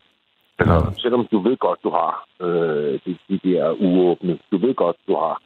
Altså, 0.59 0.73
Ja. 0.73 0.93
selvom 0.97 1.27
du 1.31 1.39
ved 1.39 1.57
godt, 1.57 1.79
du 1.83 1.89
har 1.89 2.27
øh, 2.41 2.99
de, 3.05 3.17
de 3.29 3.39
der 3.49 3.71
uåbne, 3.71 4.39
du 4.51 4.57
ved 4.57 4.73
godt, 4.73 4.95
du 5.07 5.15
har 5.15 5.41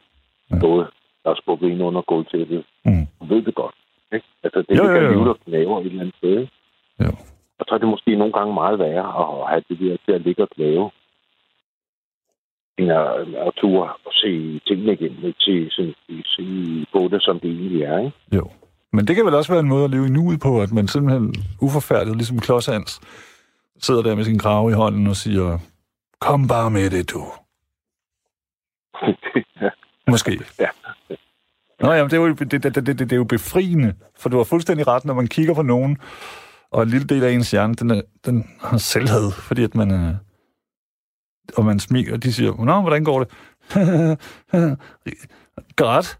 Ja. 0.51 0.55
noget, 0.55 0.87
der 1.23 1.29
er 1.29 1.35
skubbet 1.35 1.69
ind 1.69 1.83
under 1.83 2.01
gulvtæppet. 2.01 2.63
Mm. 2.85 3.05
Du 3.21 3.25
ved 3.33 3.41
det 3.41 3.55
godt. 3.55 3.75
Ikke? 4.13 4.25
Altså, 4.43 4.59
det 4.61 4.77
Jo, 4.77 4.83
ligger 4.83 4.95
jo, 4.95 5.01
jo. 5.01 5.05
alligevel 5.07 5.29
og 5.29 5.39
knaver 5.45 5.79
et 5.79 5.85
eller 5.85 6.01
andet 6.01 6.15
sted. 6.17 6.39
Ikke? 6.41 6.51
Jo. 7.03 7.09
Og 7.59 7.65
så 7.67 7.75
er 7.75 7.77
det 7.77 7.87
måske 7.87 8.15
nogle 8.15 8.33
gange 8.33 8.53
meget 8.53 8.79
værre 8.79 9.07
at 9.23 9.49
have 9.49 9.63
det 9.69 9.79
der 9.79 9.97
til 10.05 10.11
at 10.11 10.21
ligge 10.21 10.41
og 10.43 10.49
knæve, 10.49 10.91
end 12.79 12.91
at, 12.91 13.47
at 13.47 13.53
ture 13.57 13.89
og 14.05 14.13
se 14.13 14.61
tingene 14.67 14.93
igen, 14.93 15.33
til 15.39 15.67
sådan, 15.71 15.93
se 16.25 16.45
på 16.93 17.07
det, 17.11 17.23
som 17.23 17.39
det 17.39 17.49
egentlig 17.51 17.83
er. 17.83 17.97
Ikke? 17.97 18.17
Jo. 18.35 18.49
Men 18.93 19.07
det 19.07 19.15
kan 19.15 19.25
vel 19.25 19.35
også 19.35 19.51
være 19.51 19.59
en 19.59 19.67
måde 19.67 19.83
at 19.83 19.91
leve 19.91 20.07
i 20.07 20.09
nuet 20.09 20.39
på, 20.39 20.61
at 20.61 20.71
man 20.71 20.87
simpelthen 20.87 21.35
uforfærdet, 21.61 22.15
ligesom 22.15 22.39
klodshands, 22.39 23.01
sidder 23.79 24.01
der 24.01 24.15
med 24.15 24.23
sin 24.23 24.39
krave 24.39 24.71
i 24.71 24.73
hånden 24.73 25.07
og 25.07 25.15
siger, 25.15 25.57
kom 26.19 26.47
bare 26.47 26.71
med 26.71 26.89
det, 26.89 27.11
du. 27.11 27.23
ja. 29.61 29.69
Måske. 30.11 30.39
Ja. 30.59 30.67
Nå, 31.79 31.91
jamen, 31.91 32.11
det 32.11 32.17
er, 32.17 32.21
jo, 32.21 32.33
det, 32.33 32.51
det, 32.51 32.63
det, 32.63 32.85
det, 32.87 32.99
det 32.99 33.11
er 33.11 33.15
jo 33.15 33.23
befriende, 33.23 33.93
for 34.19 34.29
du 34.29 34.37
har 34.37 34.43
fuldstændig 34.43 34.87
ret, 34.87 35.05
når 35.05 35.13
man 35.13 35.27
kigger 35.27 35.53
på 35.53 35.61
nogen, 35.61 35.97
og 36.71 36.83
en 36.83 36.89
lille 36.89 37.07
del 37.07 37.23
af 37.23 37.31
ens 37.31 37.51
hjerne, 37.51 37.73
den, 37.73 37.91
er, 37.91 38.01
den 38.25 38.49
har 38.61 38.77
selvhed, 38.77 39.31
fordi 39.31 39.63
at 39.63 39.75
man 39.75 39.91
er... 39.91 40.15
Og 41.57 41.65
man 41.65 41.79
smiler, 41.79 42.13
og 42.13 42.23
de 42.23 42.33
siger, 42.33 42.65
Nå, 42.65 42.81
hvordan 42.81 43.03
går 43.03 43.19
det? 43.23 43.29
Godt. 45.75 46.19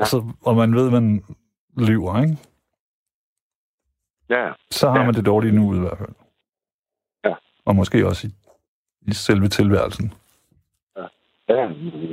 Ja. 0.00 0.04
Så, 0.04 0.32
og 0.42 0.56
man 0.56 0.74
ved, 0.74 0.90
man 0.90 1.24
lyver, 1.78 2.22
ikke? 2.22 2.36
ja, 4.30 4.52
Så 4.70 4.90
har 4.90 4.98
Ja. 5.00 5.04
man 5.06 5.14
det 5.14 5.26
dårligt 5.26 5.54
nu 5.54 5.74
i 5.76 5.78
hvert 5.78 5.98
fald. 5.98 6.14
Ja. 7.24 7.34
Og 7.64 7.76
måske 7.76 8.06
også 8.06 8.26
i, 8.26 8.30
i 9.10 9.12
selve 9.12 9.48
tilværelsen. 9.48 10.12
ja, 11.48 11.66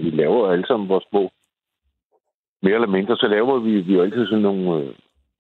vi 0.04 0.10
laver 0.10 0.52
alle 0.52 0.68
sammen 0.68 0.90
vores 0.90 1.06
små. 1.10 1.32
Mere 2.62 2.74
eller 2.76 2.88
mindre, 2.88 3.18
så 3.18 3.28
laver 3.28 3.60
vi, 3.60 3.82
vi 3.82 3.94
jo 3.94 4.02
altid 4.02 4.26
sådan 4.28 4.42
nogle... 4.42 4.94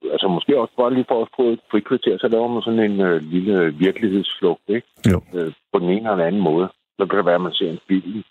Øh, 0.06 0.12
altså 0.12 0.28
måske 0.28 0.60
også 0.62 0.74
bare 0.78 0.94
lige 0.94 1.06
for 1.08 1.22
at 1.22 1.28
få 1.36 1.44
et 1.50 1.60
frikvarter, 1.72 2.18
så 2.18 2.28
laver 2.28 2.48
man 2.48 2.62
sådan 2.62 2.92
en 2.92 3.02
øh, 3.02 3.22
lille 3.22 3.74
virkelighedsflugt, 3.86 4.62
ikke? 4.68 4.88
Jo. 5.12 5.22
øh, 5.34 5.52
på 5.74 5.80
den 5.80 5.90
ene 5.90 5.98
eller 5.98 6.16
den 6.16 6.28
anden 6.28 6.42
måde. 6.42 6.68
Så 7.00 7.06
kan 7.06 7.18
det 7.18 7.26
være, 7.26 7.36
at 7.36 7.42
man 7.42 7.54
ser 7.54 7.70
en 7.72 7.80
film, 7.88 8.24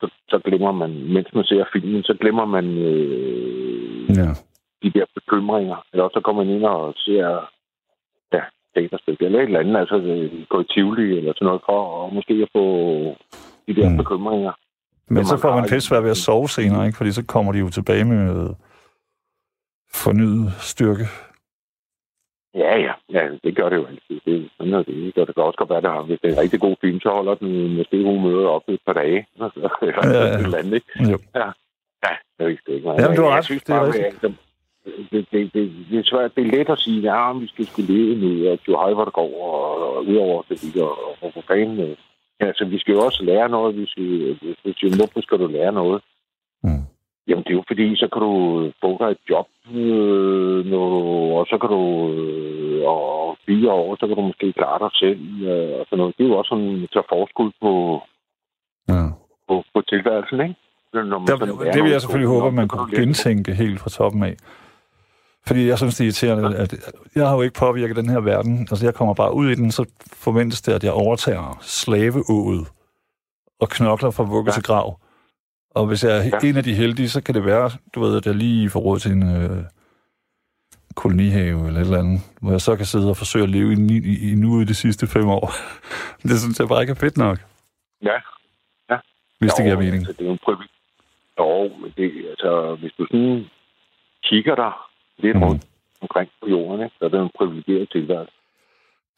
så, 0.00 0.06
så 0.28 0.38
glemmer 0.44 0.72
man, 0.72 0.90
mens 1.14 1.28
man 1.34 1.44
ser 1.44 1.64
filmen, 1.72 2.02
så 2.02 2.14
glemmer 2.20 2.44
man 2.44 2.66
øh, 2.78 4.16
Ja. 4.18 4.30
de 4.82 4.90
der 4.90 5.04
bekymringer. 5.14 5.84
Eller 5.92 6.04
også 6.04 6.14
så 6.14 6.20
kommer 6.20 6.44
man 6.44 6.54
ind 6.54 6.64
og 6.64 6.94
ser 6.96 7.26
ja, 8.32 8.40
teaterspil 8.74 9.16
eller 9.20 9.38
et 9.38 9.44
eller 9.44 9.60
andet, 9.60 9.76
altså 9.76 9.96
øh, 9.96 10.44
gå 10.48 10.60
i 10.60 10.64
Tivoli 10.64 11.18
eller 11.18 11.32
sådan 11.32 11.46
noget, 11.46 11.62
for 11.66 12.06
at 12.06 12.12
måske 12.14 12.48
få 12.56 12.64
de 13.68 13.74
der 13.74 13.88
Mm. 13.90 13.96
bekymringer. 13.96 14.52
Men 15.10 15.24
så 15.24 15.36
får 15.36 15.54
man 15.54 15.68
pisse 15.68 15.94
ved 16.02 16.10
at 16.10 16.16
sove 16.16 16.48
senere, 16.48 16.86
ikke? 16.86 16.96
Fordi 16.96 17.12
så 17.12 17.24
kommer 17.26 17.52
de 17.52 17.58
jo 17.58 17.68
tilbage 17.68 18.04
med 18.04 18.50
fornyet 19.92 20.52
styrke. 20.60 21.06
Ja, 22.54 22.76
ja, 22.78 22.92
ja, 23.12 23.28
det 23.44 23.56
gør 23.56 23.68
det 23.68 23.76
jo 23.76 23.86
altid. 23.86 24.20
Det, 24.26 24.50
sådan 24.56 24.74
er 24.74 24.82
det. 24.82 25.18
Og 25.18 25.26
det 25.26 25.34
kan 25.34 25.44
også 25.44 25.56
godt 25.58 25.70
være, 25.70 25.98
at 25.98 26.06
hvis 26.06 26.18
det 26.22 26.28
er 26.28 26.34
en 26.34 26.40
rigtig 26.40 26.60
god 26.60 26.76
film, 26.80 27.00
så 27.00 27.08
holder 27.08 27.34
den 27.34 27.76
måske 27.76 28.02
humøret 28.02 28.46
op 28.46 28.62
et 28.68 28.80
par 28.86 28.92
dage. 28.92 29.26
Eller 29.40 29.70
Ja, 29.82 30.08
ja, 30.08 30.26
ja. 30.26 30.38
eller 30.38 30.58
andet, 30.58 30.74
ikke? 30.74 31.10
Jo. 31.12 31.18
Ja, 31.34 31.50
ved 32.38 32.56
det 32.66 32.74
ikke. 32.74 32.88
Jamen, 33.00 33.16
du 33.16 33.22
har 33.22 33.36
ret. 33.36 33.44
Synes 33.44 33.62
Det 33.62 33.74
er 33.74 33.78
bare, 33.78 33.98
at, 33.98 34.14
det, 35.12 35.26
det, 35.32 35.52
det, 35.54 35.72
det, 35.90 35.98
er 35.98 36.02
svært. 36.04 36.36
Det 36.36 36.46
er 36.46 36.50
let 36.58 36.68
at 36.68 36.78
sige, 36.78 37.00
ja, 37.00 37.32
vi 37.32 37.46
skal 37.46 37.66
skulle 37.66 37.94
leve 37.94 38.14
nu, 38.22 38.50
og 38.50 38.58
jo 38.68 38.76
hej, 38.80 38.92
hvor 38.92 39.04
det 39.04 39.12
går, 39.12 39.30
og, 39.52 39.96
og 39.96 40.06
udover 40.06 40.42
det 40.48 40.62
ligger, 40.62 40.84
og, 40.84 41.32
og 41.36 41.44
fanden. 41.44 41.80
øh, 41.80 41.96
Altså, 42.40 42.64
vi 42.64 42.78
skal 42.78 42.92
jo 42.92 43.00
også 43.00 43.24
lære 43.24 43.48
noget, 43.48 43.74
hvis 43.74 43.92
vi, 43.96 44.38
hvis 44.62 44.82
vi 44.82 44.88
hvorfor 44.96 45.20
skal 45.20 45.38
du 45.38 45.46
lære 45.46 45.72
noget? 45.72 46.02
Jamen, 47.28 47.44
det 47.44 47.50
er 47.50 47.54
jo 47.60 47.64
fordi, 47.70 47.96
så 47.96 48.06
kan 48.12 48.20
du 48.26 48.32
få 48.82 48.90
dig 49.00 49.08
et 49.16 49.22
job, 49.30 49.46
øh, 49.80 50.58
når, 50.70 50.86
og 51.38 51.46
så 51.50 51.56
kan 51.60 51.68
du, 51.76 51.82
øh, 52.12 52.82
og 52.88 53.36
fire 53.46 53.70
år, 53.72 53.96
så 54.00 54.06
kan 54.06 54.16
du 54.16 54.22
måske 54.22 54.52
klare 54.52 54.78
dig 54.84 54.90
selv, 55.02 55.20
øh, 55.50 55.72
og 55.80 55.84
sådan 55.86 55.98
noget. 55.98 56.14
Det 56.18 56.24
er 56.24 56.28
jo 56.28 56.38
også 56.38 56.48
sådan, 56.48 56.82
at 56.84 56.88
tage 56.92 57.10
forskud 57.14 57.50
på, 57.62 57.72
Ja. 58.92 59.02
på, 59.48 59.54
på 59.74 59.80
tilværelsen, 59.88 60.40
ikke? 60.40 60.56
Når 60.92 61.18
man 61.18 61.26
Der, 61.28 61.36
sådan 61.36 61.54
lærer 61.64 61.72
det 61.72 61.82
vil 61.84 61.90
jeg 61.90 62.00
selvfølgelig 62.00 62.30
håbe, 62.34 62.46
at 62.46 62.54
man 62.54 62.68
kunne 62.68 62.86
du 62.90 62.96
gentænke 63.00 63.54
helt 63.54 63.80
fra 63.80 63.90
toppen 63.90 64.22
af. 64.22 64.36
Fordi 65.46 65.66
jeg 65.66 65.78
synes, 65.78 65.94
det 65.96 66.00
er 66.04 66.04
irriterende, 66.06 66.56
at 66.58 66.74
jeg 67.14 67.28
har 67.28 67.34
jo 67.36 67.42
ikke 67.42 67.58
påvirket 67.58 67.96
den 67.96 68.08
her 68.08 68.20
verden. 68.20 68.60
Altså, 68.70 68.86
jeg 68.86 68.94
kommer 68.94 69.14
bare 69.14 69.34
ud 69.34 69.50
i 69.50 69.54
den, 69.54 69.70
så 69.70 69.84
forventes 70.12 70.60
det, 70.62 70.72
at 70.72 70.84
jeg 70.84 70.92
overtager 70.92 71.58
slaveået 71.60 72.66
og 73.60 73.68
knokler 73.68 74.10
fra 74.10 74.22
vugge 74.24 74.50
Ja. 74.50 74.54
til 74.54 74.62
grav. 74.62 74.98
Og 75.74 75.86
hvis 75.86 76.04
jeg 76.04 76.12
er 76.18 76.30
Ja. 76.42 76.48
en 76.48 76.56
af 76.56 76.64
de 76.64 76.74
heldige, 76.74 77.08
så 77.08 77.22
kan 77.22 77.34
det 77.34 77.44
være, 77.44 77.70
du 77.94 78.00
ved, 78.00 78.16
at 78.16 78.26
jeg 78.26 78.34
lige 78.34 78.70
får 78.70 78.80
råd 78.80 78.98
til 78.98 79.12
en 79.12 79.36
øh, 79.36 79.64
kolonihave 80.94 81.66
eller 81.66 81.80
et 81.80 81.84
eller 81.84 81.98
andet, 81.98 82.20
hvor 82.40 82.50
jeg 82.50 82.60
så 82.60 82.76
kan 82.76 82.86
sidde 82.86 83.10
og 83.10 83.16
forsøge 83.16 83.42
at 83.44 83.50
leve 83.50 83.72
i, 83.72 83.76
i, 84.12 84.32
i 84.32 84.34
nu 84.34 84.60
i 84.60 84.64
de 84.64 84.74
sidste 84.74 85.06
fem 85.06 85.28
år. 85.28 85.46
det 86.28 86.40
synes 86.40 86.60
jeg 86.60 86.68
bare 86.68 86.80
ikke 86.80 86.90
er 86.90 86.94
fedt 87.04 87.16
nok, 87.16 87.38
Ja, 88.02 88.16
hvis 89.40 89.52
det 89.54 89.60
Jo, 89.62 89.64
giver 89.64 89.76
mening. 89.76 89.94
Altså, 89.94 90.12
det 90.12 90.20
er 90.20 90.24
jo 90.26 90.32
en 90.32 90.38
privileg. 90.44 90.68
Jo, 91.38 91.68
men 91.80 91.92
det, 91.96 92.26
altså, 92.30 92.76
hvis 92.80 92.92
du 92.98 93.06
sådan 93.10 93.44
kigger 94.24 94.54
der 94.54 94.90
lidt 95.18 95.36
Mhm. 95.36 95.44
mm. 95.44 95.48
rundt 95.48 95.64
omkring 96.00 96.30
på 96.42 96.48
jorden, 96.48 96.84
ikke, 96.84 96.96
så 96.98 97.04
er 97.04 97.08
det 97.08 97.20
en 97.20 97.30
privilegeret 97.38 97.90
tilværelse. 97.92 98.32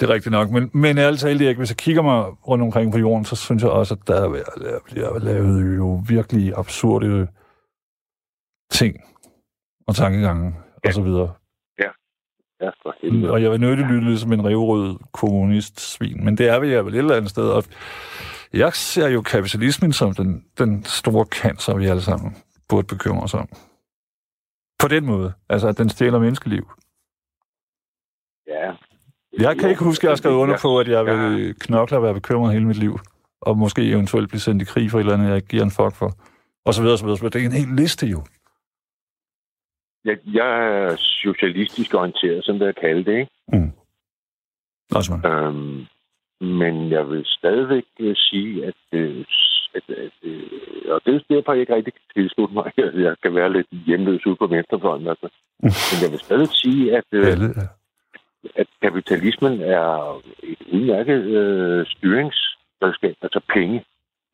Det 0.00 0.10
er 0.10 0.14
rigtigt 0.14 0.30
nok, 0.30 0.50
men, 0.50 0.70
men 0.74 0.98
ærligt 0.98 1.20
talt, 1.20 1.42
Erik, 1.42 1.56
hvis 1.56 1.70
jeg 1.70 1.76
kigger 1.76 2.02
mig 2.02 2.48
rundt 2.48 2.64
omkring 2.64 2.92
på 2.92 2.98
jorden, 2.98 3.24
så 3.24 3.36
synes 3.36 3.62
jeg 3.62 3.70
også, 3.70 3.94
at 3.94 4.06
der, 4.08 4.14
er- 4.14 4.42
der 4.56 4.80
bliver 4.84 5.18
lavet 5.18 5.76
jo 5.76 6.02
virkelig 6.08 6.52
absurde 6.56 7.28
ting 8.70 8.96
og 9.86 9.94
tankegange 9.96 10.54
Ja. 10.84 10.88
og 10.88 10.94
så 10.94 11.02
videre. 11.02 11.34
Ja, 12.62 12.68
for 12.82 12.94
helvede. 13.02 13.32
Og 13.32 13.42
jeg 13.42 13.50
vil 13.50 13.60
nødt 13.60 13.78
lytte 13.78 14.18
som 14.18 14.32
en 14.32 14.44
revrød 14.44 14.98
kommunist-svin, 15.12 16.24
men 16.24 16.38
det 16.38 16.48
er 16.48 16.58
vi 16.60 16.68
vel 16.68 16.94
et 16.94 16.98
eller 16.98 17.16
andet 17.16 17.30
sted. 17.30 17.48
Og 17.48 17.64
jeg 18.52 18.72
ser 18.74 19.08
jo 19.08 19.22
kapitalismen 19.22 19.92
som 19.92 20.14
den, 20.14 20.44
den 20.58 20.84
store 20.84 21.24
cancer, 21.24 21.76
vi 21.76 21.86
alle 21.86 22.02
sammen 22.02 22.36
burde 22.68 22.86
bekymre 22.86 23.22
os 23.22 23.34
om. 23.34 23.48
På 24.78 24.88
den 24.88 25.06
måde. 25.06 25.32
Altså, 25.48 25.68
at 25.68 25.78
den 25.78 25.88
stjæler 25.88 26.18
menneskeliv. 26.18 26.70
Ja. 28.46 28.72
Jeg 29.38 29.58
kan 29.58 29.70
ikke 29.70 29.84
huske, 29.84 30.02
at 30.02 30.04
jeg 30.04 30.10
har 30.10 30.16
skrevet 30.16 30.36
under 30.36 30.58
på, 30.62 30.78
at 30.78 30.88
jeg 30.88 31.06
vil 31.06 31.54
knokle 31.54 31.96
og 31.96 32.02
være 32.02 32.14
bekymret 32.14 32.52
hele 32.52 32.66
mit 32.66 32.76
liv. 32.76 32.98
Og 33.40 33.58
måske 33.58 33.90
eventuelt 33.90 34.28
blive 34.28 34.40
sendt 34.40 34.62
i 34.62 34.64
krig 34.64 34.90
for 34.90 34.98
et 34.98 35.02
eller 35.02 35.14
andet, 35.14 35.28
jeg 35.28 35.36
ikke 35.36 35.48
giver 35.48 35.62
en 35.62 35.70
fuck 35.70 35.94
for. 35.96 36.10
Og 36.64 36.74
så 36.74 36.82
videre, 36.82 36.94
og 36.94 36.98
så 36.98 37.04
videre. 37.04 37.16
så 37.16 37.22
videre. 37.22 37.40
Det 37.40 37.42
er 37.42 37.50
en 37.50 37.66
hel 37.66 37.76
liste 37.76 38.06
jo. 38.06 38.20
Jeg, 40.04 40.16
jeg 40.26 40.50
er 40.76 40.96
socialistisk 40.96 41.94
orienteret, 41.94 42.44
som 42.44 42.58
det 42.58 42.68
er 42.68 42.72
kaldt 42.72 43.06
det, 43.06 43.18
ikke? 43.18 43.30
Også 44.94 45.12
mig. 45.12 45.30
Øhm, 45.30 45.86
men 46.40 46.90
jeg 46.90 47.08
vil 47.10 47.22
stadigvæk 47.26 47.84
øh, 48.00 48.16
sige, 48.16 48.66
at, 48.66 48.80
øh, 48.92 49.24
at, 49.74 49.82
at 49.88 50.12
øh, 50.22 50.42
og 50.88 51.00
det 51.06 51.14
er 51.14 51.34
derfor, 51.34 51.52
jeg 51.52 51.60
ikke 51.60 51.74
rigtig 51.74 51.92
kan 51.92 52.02
tilslutte 52.14 52.54
mig, 52.54 52.72
at 52.76 53.00
jeg 53.06 53.14
kan 53.22 53.34
være 53.34 53.52
lidt 53.52 53.66
hjemløs 53.86 54.26
ude 54.26 54.36
på 54.36 54.46
venstrefløjen. 54.46 55.08
Altså. 55.08 55.28
Men 55.62 55.98
jeg 56.02 56.10
vil 56.10 56.18
stadig 56.18 56.48
sige, 56.48 56.96
at, 56.96 57.04
øh. 57.12 57.26
At 58.56 58.66
kapitalismen 58.82 59.60
er 59.60 59.86
et 60.42 60.58
udmærket 60.72 61.20
øh, 61.40 61.86
styringsredskab, 61.86 63.14
altså 63.22 63.40
penge. 63.54 63.84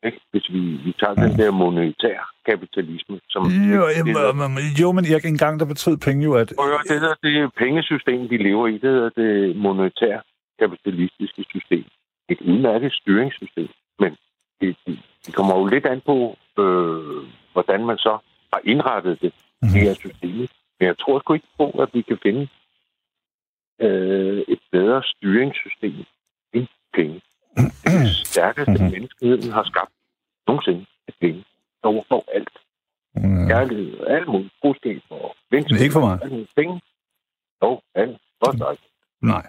Ikke? 0.05 0.19
Hvis 0.31 0.45
vi, 0.53 0.59
vi 0.59 0.91
tager 0.99 1.13
den 1.13 1.37
der 1.39 1.51
monetær 1.51 2.19
kapitalisme, 2.49 3.19
som... 3.29 3.43
Jo, 3.45 3.87
det, 3.87 3.97
jamen, 3.97 4.15
der- 4.15 4.25
jamen, 4.43 4.57
jo, 4.81 4.91
men 4.91 5.05
jeg, 5.11 5.25
engang 5.25 5.59
der 5.59 5.65
betød 5.65 5.97
penge 5.97 6.23
jo, 6.23 6.33
at... 6.33 6.51
At 6.51 6.65
høre, 6.65 6.79
det 6.89 7.01
der 7.01 7.13
det 7.23 7.53
pengesystem, 7.57 8.29
vi 8.29 8.37
lever 8.37 8.67
i, 8.67 8.73
det 8.73 8.81
hedder 8.95 9.09
det 9.09 9.55
monetære 9.55 10.21
kapitalistiske 10.59 11.43
system. 11.49 11.83
Et 12.29 12.41
udmærket 12.41 12.93
styringssystem. 12.93 13.67
Men 13.99 14.11
det, 14.61 14.75
det, 15.25 15.35
kommer 15.35 15.57
jo 15.59 15.65
lidt 15.65 15.85
an 15.85 16.01
på, 16.05 16.37
øh, 16.59 17.23
hvordan 17.53 17.85
man 17.85 17.97
så 17.97 18.17
har 18.53 18.61
indrettet 18.63 19.21
det, 19.21 19.33
Mhm. 19.61 19.71
det 19.73 19.81
her 19.81 19.93
system. 19.93 20.29
Men 20.79 20.85
jeg 20.89 20.97
tror 20.97 21.19
sgu 21.19 21.33
ikke 21.33 21.47
på, 21.57 21.69
at 21.69 21.89
vi 21.93 22.01
kan 22.01 22.17
finde 22.23 22.47
øh, 23.85 24.37
et 24.47 24.59
bedre 24.71 25.03
styringssystem 25.03 25.95
end 26.53 26.67
penge. 26.95 27.21
Det 27.57 27.93
er 27.93 27.99
det 27.99 28.15
stærkeste, 28.27 28.71
Mhm. 28.71 28.91
menneskeheden 28.91 29.51
har 29.51 29.63
skabt 29.63 29.91
nogensinde 30.47 30.85
af 31.07 31.13
penge. 31.21 31.43
Over 31.83 32.03
for 32.09 32.23
alt. 32.35 32.49
Mm, 33.15 33.47
Kærlighed, 33.47 34.07
alt 34.07 34.27
muligt, 34.27 34.53
troskab 34.61 35.01
og 35.09 35.35
venskab. 35.51 35.79
Ikke 35.81 35.93
for 35.93 35.99
mig. 35.99 36.19
Alt. 36.23 36.49
Penge. 36.55 36.81
Jo, 37.63 37.81
alt. 37.95 38.17
Godt 38.41 38.57
nok. 38.59 38.77
Nej. 39.21 39.45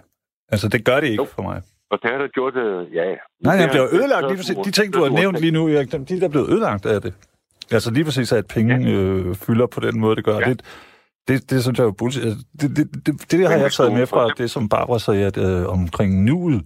Altså, 0.51 0.67
det 0.69 0.85
gør 0.85 0.99
det 0.99 1.07
ikke 1.07 1.23
Jo. 1.23 1.25
for 1.35 1.41
mig. 1.41 1.61
Og 1.91 1.99
det 2.01 2.11
har 2.11 2.17
der 2.17 2.27
gjort, 2.27 2.55
øh, 2.55 2.95
ja. 2.95 3.03
Nej, 3.43 3.55
det 3.55 3.61
jeg 3.61 3.81
har- 3.81 3.89
ødelagt 3.97 4.23
det 4.23 4.29
lige 4.31 4.37
præcis. 4.37 4.57
De 4.65 4.71
ting, 4.71 4.93
du 4.93 5.03
har 5.03 5.09
nævnt 5.09 5.39
lige 5.39 5.51
nu, 5.51 5.67
Erik, 5.67 5.91
de 5.91 6.15
er 6.15 6.19
der 6.19 6.29
blevet 6.29 6.49
ødelagt 6.49 6.85
af 6.85 7.01
det. 7.01 7.13
Altså 7.71 7.91
lige 7.91 8.03
præcis, 8.05 8.31
at 8.31 8.47
penge 8.47 8.75
øh, 8.93 9.35
fylder 9.35 9.67
på 9.67 9.79
den 9.79 9.99
måde, 9.99 10.15
det 10.15 10.23
gør. 10.25 10.39
Ja. 10.39 10.49
Det, 10.49 10.61
det, 11.29 11.37
det 11.49 11.57
synes 11.63 11.77
jeg 11.77 11.83
er 11.85 11.91
jo 11.91 11.97
bullshit. 12.01 12.23
Altså, 12.29 12.41
Det, 12.61 12.67
det, 12.77 12.85
det, 12.93 13.05
det, 13.05 13.31
det 13.31 13.47
har 13.49 13.57
jeg 13.65 13.71
taget 13.71 13.93
med 13.99 14.05
fra 14.13 14.21
det, 14.39 14.47
som 14.55 14.69
Barbara 14.69 14.99
sagde 14.99 15.25
at, 15.31 15.37
øh, 15.37 15.63
omkring 15.77 16.11
nuet. 16.29 16.61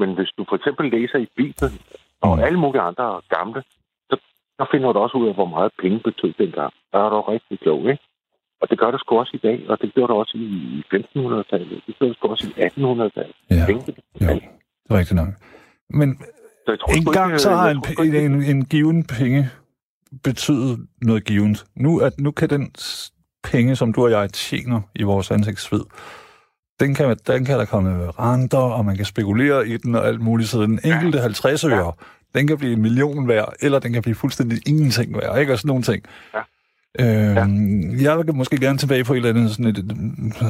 Men 0.00 0.08
hvis 0.16 0.30
du 0.38 0.42
for 0.48 0.56
eksempel 0.56 0.84
læser 0.96 1.18
i 1.18 1.28
Bibelen 1.36 1.72
og 2.26 2.36
Mm. 2.36 2.42
alle 2.46 2.58
mulige 2.64 2.82
andre 2.90 3.06
gamle, 3.36 3.60
så, 4.10 4.16
så 4.58 4.64
finder 4.72 4.92
du 4.92 4.98
også 4.98 5.16
ud 5.18 5.28
af, 5.28 5.34
hvor 5.34 5.50
meget 5.56 5.70
penge 5.82 5.98
betød 6.08 6.32
dengang. 6.38 6.72
Der 6.92 6.98
er 7.04 7.10
du 7.10 7.20
rigtig 7.20 7.60
klog, 7.60 7.80
ikke? 7.92 8.02
Og 8.60 8.70
det 8.70 8.78
gør 8.78 8.90
det 8.90 9.00
sgu 9.00 9.18
også 9.18 9.34
i 9.40 9.42
dag, 9.48 9.58
og 9.70 9.76
det 9.82 9.94
gjorde 9.94 10.12
det 10.12 10.18
også 10.22 10.34
i 10.36 10.82
1500-tallet. 10.94 11.82
Det 11.86 11.94
gjorde 11.98 12.08
det 12.12 12.16
sgu 12.18 12.28
også 12.28 12.46
i 12.48 12.52
1800-tallet. 12.66 13.36
Ja, 13.50 13.64
Penge, 13.66 13.82
det 13.86 13.94
jo, 14.20 14.26
det 14.26 14.90
er 14.90 14.98
rigtigt 14.98 15.16
nok. 15.22 15.28
Men 15.90 16.08
Så 16.64 16.70
jeg 16.72 16.78
tror 16.80 16.92
en 16.98 17.04
gang 17.18 17.30
ikke, 17.30 17.38
så 17.38 17.50
har 17.50 17.70
en, 17.70 18.14
en, 18.32 18.42
en 18.42 18.64
given 18.64 19.04
penge 19.18 19.48
betydet 20.24 20.86
noget 21.02 21.24
givet. 21.24 21.64
Nu, 21.76 22.00
at, 22.00 22.12
nu 22.20 22.30
kan 22.30 22.50
den 22.50 22.74
penge, 23.42 23.76
som 23.76 23.92
du 23.92 24.04
og 24.04 24.10
jeg 24.10 24.32
tjener 24.32 24.80
i 24.94 25.02
vores 25.02 25.30
ansigtsved, 25.30 25.80
den 26.80 26.94
kan, 26.94 27.16
den 27.26 27.44
kan 27.44 27.58
der 27.58 27.64
komme 27.64 28.10
renter, 28.10 28.58
og 28.58 28.84
man 28.84 28.96
kan 28.96 29.04
spekulere 29.04 29.68
i 29.68 29.76
den 29.76 29.94
og 29.94 30.06
alt 30.06 30.20
muligt. 30.20 30.48
Så 30.48 30.62
den 30.62 30.80
enkelte 30.84 31.20
50 31.20 31.64
øre, 31.64 31.92
den 32.34 32.46
kan 32.46 32.58
blive 32.58 32.72
en 32.72 32.82
million 32.82 33.28
værd, 33.28 33.52
eller 33.60 33.78
den 33.78 33.92
kan 33.92 34.02
blive 34.02 34.14
fuldstændig 34.14 34.68
ingenting 34.68 35.14
værd, 35.16 35.40
ikke? 35.40 35.52
Og 35.52 35.58
sådan 35.58 35.68
nogle 35.68 35.82
ting. 35.82 36.02
Ja. 36.34 36.40
Øhm, 37.00 38.00
Jeg 38.00 38.18
vil 38.18 38.34
måske 38.34 38.60
gerne 38.60 38.78
tilbage 38.78 39.04
på 39.04 39.12
et 39.12 39.16
eller 39.16 39.30
andet, 39.30 39.50
sådan 39.50 39.66
et, 39.66 39.78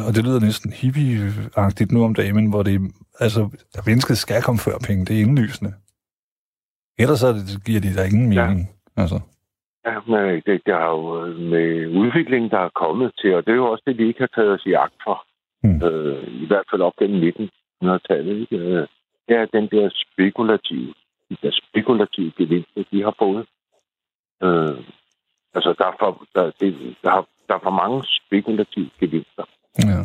og 0.06 0.14
det 0.14 0.24
lyder 0.24 0.40
næsten 0.40 0.72
hippie-agtigt 0.72 1.92
nu 1.92 2.04
om 2.04 2.14
dagen, 2.14 2.34
men 2.34 2.46
hvor 2.46 2.62
det, 2.62 2.80
altså, 3.20 3.48
at 3.74 3.86
mennesket 3.86 4.18
skal 4.18 4.42
komme 4.42 4.58
før 4.58 4.78
penge, 4.78 5.04
det 5.04 5.16
er 5.16 5.20
indlysende. 5.20 5.72
Ellers 6.98 7.20
så 7.20 7.32
det, 7.32 7.64
giver 7.64 7.80
det 7.80 7.94
der 7.94 8.04
ingen 8.04 8.32
Ja. 8.32 8.46
mening. 8.48 8.70
Altså. 8.96 9.20
Ja, 9.86 9.94
men 10.06 10.42
det, 10.46 10.62
det 10.66 10.74
har 10.74 10.90
jo 10.98 11.24
øh, 11.26 11.36
med 11.52 11.86
udviklingen, 12.00 12.50
der 12.50 12.58
er 12.58 12.68
kommet 12.82 13.12
til, 13.20 13.34
og 13.34 13.44
det 13.46 13.52
er 13.52 13.56
jo 13.56 13.70
også 13.70 13.82
det, 13.86 13.98
vi 13.98 14.06
ikke 14.08 14.20
har 14.20 14.32
taget 14.34 14.52
os 14.52 14.66
i 14.66 14.72
agt 14.72 14.98
for. 15.06 15.16
Mm. 15.62 15.80
Øh, 15.86 16.42
I 16.42 16.46
hvert 16.46 16.66
fald 16.70 16.82
op 16.82 16.92
gennem 16.98 17.32
1900-tallet. 17.82 18.36
Ikke? 18.40 18.56
Øh, 18.56 18.86
Det 19.28 19.36
er 19.36 19.46
den 19.58 19.66
der 19.74 19.88
spekulative, 20.04 20.94
de 21.30 21.36
der 21.42 21.50
spekulative 21.62 22.32
gevinster, 22.38 22.82
de 22.92 23.02
har 23.02 23.14
fået. 23.18 23.44
Øh, 24.42 24.76
altså, 25.54 25.70
der 25.78 25.86
er, 25.90 25.96
for, 26.00 26.10
der, 26.34 26.44
det, 26.60 26.96
der, 27.02 27.10
har, 27.10 27.24
der 27.48 27.54
er 27.54 27.62
for 27.62 27.70
mange 27.82 27.98
spekulative 28.18 28.90
gevinster 29.00 29.44
Ja. 29.78 29.98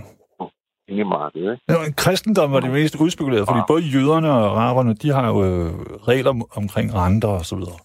inde 0.87 1.01
i 1.01 1.03
markedet. 1.03 1.51
Ikke? 1.53 1.63
Ja, 1.69 1.75
kristendom 1.97 2.51
var 2.51 2.59
det 2.59 2.71
mest 2.71 2.95
udspekulerede, 3.01 3.45
fordi 3.49 3.59
Ja. 3.59 3.71
både 3.73 3.83
jøderne 3.95 4.29
og 4.31 4.45
araberne, 4.63 4.93
de 4.93 5.09
har 5.17 5.27
jo 5.33 5.37
øh, 5.49 5.69
regler 6.11 6.29
om- 6.29 6.49
omkring 6.61 6.87
renter 6.95 7.27
og 7.27 7.45
så 7.51 7.55
videre. 7.55 7.79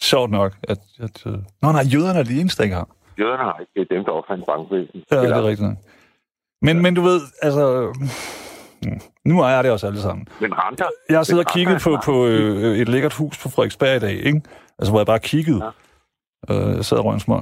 Sjovt 0.00 0.30
nok, 0.30 0.52
at... 0.62 0.78
at 0.98 1.26
øh... 1.26 1.32
Nå 1.62 1.72
nej, 1.72 1.82
jøderne 1.94 2.18
er 2.18 2.22
de 2.22 2.40
eneste, 2.40 2.58
der 2.58 2.64
ikke 2.64 2.76
har. 2.76 2.88
Jøderne 3.18 3.42
har 3.42 3.56
ikke, 3.60 3.72
det 3.74 3.80
er 3.90 3.94
dem, 3.96 4.04
der 4.04 4.12
opfandt 4.12 4.46
bankvæsen. 4.46 5.02
Ja, 5.10 5.22
det 5.22 5.30
er 5.30 5.42
rigtigt. 5.46 5.68
Men, 6.62 6.82
men 6.82 6.94
du 6.94 7.02
ved, 7.02 7.20
altså... 7.42 7.92
mm, 8.82 9.00
Nu 9.24 9.40
ejer 9.42 9.62
det 9.62 9.70
os 9.70 9.84
alle 9.84 10.00
sammen. 10.00 10.28
Men 10.40 10.54
renter, 10.54 10.86
Jeg 11.08 11.18
har 11.18 11.22
siddet 11.24 11.44
og 11.46 11.52
kigget 11.52 11.80
på, 11.82 11.98
på 12.04 12.26
øh, 12.26 12.78
et 12.78 12.88
lækkert 12.88 13.12
hus 13.14 13.38
på 13.38 13.48
Frederiksberg 13.48 13.96
i 13.96 13.98
dag, 13.98 14.12
ikke? 14.12 14.40
Altså, 14.78 14.92
hvor 14.92 15.00
jeg 15.00 15.06
bare 15.06 15.18
kiggede. 15.18 15.64
Ja. 16.48 16.76
Øh, 16.78 16.84
sad 16.84 16.98
og 16.98 17.20
smøg. 17.20 17.40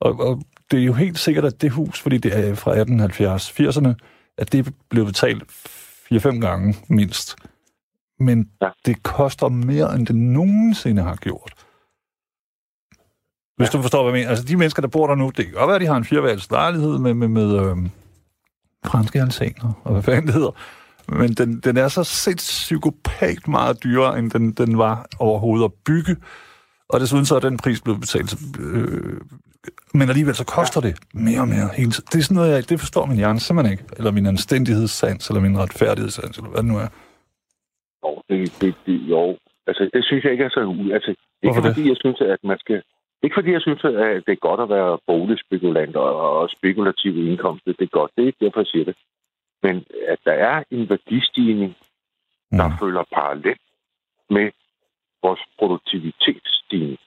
Og, 0.00 0.20
og 0.20 0.42
det 0.70 0.80
er 0.80 0.84
jo 0.84 0.92
helt 0.92 1.18
sikkert, 1.18 1.44
at 1.44 1.62
det 1.62 1.70
hus, 1.70 2.00
fordi 2.00 2.18
det 2.18 2.48
er 2.48 2.54
fra 2.54 2.74
1870-80'erne, 2.76 3.94
at 4.38 4.52
det 4.52 4.74
blev 4.90 5.06
betalt 5.06 5.42
4-5 6.12 6.40
gange 6.40 6.74
mindst. 6.88 7.36
Men 8.18 8.50
ja. 8.60 8.66
Ja. 8.66 8.72
det 8.86 9.02
koster 9.02 9.48
mere, 9.48 9.94
end 9.94 10.06
det 10.06 10.16
nogensinde 10.16 11.02
har 11.02 11.16
gjort. 11.16 11.52
Hvis 13.62 13.74
ja. 13.74 13.78
du 13.78 13.82
forstår, 13.82 14.02
hvad 14.02 14.12
jeg 14.12 14.20
mener. 14.20 14.30
Altså, 14.30 14.44
de 14.44 14.56
mennesker, 14.56 14.80
der 14.80 14.88
bor 14.88 15.06
der 15.06 15.14
nu, 15.14 15.32
det 15.36 15.44
kan 15.44 15.54
godt 15.54 15.68
være, 15.68 15.74
at 15.74 15.80
de 15.80 15.86
har 15.86 15.96
en 15.96 16.04
fireværelses 16.04 16.50
lejlighed 16.50 16.98
med, 16.98 17.14
med, 17.14 17.28
med 17.28 17.48
øh, 17.60 17.76
franske 18.86 19.20
alsaner, 19.20 19.80
og 19.84 19.92
hvad 19.92 20.02
fanden 20.02 20.26
det 20.26 20.34
hedder. 20.34 20.54
Men 21.08 21.30
den, 21.32 21.60
den 21.60 21.76
er 21.76 21.88
så 21.88 22.04
sindssygt 22.04 22.66
psykopat 22.66 23.48
meget 23.48 23.84
dyrere, 23.84 24.18
end 24.18 24.30
den, 24.30 24.52
den 24.52 24.78
var 24.78 25.06
overhovedet 25.18 25.64
at 25.64 25.72
bygge. 25.86 26.16
Og 26.88 27.00
desuden 27.00 27.24
så 27.24 27.34
er 27.34 27.40
den 27.40 27.56
pris 27.56 27.80
blevet 27.80 28.00
betalt. 28.00 28.34
Øh, 28.60 29.20
men 29.94 30.08
alligevel 30.08 30.34
så 30.34 30.44
koster 30.44 30.80
det 30.80 30.94
mere 31.14 31.40
og 31.40 31.48
mere 31.48 31.68
hele 31.76 31.90
tiden. 31.90 32.08
Det 32.12 32.18
er 32.18 32.22
sådan 32.22 32.34
noget, 32.34 32.50
jeg, 32.54 32.68
det 32.68 32.80
forstår 32.80 33.06
min 33.06 33.16
hjerne 33.16 33.40
simpelthen 33.40 33.72
ikke. 33.72 33.84
Eller 33.98 34.10
min 34.10 34.26
anstændighedssans, 34.26 35.28
eller 35.28 35.40
min 35.40 35.58
retfærdighedssans, 35.58 36.36
eller 36.38 36.50
hvad 36.50 36.62
det 36.62 36.70
nu 36.72 36.78
er. 36.78 36.88
Jo, 38.04 38.10
det, 38.28 38.38
det, 38.60 38.74
det, 38.86 38.96
jo. 39.12 39.38
Altså, 39.66 39.90
det 39.94 40.04
synes 40.04 40.24
jeg 40.24 40.32
ikke 40.32 40.44
er 40.44 40.48
så. 40.48 40.60
Altså, 40.96 41.10
ikke 41.10 41.18
Hvorfor 41.42 41.60
det? 41.60 41.74
fordi 41.74 41.88
jeg 41.88 41.96
synes, 42.04 42.20
at 42.20 42.40
man 42.44 42.58
skal... 42.58 42.82
Ikke 43.22 43.34
fordi 43.34 43.50
jeg 43.52 43.60
synes, 43.60 43.84
at 43.84 44.26
det 44.26 44.32
er 44.32 44.46
godt 44.48 44.60
at 44.60 44.68
være 44.68 44.98
boligspekulant 45.06 45.96
og, 45.96 46.50
spekulative 46.50 47.26
indkomster. 47.30 47.72
Det 47.72 47.84
er 47.84 47.98
godt. 47.98 48.10
Det 48.16 48.22
er 48.22 48.26
ikke 48.26 48.44
derfor, 48.44 48.60
jeg 48.60 48.66
siger 48.66 48.84
det. 48.84 48.96
Men 49.62 49.84
at 50.08 50.18
der 50.24 50.32
er 50.32 50.62
en 50.70 50.88
værdistigning, 50.88 51.76
der 52.50 52.68
Mm. 52.68 52.78
følger 52.80 53.04
parallelt 53.14 53.60
med 54.30 54.50
vores 55.22 55.40
produktivitetsstigning. 55.58 56.98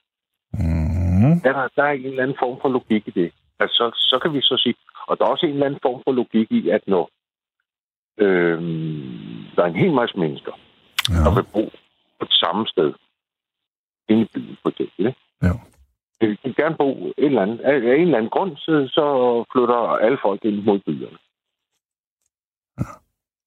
Mm. 0.53 1.33
Er 1.47 1.53
der, 1.53 1.67
der 1.75 1.83
er 1.83 1.91
en 1.91 2.05
eller 2.05 2.23
anden 2.23 2.37
form 2.39 2.57
for 2.61 2.69
logik 2.69 3.07
i 3.07 3.11
det. 3.11 3.31
Altså, 3.59 3.75
så, 3.75 3.91
så 3.95 4.19
kan 4.21 4.33
vi 4.33 4.41
så 4.41 4.57
sige... 4.63 4.75
Og 5.07 5.17
der 5.19 5.25
er 5.25 5.29
også 5.29 5.45
en 5.45 5.51
eller 5.53 5.65
anden 5.65 5.79
form 5.81 6.01
for 6.03 6.11
logik 6.11 6.51
i, 6.51 6.69
at 6.69 6.87
når 6.87 7.09
øhm, 8.17 9.45
der 9.55 9.63
er 9.63 9.67
en 9.67 9.75
hel 9.75 9.93
masse 9.93 10.17
mennesker, 10.19 10.51
Ja. 11.09 11.15
der 11.15 11.35
vil 11.35 11.43
bo 11.53 11.63
på 12.19 12.25
det 12.25 12.33
samme 12.33 12.67
sted. 12.67 12.93
Inde 14.09 14.21
i 14.21 14.29
byen, 14.33 14.57
for 14.61 14.69
eksempel. 14.69 15.05
Ikke? 15.07 15.19
Ja. 15.43 15.51
Vil 16.19 16.55
gerne 16.55 16.75
bo 16.77 17.07
et 17.07 17.13
eller 17.17 17.41
andet. 17.41 17.59
Af 17.59 17.75
en 17.75 17.83
eller 18.01 18.17
anden 18.17 18.29
grund, 18.29 18.57
så, 18.57 18.87
så 18.91 19.05
flytter 19.51 19.75
alle 19.75 20.17
folk 20.21 20.45
ind 20.45 20.63
mod 20.63 20.79
byerne. 20.79 21.17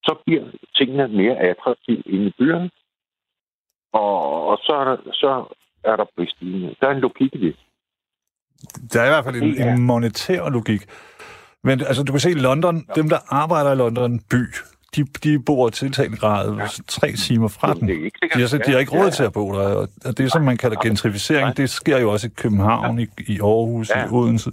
Så 0.07 0.13
bliver 0.27 0.45
tingene 0.77 1.09
mere 1.09 1.37
attraktive 1.37 2.03
inde 2.07 2.27
i 2.27 2.35
byerne. 2.39 2.71
Og, 3.93 4.47
og 4.49 4.59
så, 4.63 4.73
er 4.73 4.85
der, 4.85 4.97
så 5.13 5.55
er 5.85 5.97
der 5.97 6.05
prisstigning. 6.17 6.77
Der 6.81 6.87
er 6.89 6.91
en 6.95 7.01
logik 7.01 7.35
i 7.35 7.39
det. 7.47 7.57
Der 8.93 9.01
er 9.01 9.07
i 9.07 9.09
hvert 9.09 9.25
fald 9.25 9.37
en, 9.43 9.55
Ja. 9.55 9.73
en 9.73 9.83
monetær 9.83 10.49
logik. 10.49 10.83
Men 11.63 11.81
altså, 11.81 12.03
du 12.03 12.13
kan 12.13 12.21
se, 12.21 12.31
London, 12.31 12.77
ja. 12.89 12.93
dem, 12.95 13.09
der 13.09 13.19
arbejder 13.29 13.73
i 13.73 13.77
London 13.77 14.21
by, 14.31 14.43
de, 14.97 15.05
de 15.25 15.43
bor 15.43 15.69
tiltagende 15.69 16.17
grad 16.17 16.57
ja. 16.57 16.67
tre 16.89 17.13
timer 17.13 17.49
fra 17.49 17.75
den. 17.75 17.89
Det 17.89 18.01
er 18.01 18.05
ikke 18.05 18.19
sikkert. 18.23 18.37
De 18.37 18.41
har, 18.41 18.49
så, 18.49 18.59
de 18.67 18.71
har 18.73 18.79
ikke 18.79 18.93
råd 18.99 19.11
til 19.11 19.23
at 19.25 19.33
bo 19.33 19.53
der, 19.53 19.89
og 20.05 20.19
det, 20.19 20.33
som 20.33 20.43
man 20.43 20.57
kalder 20.57 20.81
gentrificering, 20.83 21.45
Nej. 21.45 21.53
det 21.53 21.71
sker 21.71 21.99
jo 21.99 22.11
også 22.13 22.27
i 22.27 22.31
København, 22.37 22.99
i, 22.99 23.07
i 23.29 23.41
Aarhus, 23.41 23.91
Ja. 23.91 24.05
i 24.05 24.09
Odense. 24.11 24.51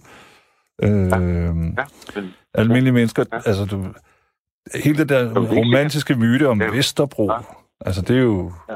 Øh, 0.84 0.90
Ja, 1.10 1.18
men, 1.20 1.80
almindelige 2.54 2.94
mennesker, 2.94 3.24
Ja. 3.32 3.38
altså 3.38 3.66
du, 3.66 3.78
hele 4.84 4.98
det 4.98 5.10
der 5.10 5.20
det 5.24 5.38
er 5.38 5.56
romantiske 5.60 6.16
myte 6.16 6.48
om 6.48 6.62
Ja. 6.62 6.68
Vesterbro, 6.68 7.32
Ja. 7.32 7.38
altså 7.86 8.02
det 8.02 8.18
er 8.18 8.22
jo, 8.22 8.52
Ja. 8.70 8.76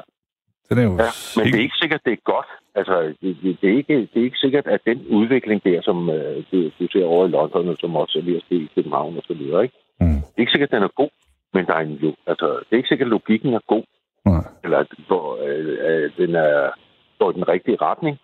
den 0.69 0.77
er 0.77 0.83
jo 0.83 0.89
ja, 1.03 1.09
men 1.35 1.45
det 1.45 1.55
er 1.55 1.63
ikke 1.67 1.79
sikkert, 1.81 2.01
det 2.05 2.13
er 2.13 2.21
godt. 2.33 2.45
Altså, 2.75 2.95
det, 3.21 3.37
det, 3.43 3.57
det, 3.61 3.69
er 3.73 3.77
ikke, 3.77 3.97
det 4.13 4.17
er 4.21 4.23
ikke 4.23 4.37
sikkert, 4.45 4.67
at 4.67 4.81
den 4.85 4.99
udvikling 5.07 5.63
der, 5.63 5.81
som 5.81 6.09
øh, 6.09 6.43
du, 6.51 6.57
du 6.79 6.87
ser 6.91 7.05
over 7.05 7.27
i 7.27 7.29
London, 7.29 7.67
og 7.69 7.75
som 7.79 7.95
også 7.95 8.17
er 8.19 8.23
ved 8.23 8.35
at 8.35 8.43
ske 8.45 8.55
i 8.55 8.69
København 8.75 9.17
og 9.17 9.23
så 9.27 9.33
videre, 9.33 9.63
ikke? 9.63 9.75
Mm. 10.01 10.07
Det 10.07 10.37
er 10.37 10.41
ikke 10.43 10.51
sikkert, 10.51 10.69
at 10.69 10.75
den 10.75 10.83
er 10.83 10.93
god, 11.01 11.09
men 11.53 11.65
der 11.65 11.73
er 11.73 11.79
en, 11.79 11.91
jo, 11.91 12.15
altså, 12.27 12.47
det 12.47 12.71
er 12.71 12.77
ikke 12.77 12.87
sikkert, 12.87 13.05
at 13.07 13.15
logikken 13.17 13.53
er 13.53 13.59
god, 13.67 13.83
Nej. 14.25 14.43
eller 14.63 14.77
at 14.77 14.87
den 14.95 15.05
går, 15.07 15.37
øh, 15.47 16.11
den 16.17 16.35
er, 16.35 16.71
går 17.19 17.31
i 17.31 17.33
den 17.33 17.47
rigtige 17.47 17.77
retning, 17.81 18.17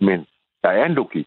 men 0.00 0.26
der 0.62 0.68
er 0.68 0.84
en 0.86 0.94
logik. 0.94 1.26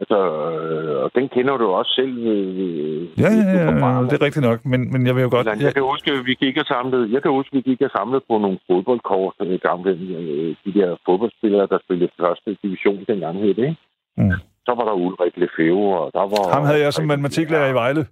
Altså, 0.00 0.18
øh, 0.52 1.02
og 1.04 1.10
den 1.14 1.28
kender 1.28 1.56
du 1.56 1.66
også 1.66 1.92
selv. 2.00 2.18
Øh, 2.18 3.20
Ja, 3.22 3.30
ja, 3.38 3.44
ja, 3.58 3.64
ja, 3.64 4.02
det 4.08 4.14
er 4.18 4.24
rigtigt 4.26 4.46
nok, 4.50 4.64
men, 4.64 4.92
men 4.92 5.06
jeg 5.06 5.14
vil 5.14 5.22
jo 5.22 5.30
godt... 5.30 5.46
Eller, 5.46 5.60
Ja, 5.60 5.66
Jeg 5.66 5.74
kan 5.74 5.82
huske, 5.82 6.10
at 6.10 6.26
vi 6.26 6.34
gik 6.34 6.56
og 6.56 6.66
samlede, 6.66 7.12
jeg 7.14 7.22
kan 7.22 7.30
huske, 7.30 7.50
at 7.52 7.56
vi 7.56 7.70
gik 7.70 7.80
og 7.80 7.90
samlede 7.90 8.22
på 8.30 8.38
nogle 8.38 8.58
fodboldkort, 8.70 9.34
gamle, 9.62 9.90
øh, 9.90 10.56
de 10.64 10.70
der 10.78 10.96
fodboldspillere, 11.06 11.66
der 11.66 11.78
spillede 11.84 12.10
første 12.20 12.56
division 12.62 13.04
dengang 13.08 13.38
hed 13.38 13.54
det, 13.54 13.64
ikke? 13.70 13.76
Mm. 14.16 14.30
Så 14.66 14.72
var 14.78 14.84
der 14.84 14.92
Ulrik 14.92 15.36
Lefebvre, 15.36 15.98
og 16.04 16.10
der 16.12 16.24
var... 16.32 16.54
ham 16.54 16.64
havde 16.64 16.80
jeg 16.80 16.92
som 16.92 17.06
matematiklærer 17.06 17.68
i 17.70 17.74
Vejle. 17.74 18.06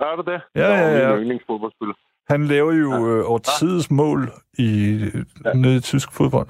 Ja, 0.00 0.04
er 0.12 0.16
det 0.16 0.26
det? 0.26 0.40
Ja, 0.54 0.68
ja, 0.68 0.98
ja. 0.98 1.08
Min 1.14 1.20
yndlingsfodboldspiller. 1.22 1.94
Han 2.30 2.46
laver 2.46 2.72
jo 2.72 2.90
øh, 3.10 3.30
årtidets 3.30 3.90
mål 3.90 4.30
i, 4.58 4.98
Ja. 5.44 5.52
nede 5.52 5.76
i 5.76 5.80
tysk 5.80 6.12
fodbold. 6.12 6.48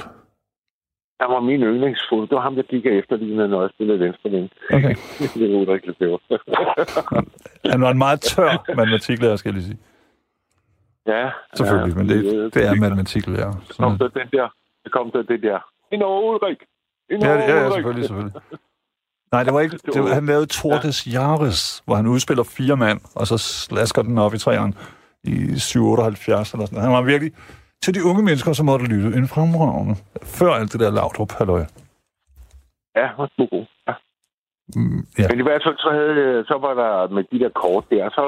Han 1.21 1.31
var 1.31 1.41
min 1.41 1.61
yndlingsfod. 1.63 2.23
Det 2.27 2.31
var 2.37 2.41
ham, 2.41 2.55
der 2.55 2.63
gik 2.63 2.87
efter 2.87 3.17
lige, 3.17 3.49
når 3.49 3.61
jeg 3.61 3.71
spillede 3.75 4.01
venstre 4.01 4.31
ving. 4.31 4.51
Okay. 4.73 4.95
det 5.35 5.53
var 5.53 5.59
Ulrik 5.59 5.87
Lefebvre. 5.87 6.19
Han 7.73 7.81
var 7.81 7.91
en 7.91 7.99
meget 7.99 8.21
tør 8.21 8.65
matematiklærer, 8.77 9.37
skal 9.37 9.49
jeg 9.49 9.55
lige 9.55 9.67
sige. 9.67 9.79
ja. 11.07 11.31
Selvfølgelig, 11.55 11.97
men 11.97 12.09
det, 12.09 12.55
det 12.55 12.67
er 12.67 12.75
matematiklærer. 12.75 13.53
Så 13.71 13.77
kom 13.83 13.99
der 13.99 14.09
den 14.09 14.29
der, 14.33 14.49
så 14.85 14.91
kom 14.93 15.11
der 15.11 15.23
det 15.23 15.43
der. 15.43 15.59
Ind 15.93 16.03
over 16.03 16.21
Ulrik! 16.35 16.59
Ind 17.11 17.23
ja, 17.23 17.29
over 17.29 17.39
ja, 17.43 17.51
ja, 17.57 17.61
Ulrik! 17.67 17.73
selvfølgelig, 17.75 18.05
selvfølgelig. 18.07 18.35
Nej, 19.33 19.43
det 19.43 19.55
var 19.55 19.61
ikke... 19.61 19.79
Det 19.95 20.03
var, 20.03 20.15
han 20.15 20.27
lavede 20.27 20.47
Tordes 20.47 21.07
Jahres, 21.07 21.83
hvor 21.85 21.95
han 21.95 22.07
udspiller 22.07 22.45
fire 22.45 22.77
mand, 22.77 23.01
og 23.15 23.27
så 23.27 23.39
slasker 23.39 24.03
den 24.03 24.19
op 24.19 24.35
i 24.35 24.39
træerne 24.39 24.73
i 25.25 25.59
778 25.59 26.53
eller 26.53 26.67
sådan. 26.67 26.83
Han 26.83 26.93
var 26.93 27.03
virkelig 27.03 27.33
til 27.83 27.95
de 27.95 28.05
unge 28.05 28.23
mennesker, 28.23 28.53
som 28.53 28.67
måtte 28.67 28.87
lytte 28.87 29.19
en 29.19 29.29
fremragende. 29.29 29.95
Før 30.23 30.51
alt 30.51 30.73
det 30.73 30.81
der 30.81 30.91
Laudrup, 30.91 31.33
halløj. 31.39 31.65
Ja, 32.97 33.07
var 33.19 33.29
sgu 33.33 33.47
god. 33.47 33.67
Ja. 33.89 33.95
Mm, 34.77 35.01
ja. 35.19 35.27
Men 35.31 35.39
i 35.41 35.47
hvert 35.49 35.63
fald, 35.67 35.79
så, 35.87 35.91
havde, 35.99 36.45
så 36.51 36.57
var 36.67 36.75
der 36.83 37.15
med 37.15 37.25
de 37.33 37.39
der 37.39 37.53
kort 37.63 37.85
der, 37.91 38.11
så 38.19 38.25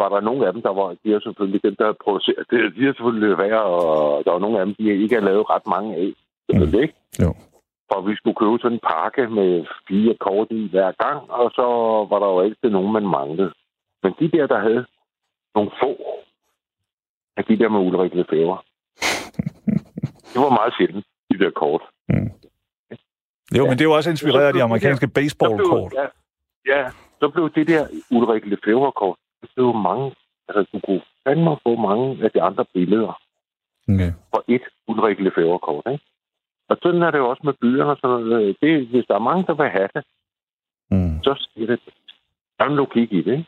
var 0.00 0.08
der 0.08 0.20
nogle 0.20 0.46
af 0.46 0.52
dem, 0.52 0.62
der 0.62 0.74
var, 0.80 0.88
de 1.04 1.08
er 1.14 1.20
selvfølgelig 1.20 1.60
dem, 1.66 1.74
der 1.78 1.84
havde 1.84 2.02
produceret, 2.04 2.46
det, 2.50 2.58
de 2.76 2.84
har 2.86 2.92
selvfølgelig 2.92 3.38
været, 3.38 3.68
og 3.82 4.22
der 4.24 4.30
var 4.32 4.42
nogle 4.44 4.60
af 4.60 4.66
dem, 4.66 4.74
de 4.78 5.02
ikke 5.02 5.14
har 5.14 5.26
lavet 5.30 5.50
ret 5.50 5.66
mange 5.74 5.90
af. 6.02 6.10
Mm. 6.48 6.80
ikke? 6.82 6.94
Jo. 7.22 7.30
For 7.92 8.00
vi 8.00 8.16
skulle 8.16 8.36
købe 8.42 8.58
sådan 8.58 8.76
en 8.76 8.86
pakke 8.92 9.26
med 9.38 9.66
fire 9.88 10.14
kort 10.20 10.48
i 10.50 10.68
hver 10.70 10.92
gang, 11.04 11.30
og 11.30 11.50
så 11.58 11.66
var 12.10 12.18
der 12.18 12.26
jo 12.26 12.40
altid 12.40 12.70
nogen, 12.70 12.92
man 12.92 13.06
manglede. 13.16 13.52
Men 14.02 14.12
de 14.20 14.30
der, 14.30 14.46
der 14.46 14.58
havde 14.60 14.86
nogle 15.54 15.70
få 15.80 15.90
af 17.36 17.44
de 17.44 17.58
der 17.58 17.68
med 17.68 17.80
Ulrik 17.80 18.14
Lefebvre, 18.14 18.58
det 20.32 20.38
var 20.44 20.58
meget 20.58 20.74
sjældent, 20.76 21.06
de 21.30 21.38
der 21.38 21.50
kort. 21.50 21.82
Jo, 23.56 23.62
men 23.66 23.72
det 23.72 23.80
er 23.80 23.90
jo 23.90 23.96
også 23.96 24.10
inspireret 24.10 24.46
af 24.46 24.52
de 24.52 24.62
amerikanske 24.62 25.08
baseballkort. 25.08 25.92
Ja, 26.00 26.06
ja, 26.72 26.90
så 27.20 27.28
blev 27.28 27.50
det 27.54 27.68
der 27.68 27.86
Ulrik 28.10 28.44
Lefebvre-kort, 28.46 29.18
det 29.40 29.50
blev 29.54 29.74
mange, 29.74 30.14
altså 30.48 30.60
du 30.72 30.80
kunne 30.86 31.02
fandme 31.24 31.56
få 31.62 31.76
mange 31.76 32.24
af 32.24 32.30
de 32.30 32.42
andre 32.42 32.64
billeder 32.74 33.22
Okay. 33.88 34.12
for 34.30 34.44
et 34.48 34.62
Ulrik 34.88 35.18
Lefebvre-kort, 35.20 35.84
ikke? 35.92 36.04
Og 36.72 36.78
sådan 36.82 37.02
er 37.02 37.10
det 37.10 37.18
jo 37.18 37.28
også 37.28 37.42
med 37.44 37.54
byerne 37.60 37.90
og 37.90 37.98
sådan 38.02 38.26
noget. 38.26 38.56
Det, 38.62 38.86
hvis 38.90 39.04
der 39.08 39.14
er 39.14 39.28
mange, 39.28 39.44
der 39.48 39.54
vil 39.54 39.70
have 39.78 39.88
det, 39.94 40.04
Mm. 40.90 41.18
så 41.22 41.32
siger 41.54 41.66
det, 41.66 41.80
der 42.58 42.64
er 42.64 42.68
en 42.68 42.76
logik 42.76 43.12
i 43.12 43.22
det, 43.22 43.32
ikke? 43.32 43.46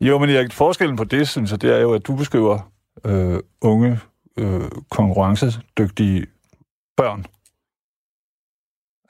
Jo, 0.00 0.18
men 0.18 0.30
Erik, 0.30 0.52
forskellen 0.52 0.96
på 0.96 1.04
det, 1.04 1.28
synes 1.28 1.50
jeg, 1.50 1.62
det 1.62 1.76
er 1.76 1.80
jo, 1.80 1.94
at 1.94 2.06
du 2.06 2.16
beskriver 2.16 2.58
øh, 3.06 3.38
unge, 3.62 3.98
øh, 4.38 4.70
konkurrencedygtige 4.90 6.26
børn. 6.96 7.24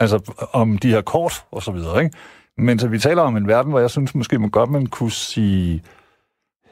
Altså 0.01 0.17
om 0.53 0.79
de 0.79 0.89
her 0.91 1.03
kort 1.03 1.33
og 1.51 1.63
så 1.63 1.73
videre, 1.73 2.05
ikke? 2.05 2.17
Men 2.57 2.79
så 2.79 2.89
vi 2.89 2.99
taler 2.99 3.23
om 3.23 3.37
en 3.37 3.49
verden, 3.49 3.73
hvor 3.73 3.81
jeg 3.81 3.91
synes 3.91 4.15
måske 4.15 4.39
man 4.39 4.51
godt 4.51 4.71
man 4.71 4.87
kunne 4.87 5.11
sige, 5.11 5.83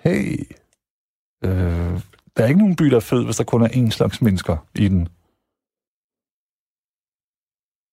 hey, 0.04 0.46
øh, 1.44 2.00
der 2.36 2.42
er 2.42 2.46
ikke 2.46 2.60
nogen 2.60 2.76
by, 2.76 2.84
der 2.84 2.96
er 2.96 3.00
fed, 3.12 3.24
hvis 3.24 3.36
der 3.36 3.44
kun 3.44 3.62
er 3.62 3.68
én 3.68 3.90
slags 3.90 4.22
mennesker 4.22 4.56
i 4.78 4.88
den. 4.88 5.08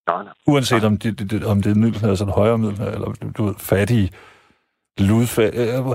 Nej, 0.07 0.23
nej. 0.23 0.33
Uanset 0.47 0.83
om 0.83 0.97
det, 0.97 1.31
det, 1.31 1.43
om 1.43 1.61
det 1.61 1.71
er 1.71 1.75
middelklasse 1.75 2.23
eller 2.23 2.33
højere 2.35 2.57
middelklasse, 2.57 2.93
eller 2.93 3.13
du, 3.37 3.45
ved, 3.45 3.55
fattige, 3.57 4.11
ludfattige. 4.97 5.77
Øh, 5.79 5.85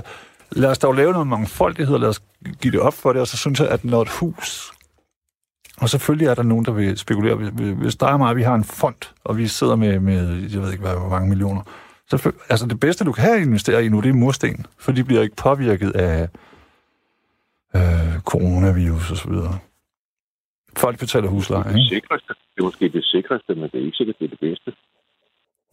lad 0.51 0.69
os 0.69 0.77
dog 0.77 0.93
lave 0.95 1.11
noget 1.11 1.27
mangfoldighed, 1.27 1.97
lad 1.97 2.09
os 2.09 2.21
give 2.61 2.71
det 2.71 2.79
op 2.79 2.93
for 2.93 3.13
det, 3.13 3.21
og 3.21 3.27
så 3.27 3.37
synes 3.37 3.59
jeg, 3.59 3.69
at 3.69 3.85
når 3.85 4.01
et 4.01 4.09
hus, 4.09 4.71
og 5.81 5.89
selvfølgelig 5.89 6.27
er 6.27 6.35
der 6.35 6.43
nogen, 6.43 6.65
der 6.65 6.71
vil 6.71 6.97
spekulere, 6.97 7.35
hvis- 7.35 7.95
dig 7.95 8.09
og 8.11 8.19
mig, 8.19 8.35
vi 8.35 8.43
har 8.43 8.55
en 8.55 8.63
fond, 8.63 8.95
og 9.23 9.37
vi 9.37 9.47
sidder 9.47 9.75
med, 9.75 9.99
med 9.99 10.49
jeg 10.51 10.61
ved 10.61 10.71
ikke, 10.71 10.83
hvad, 10.83 10.95
hvor 10.95 11.09
mange 11.09 11.29
millioner, 11.29 11.61
så 12.07 12.31
altså 12.49 12.65
det 12.67 12.79
bedste, 12.79 13.05
du 13.05 13.11
kan 13.11 13.23
have 13.23 13.41
investere 13.41 13.85
i 13.85 13.89
nu, 13.89 13.99
det 14.01 14.09
er 14.09 14.13
mursten, 14.13 14.65
for 14.79 14.91
de 14.91 15.03
bliver 15.03 15.21
ikke 15.21 15.35
påvirket 15.35 15.91
af 15.91 16.29
øh, 17.75 18.19
coronavirus 18.21 19.11
og 19.11 19.17
så 19.17 19.29
videre. 19.29 19.59
Folk 20.77 20.99
betaler 20.99 21.27
husleje, 21.29 21.69
ikke? 21.69 21.79
er 21.79 22.01
sikreste 22.01 22.33
det 22.55 22.59
er 22.61 22.63
måske 22.63 22.89
det 22.89 23.05
sikreste, 23.05 23.55
men 23.55 23.69
det 23.69 23.75
er 23.81 23.85
ikke 23.85 23.97
sikkert, 23.97 24.15
det 24.19 24.25
er 24.25 24.29
det 24.29 24.39
bedste. 24.39 24.73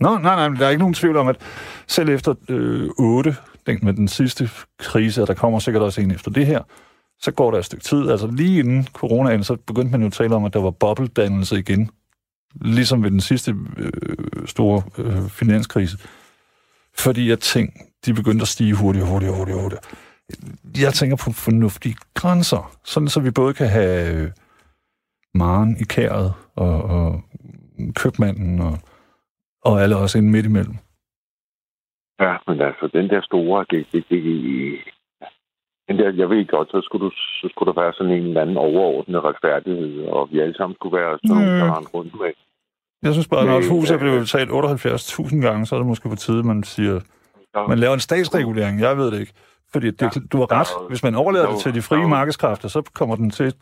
Nå, 0.01 0.19
nej, 0.19 0.35
nej, 0.37 0.49
men 0.49 0.59
der 0.59 0.67
er 0.67 0.71
ikke 0.71 0.81
nogen 0.81 0.95
tvivl 0.95 1.17
om, 1.17 1.29
at 1.29 1.37
selv 1.87 2.09
efter 2.09 2.35
øh, 2.49 2.89
8, 2.99 3.37
den, 3.67 3.79
med 3.83 3.93
den 3.93 4.09
sidste 4.09 4.51
krise, 4.79 5.23
og 5.23 5.29
der 5.29 5.35
kommer 5.35 5.59
sikkert 5.59 5.83
også 5.83 6.01
en 6.01 6.11
efter 6.11 6.31
det 6.31 6.47
her, 6.47 6.63
så 7.21 7.33
går 7.33 7.51
der 7.51 7.59
et 7.59 7.65
stykke 7.65 7.85
tid. 7.85 8.11
Altså 8.11 8.27
lige 8.27 8.59
inden 8.59 8.87
coronaen, 8.93 9.45
så 9.45 9.57
begyndte 9.57 9.91
man 9.91 10.01
jo 10.01 10.07
at 10.07 10.13
tale 10.13 10.35
om, 10.35 10.45
at 10.45 10.53
der 10.53 10.61
var 10.61 10.71
bobbeldannelse 10.71 11.59
igen. 11.59 11.91
Ligesom 12.55 13.03
ved 13.03 13.11
den 13.11 13.21
sidste 13.21 13.55
øh, 13.77 14.47
store 14.47 14.83
øh, 14.99 15.29
finanskrise. 15.29 15.99
Fordi 16.99 17.31
at 17.31 17.39
ting, 17.39 17.73
de 18.07 18.15
begyndte 18.15 18.43
at 18.43 18.49
stige 18.49 18.75
hurtigt, 18.75 19.07
hurtigt, 19.07 19.33
hurtigt, 19.33 19.61
hurtigt. 19.61 19.81
Jeg 20.81 20.95
tænker 20.95 21.17
på 21.17 21.33
fornuftige 21.33 21.97
grænser, 22.15 22.77
sådan 22.85 23.09
så 23.09 23.21
vi 23.21 23.31
både 23.31 23.55
kan 23.55 23.69
have 23.69 24.15
øh, 24.15 24.31
Maren 25.35 25.77
i 25.81 25.85
kæret 25.85 26.33
og, 26.61 26.77
og 26.97 27.23
købmanden 27.97 28.61
og 28.61 28.75
og 29.63 29.83
alle 29.83 29.97
også 29.97 30.19
inde 30.19 30.31
midt 30.31 30.47
imellem. 30.47 30.75
Ja, 32.21 32.35
men 32.47 32.61
altså, 32.61 32.91
den 32.93 33.09
der 33.11 33.21
store, 33.23 33.65
det, 33.71 33.87
det, 33.93 34.05
det, 34.11 34.23
den 35.89 35.99
der, 35.99 36.13
jeg 36.13 36.29
ved 36.31 36.47
godt, 36.47 36.69
så 36.71 36.81
skulle, 36.85 37.05
du, 37.07 37.11
så 37.41 37.49
skulle 37.51 37.73
der 37.73 37.81
være 37.83 37.93
sådan 37.93 38.13
en 38.13 38.23
eller 38.27 38.41
anden 38.43 38.57
overordnet 38.57 39.25
retfærdighed, 39.25 40.03
og 40.07 40.29
vi 40.33 40.41
alle 40.41 40.55
sammen 40.57 40.75
skulle 40.77 40.97
være 40.99 41.19
sådan 41.25 41.37
nogle, 41.37 41.53
Mm. 41.53 41.59
der 41.61 41.77
rendte 41.77 41.91
rundt 41.95 42.15
med. 42.21 42.33
Jeg 43.03 43.13
synes 43.13 43.29
bare, 43.29 43.47
når 43.47 43.59
et 43.59 43.69
hus 43.71 43.91
er 43.91 43.99
blevet 43.99 44.21
betalt 44.21 44.51
78.000 44.51 45.41
gange, 45.47 45.67
så 45.67 45.75
er 45.75 45.79
det 45.79 45.87
måske 45.87 46.09
på 46.09 46.17
tide, 46.17 46.43
man 46.43 46.63
siger, 46.63 47.01
Ja. 47.57 47.67
man 47.67 47.79
laver 47.79 47.95
en 47.95 48.01
statsregulering. 48.01 48.81
Jeg 48.81 48.97
ved 48.97 49.11
det 49.11 49.21
ikke. 49.21 49.33
Fordi 49.73 49.87
det, 49.91 50.03
Ja, 50.03 50.21
du 50.33 50.37
har 50.39 50.53
ret. 50.53 50.89
Hvis 50.89 51.03
man 51.03 51.15
overlader 51.15 51.45
der 51.45 51.51
er 51.51 51.55
det 51.55 51.63
til 51.63 51.75
de 51.75 51.83
frie 51.83 52.01
jo- 52.03 52.09
markedskræfter, 52.09 52.69
så 52.69 52.91
kommer 52.95 53.17
den 53.17 53.31
til, 53.31 53.55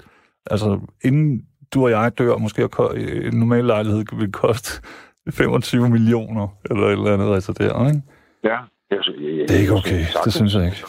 altså 0.51 0.81
inden 1.05 1.48
du 1.75 1.85
og 1.85 1.91
jeg 1.91 2.19
dør, 2.19 2.37
måske 2.37 2.63
en 2.63 3.39
normal 3.39 3.65
lejlighed 3.65 4.05
vil 4.19 4.33
koste 4.33 4.83
25 5.31 5.89
millioner, 5.91 6.49
eller 6.71 6.87
et 6.87 6.93
eller 6.93 7.15
andet, 7.15 7.35
altså 7.35 7.53
der, 7.53 7.89
ikke? 7.89 8.03
Ja, 8.45 8.59
jeg, 8.91 9.01
jeg, 9.21 9.39
jeg, 9.39 9.49
Det 9.49 9.57
er 9.57 9.61
ikke 9.61 9.73
okay, 9.73 10.01
synes 10.05 10.25
det 10.25 10.33
synes 10.33 10.55
jeg 10.55 10.65
ikke. 10.65 10.83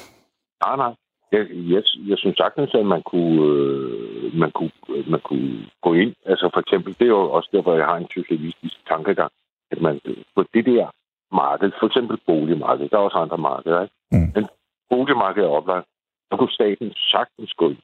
Nej, 0.65 0.75
nej. 0.75 0.93
Jeg, 1.31 1.43
jeg, 1.73 1.83
jeg 2.09 2.17
synes 2.17 2.37
sagtens, 2.37 2.71
at 2.73 2.85
man 2.85 3.01
kunne, 3.11 3.41
øh, 3.53 4.33
man, 4.33 4.51
kunne, 4.51 4.71
man 5.07 5.19
kunne 5.19 5.65
gå 5.81 5.93
ind. 5.93 6.13
Altså 6.25 6.49
for 6.53 6.59
eksempel, 6.59 6.95
det 6.99 7.05
er 7.05 7.15
jo 7.17 7.31
også 7.31 7.49
der, 7.51 7.61
hvor 7.61 7.75
jeg 7.75 7.85
har 7.85 7.97
en 7.97 8.09
socialistisk 8.17 8.75
tankegang, 8.87 9.31
at 9.71 9.81
man 9.81 10.01
på 10.35 10.43
det 10.53 10.65
der 10.65 10.87
marked, 11.31 11.71
for 11.79 11.87
eksempel 11.87 12.17
boligmarkedet, 12.25 12.91
der 12.91 12.97
er 12.97 13.01
også 13.01 13.17
andre 13.17 13.37
markeder, 13.37 13.81
ikke? 13.81 13.95
Mm. 14.11 14.31
Men 14.35 14.47
boligmarkedet 14.89 15.47
er 15.47 15.57
oplagt. 15.59 15.87
Så 16.31 16.37
kunne 16.37 16.51
staten 16.51 16.93
sagtens 17.11 17.53
gå 17.53 17.69
ind. 17.69 17.83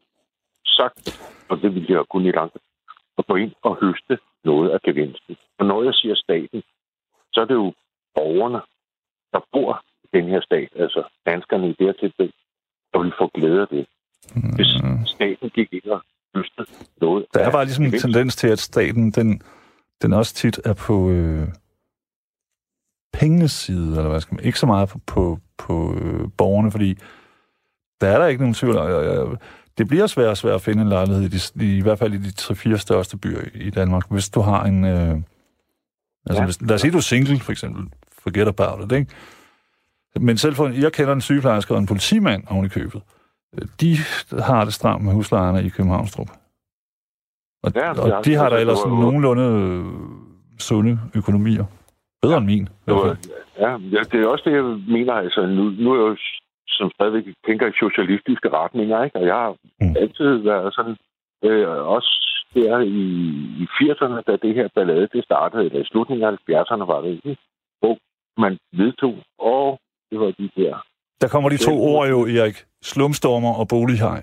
Sagtens, 0.66 1.22
og 1.50 1.62
det 1.62 1.76
ville 1.76 1.94
jeg 1.94 2.04
kunne 2.12 2.30
i 2.30 2.32
gang 2.32 2.52
at 3.18 3.28
gå 3.28 3.36
ind 3.36 3.54
og 3.64 3.78
høste 3.82 4.18
noget 4.44 4.70
af 4.70 4.80
gevinsten. 4.82 5.36
Og 5.60 5.66
når 5.66 5.84
jeg 5.84 5.94
siger 5.94 6.16
staten, 6.16 6.64
så 7.34 7.42
er 7.42 7.46
det 7.46 7.54
jo 7.54 7.74
borgerne, 8.16 8.62
der 9.34 9.42
bor 9.54 9.84
i 10.04 10.08
den 10.18 10.26
her 10.30 10.42
stat, 10.42 10.70
altså 10.76 11.04
danskerne 11.26 11.70
i 11.70 11.76
det 11.80 11.86
her 11.88 11.94
tilfælde, 11.94 12.34
der 12.94 13.00
vil 13.00 13.14
få 13.20 13.28
glæde 13.34 13.62
af 13.62 13.68
det. 13.68 13.86
Hvis 14.56 14.72
staten 15.06 15.50
gik 15.50 15.74
ind 15.74 15.86
og 15.86 16.02
høstede 16.36 16.68
noget. 17.02 17.26
Der 17.34 17.40
er 17.40 17.52
bare 17.52 17.66
ligesom 17.66 17.86
en 17.86 17.92
tendens 17.92 18.36
til, 18.36 18.48
at 18.48 18.60
staten, 18.60 19.12
den, 19.12 19.42
den 20.02 20.14
også 20.14 20.34
tit 20.34 20.60
er 20.66 20.74
på 20.88 21.12
øh, 21.12 21.48
pengenes 23.14 23.52
side, 23.52 23.98
eller 23.98 24.10
hvad 24.10 24.22
skal 24.22 24.36
man, 24.36 24.46
ikke 24.46 24.60
så 24.60 24.66
meget 24.66 24.90
på, 24.90 25.00
på, 25.08 25.40
på 25.58 25.94
øh, 26.02 26.30
borgerne, 26.38 26.72
fordi 26.72 26.98
der 28.02 28.08
er 28.08 28.18
der 28.18 28.28
ikke 28.28 28.42
nogen 28.42 28.54
tvivl. 28.54 28.76
Øh, 28.76 29.32
øh, 29.32 29.38
det 29.78 29.88
bliver 29.88 30.08
svært 30.08 30.28
og 30.28 30.38
svært 30.38 30.56
at 30.56 30.62
finde 30.62 30.82
en 30.84 30.90
lejlighed, 30.90 31.24
i, 31.24 31.28
de, 31.28 31.66
i, 31.66 31.78
i 31.78 31.82
hvert 31.82 32.00
fald 32.00 32.14
i 32.14 32.18
de 32.18 32.32
tre-fire 32.32 32.78
største 32.78 33.18
byer 33.18 33.42
i 33.54 33.70
Danmark, 33.70 34.12
hvis 34.12 34.30
du 34.30 34.42
har 34.42 34.64
en... 34.64 34.84
Øh, 34.86 34.92
altså, 34.92 35.24
ja. 36.30 36.34
Ja. 36.34 36.46
hvis, 36.46 36.62
lad 36.62 36.72
os 36.76 36.82
sige, 36.82 36.92
du 36.92 36.98
er 36.98 37.02
single, 37.02 37.40
for 37.40 37.52
eksempel. 37.52 37.84
Forget 38.24 38.48
about 38.48 38.92
it, 38.92 38.98
ikke? 38.98 39.12
Men 40.20 40.38
selv 40.38 40.56
for, 40.56 40.68
jeg 40.68 40.92
kender 40.94 41.14
en 41.14 41.22
sygeplejerske 41.22 41.74
og 41.74 41.80
en 41.80 41.86
politimand 41.86 42.44
oven 42.50 42.66
i 42.66 42.70
købet. 42.70 43.02
De 43.82 43.98
har 44.40 44.64
det 44.66 44.74
stramt 44.74 45.04
med 45.04 45.14
huslejerne 45.14 45.64
i 45.66 45.70
Københavnstrup. 45.70 46.30
Og, 47.64 47.72
Ja, 47.76 47.86
ja, 47.86 48.02
og 48.18 48.26
de 48.26 48.34
har 48.36 48.50
da 48.50 48.56
ellers 48.60 48.78
var- 48.86 48.90
nogenlunde 49.02 49.44
øh, 49.44 49.86
sunde 50.60 51.00
økonomier. 51.16 51.66
Bedre 52.22 52.38
end 52.38 52.46
min. 52.46 52.64
i 52.64 52.68
hvert 52.86 53.02
fald. 53.06 53.18
ja, 53.60 53.72
ja, 53.72 54.02
det 54.12 54.20
er 54.24 54.28
også 54.28 54.44
det, 54.46 54.56
jeg 54.56 54.64
mener. 54.64 55.14
Altså, 55.14 55.42
nu, 55.46 55.64
nu 55.64 55.92
er 55.94 55.96
jeg 55.96 56.10
jo 56.12 56.16
som 56.68 56.92
stadigvæk 56.96 57.26
tænker 57.46 57.68
i 57.68 57.80
socialistiske 57.80 58.50
retninger, 58.50 59.04
ikke? 59.04 59.16
Og 59.20 59.26
jeg 59.26 59.36
har 59.36 59.56
Mm. 59.82 59.96
altid 60.00 60.36
været 60.38 60.74
sådan, 60.76 60.98
øh, 61.44 61.68
også 61.96 62.12
der 62.54 62.80
i, 62.80 63.04
i 63.64 63.66
80'erne, 63.78 64.22
da 64.28 64.36
det 64.36 64.56
her 64.56 64.68
ballade 64.76 65.08
det 65.14 65.24
startede, 65.24 65.66
eller 65.66 65.80
i 65.82 65.86
slutningen 65.86 66.24
af 66.28 66.32
70'erne 66.32 66.86
var 66.92 67.02
det 67.02 67.10
ikke, 67.12 67.38
hvor 67.80 67.98
man 68.42 68.58
vedtog, 68.74 69.16
og 69.40 69.80
det 70.12 70.20
var 70.20 70.32
de 70.32 70.50
der 70.56 70.86
Der 71.22 71.28
kommer 71.28 71.50
de 71.50 71.58
to 71.58 71.72
Det- 71.72 71.80
ord 71.80 72.08
jo, 72.10 72.20
Erik. 72.22 72.58
Slumstormer 72.82 73.54
og 73.60 73.68
bolighej. 73.68 74.22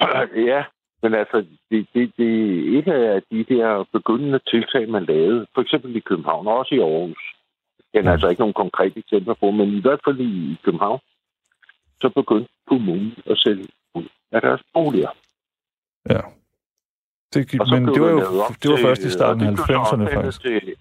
Ja, 0.50 0.64
men 1.02 1.14
altså, 1.14 1.46
det, 1.70 1.86
det, 1.94 2.12
det 2.18 2.30
er 2.74 2.78
et 2.78 2.88
af 2.88 3.22
de 3.30 3.44
der 3.54 3.84
begyndende 3.92 4.40
tiltag, 4.50 4.88
man 4.88 5.04
lavede, 5.04 5.46
for 5.54 5.60
eksempel 5.62 5.96
i 5.96 6.00
København, 6.00 6.46
og 6.46 6.58
også 6.58 6.74
i 6.74 6.78
Aarhus. 6.78 7.22
Har 7.94 8.12
altså 8.12 8.28
ikke 8.28 8.40
nogen 8.40 8.60
konkrete 8.64 8.98
eksempler 8.98 9.34
på, 9.34 9.50
men 9.50 9.68
i 9.68 9.80
hvert 9.80 10.00
fald 10.04 10.20
i 10.20 10.56
København, 10.64 11.00
så 12.04 12.08
begyndte 12.20 12.50
kommunen 12.70 13.12
at 13.32 13.36
sælge 13.44 13.66
ud 13.94 14.06
af 14.32 14.40
deres 14.40 14.62
boliger. 14.74 15.12
Ja. 16.10 16.20
Det, 17.34 17.50
så 17.50 17.66
men 17.74 17.82
det 17.94 18.00
var 18.02 18.10
jo 18.10 18.20
det 18.62 18.68
var 18.72 18.78
først 18.86 19.02
i 19.02 19.10
starten 19.10 19.42
af 19.42 19.50
og 19.50 19.56
det 19.56 19.64
blev 19.66 19.76
så 19.76 19.96
90'erne, 19.96 20.02
opfattet 20.02 20.14
faktisk. 20.14 20.40
Til, 20.40 20.74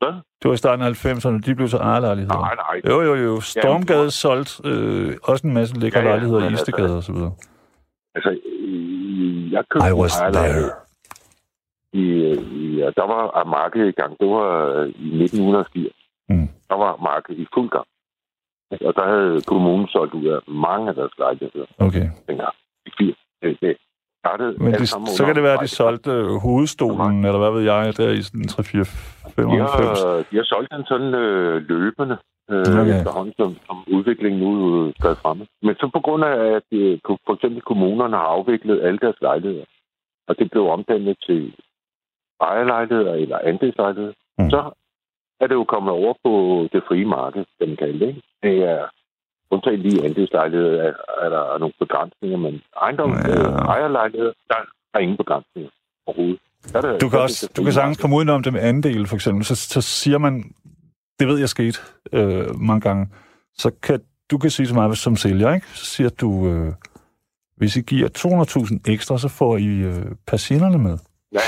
hvad? 0.00 0.14
Det 0.40 0.46
var 0.48 0.52
i 0.52 0.62
starten 0.64 0.84
af 0.86 0.90
90'erne, 1.06 1.38
de 1.46 1.54
blev 1.54 1.68
så 1.68 1.78
ejerlejligheder. 1.78 2.38
Nej, 2.38 2.54
nej. 2.54 2.80
Jo, 2.90 3.02
jo, 3.08 3.14
jo. 3.14 3.40
Stormgade 3.40 4.10
solgt 4.10 4.60
øh, 4.64 5.16
også 5.22 5.46
en 5.46 5.54
masse 5.54 5.80
lækre 5.80 5.98
Ja, 6.00 6.04
ja, 6.04 6.10
lejligheder 6.10 6.40
i 6.40 6.46
altså- 6.46 6.62
Istegade 6.62 6.96
og 6.96 7.02
så 7.02 7.12
videre. 7.12 7.32
Altså, 8.14 8.30
øh, 8.30 9.52
jeg 9.52 9.64
købte 9.70 9.88
I 9.88 9.92
was 9.92 10.12
there. 10.38 10.70
I, 11.92 12.04
i, 12.60 12.76
ja, 12.80 12.86
der 12.98 13.06
var 13.12 13.44
markedet 13.44 13.88
i 13.88 13.96
gang. 14.00 14.12
Det 14.20 14.28
var 14.28 14.48
øh, 14.66 14.88
i 14.88 15.22
1980. 15.24 15.92
Mm. 16.28 16.48
Der 16.70 16.76
var 16.84 16.96
markedet 16.96 17.38
i 17.40 17.46
fuld 17.54 17.70
gang. 17.70 17.86
Og 18.70 18.94
der 18.94 19.06
havde 19.14 19.40
kommunen 19.46 19.88
solgt 19.88 20.14
ud 20.14 20.26
af 20.26 20.38
mange 20.46 20.88
af 20.88 20.94
deres 20.94 21.12
lejligheder 21.18 21.66
Okay. 21.78 22.06
dengang. 22.28 22.54
I 22.86 22.90
80. 22.98 23.16
Det, 23.42 23.60
det 23.60 23.76
Men 24.60 24.72
de, 24.74 24.86
sammen 24.86 25.06
så 25.08 25.24
kan 25.26 25.34
det 25.34 25.42
være, 25.42 25.52
at 25.52 25.60
de 25.60 25.68
solgte 25.68 26.10
øh, 26.10 26.34
hovedstolen, 26.46 27.24
eller 27.24 27.38
hvad 27.38 27.50
ved 27.50 27.62
jeg, 27.62 27.96
der 27.96 28.10
i 28.10 28.22
sådan 28.22 28.48
3 28.48 28.62
4 28.62 28.80
de 28.80 28.86
95. 29.36 30.02
har, 30.02 30.24
de 30.30 30.36
har 30.36 30.44
solgt 30.44 30.72
den 30.72 30.84
sådan 30.84 31.14
øh, 31.14 31.68
løbende, 31.68 32.16
øh, 32.50 32.80
Okay. 32.80 32.96
efterhånden, 32.96 33.34
som, 33.40 33.56
som 33.66 33.76
udviklingen 33.96 34.40
nu 34.40 34.50
skal 34.98 35.16
fremme. 35.22 35.46
Men 35.62 35.74
så 35.74 35.90
på 35.96 36.00
grund 36.00 36.24
af, 36.24 36.36
at 36.56 36.68
øh, 36.72 36.98
for 37.26 37.34
eksempel 37.34 37.60
kommunerne 37.62 38.16
har 38.16 38.28
afviklet 38.36 38.82
alle 38.82 38.98
deres 38.98 39.20
lejligheder, 39.20 39.64
og 40.28 40.38
det 40.38 40.50
blev 40.50 40.64
omdannet 40.68 41.16
til 41.26 41.54
ejerlejligheder 42.40 43.14
eller 43.14 43.38
andelslejligheder, 43.38 44.14
mm. 44.38 44.50
så 44.50 44.60
er 45.40 45.46
det 45.46 45.54
jo 45.54 45.64
kommet 45.64 45.92
over 45.92 46.14
på 46.24 46.30
det 46.72 46.82
frie 46.88 47.04
marked, 47.04 47.44
kan 47.58 47.68
man 47.68 47.76
kalde 47.76 48.06
ikke? 48.08 48.22
Det 48.42 48.54
er 48.72 48.84
undtagen 49.50 49.80
lige 49.80 50.04
andelslejligheder, 50.04 50.82
er, 50.82 50.92
er 51.24 51.28
der 51.28 51.58
nogle 51.58 51.74
begrænsninger, 51.78 52.36
men 52.38 52.60
ejendom, 52.82 53.10
Ja. 53.12 53.30
øh, 53.30 53.52
ejerlejligheder, 53.74 54.32
der 54.48 54.54
er 54.94 54.98
ingen 54.98 55.16
begrænsninger 55.16 55.70
overhovedet. 56.06 56.38
Der 56.72 56.78
er 56.78 56.82
det- 56.92 57.00
Du 57.00 57.06
der 57.06 57.10
kan, 57.10 57.20
også, 57.20 57.52
du 57.56 57.62
kan 57.64 57.72
sagtens 57.72 57.98
komme 58.00 58.16
udenom 58.16 58.42
det 58.42 58.52
med 58.52 58.60
andel, 58.60 59.06
for 59.06 59.14
eksempel. 59.16 59.44
Så, 59.44 59.54
så 59.56 59.80
siger 59.80 60.18
man, 60.18 60.54
det 61.18 61.28
ved 61.28 61.38
jeg 61.38 61.48
skete 61.48 61.78
øh, 62.12 62.46
mange 62.60 62.80
gange, 62.80 63.08
så 63.54 63.70
kan 63.82 64.00
du 64.30 64.38
kan 64.38 64.50
sige 64.50 64.66
til 64.66 64.74
mig 64.74 64.96
som 64.96 65.16
sælger, 65.16 65.54
ikke? 65.54 65.66
så 65.66 65.84
siger 65.84 66.08
du, 66.08 66.48
øh, 66.48 66.72
hvis 67.56 67.76
I 67.76 67.80
giver 67.80 68.08
200.000 68.08 68.92
ekstra, 68.92 69.18
så 69.18 69.28
får 69.28 69.56
I 69.56 69.66
øh, 69.66 70.04
persiennerne 70.26 70.78
med. 70.78 70.98
Ja, 71.32 71.38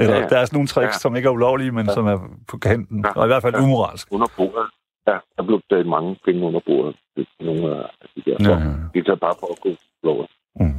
Eller 0.00 0.14
Ja, 0.14 0.20
ja. 0.20 0.28
der 0.28 0.38
er 0.38 0.44
sådan 0.44 0.56
nogle 0.56 0.68
tricks, 0.74 0.96
Ja. 0.96 1.02
som 1.04 1.16
ikke 1.16 1.26
er 1.26 1.32
ulovlige, 1.38 1.72
men 1.78 1.86
Ja. 1.86 1.92
som 1.92 2.06
er 2.06 2.18
på 2.50 2.56
kanten, 2.58 2.98
Ja. 3.04 3.12
og 3.18 3.26
i 3.26 3.30
hvert 3.30 3.42
fald 3.42 3.54
Ja. 3.54 3.62
umoralsk. 3.64 4.06
under 4.16 4.28
bordet. 4.36 4.66
Ja, 5.08 5.16
der 5.36 5.42
blev 5.48 5.60
taget 5.70 5.86
mange 5.86 6.16
penge 6.24 6.40
under 6.48 6.60
bordet. 6.66 6.96
Det 7.16 7.26
nogle 7.40 7.64
af 7.76 7.90
de 8.16 8.20
der. 8.26 8.36
Ja, 8.40 8.48
Ja. 8.50 8.56
ja. 8.94 9.00
Det 9.00 9.08
er 9.08 9.14
bare 9.26 9.36
for 9.40 9.48
at 9.54 9.60
gå 9.60 9.70
lov. 10.02 10.18
Mm. 10.60 10.74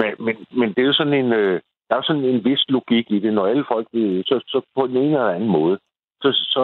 Men, 0.00 0.10
men, 0.26 0.34
men 0.60 0.68
det 0.74 0.78
er 0.82 0.86
jo 0.86 0.92
sådan 0.92 1.12
en... 1.22 1.32
Øh, 1.32 1.60
der 1.90 1.96
er 1.98 2.02
sådan 2.02 2.24
en 2.24 2.44
vis 2.44 2.64
logik 2.68 3.06
i 3.10 3.18
det. 3.18 3.32
Når 3.34 3.46
alle 3.46 3.64
folk 3.72 3.86
vil, 3.92 4.22
så, 4.26 4.40
så 4.46 4.60
på 4.76 4.84
en 4.84 4.96
eller 4.96 5.28
anden 5.28 5.48
måde, 5.58 5.78
så, 6.22 6.28
så 6.54 6.62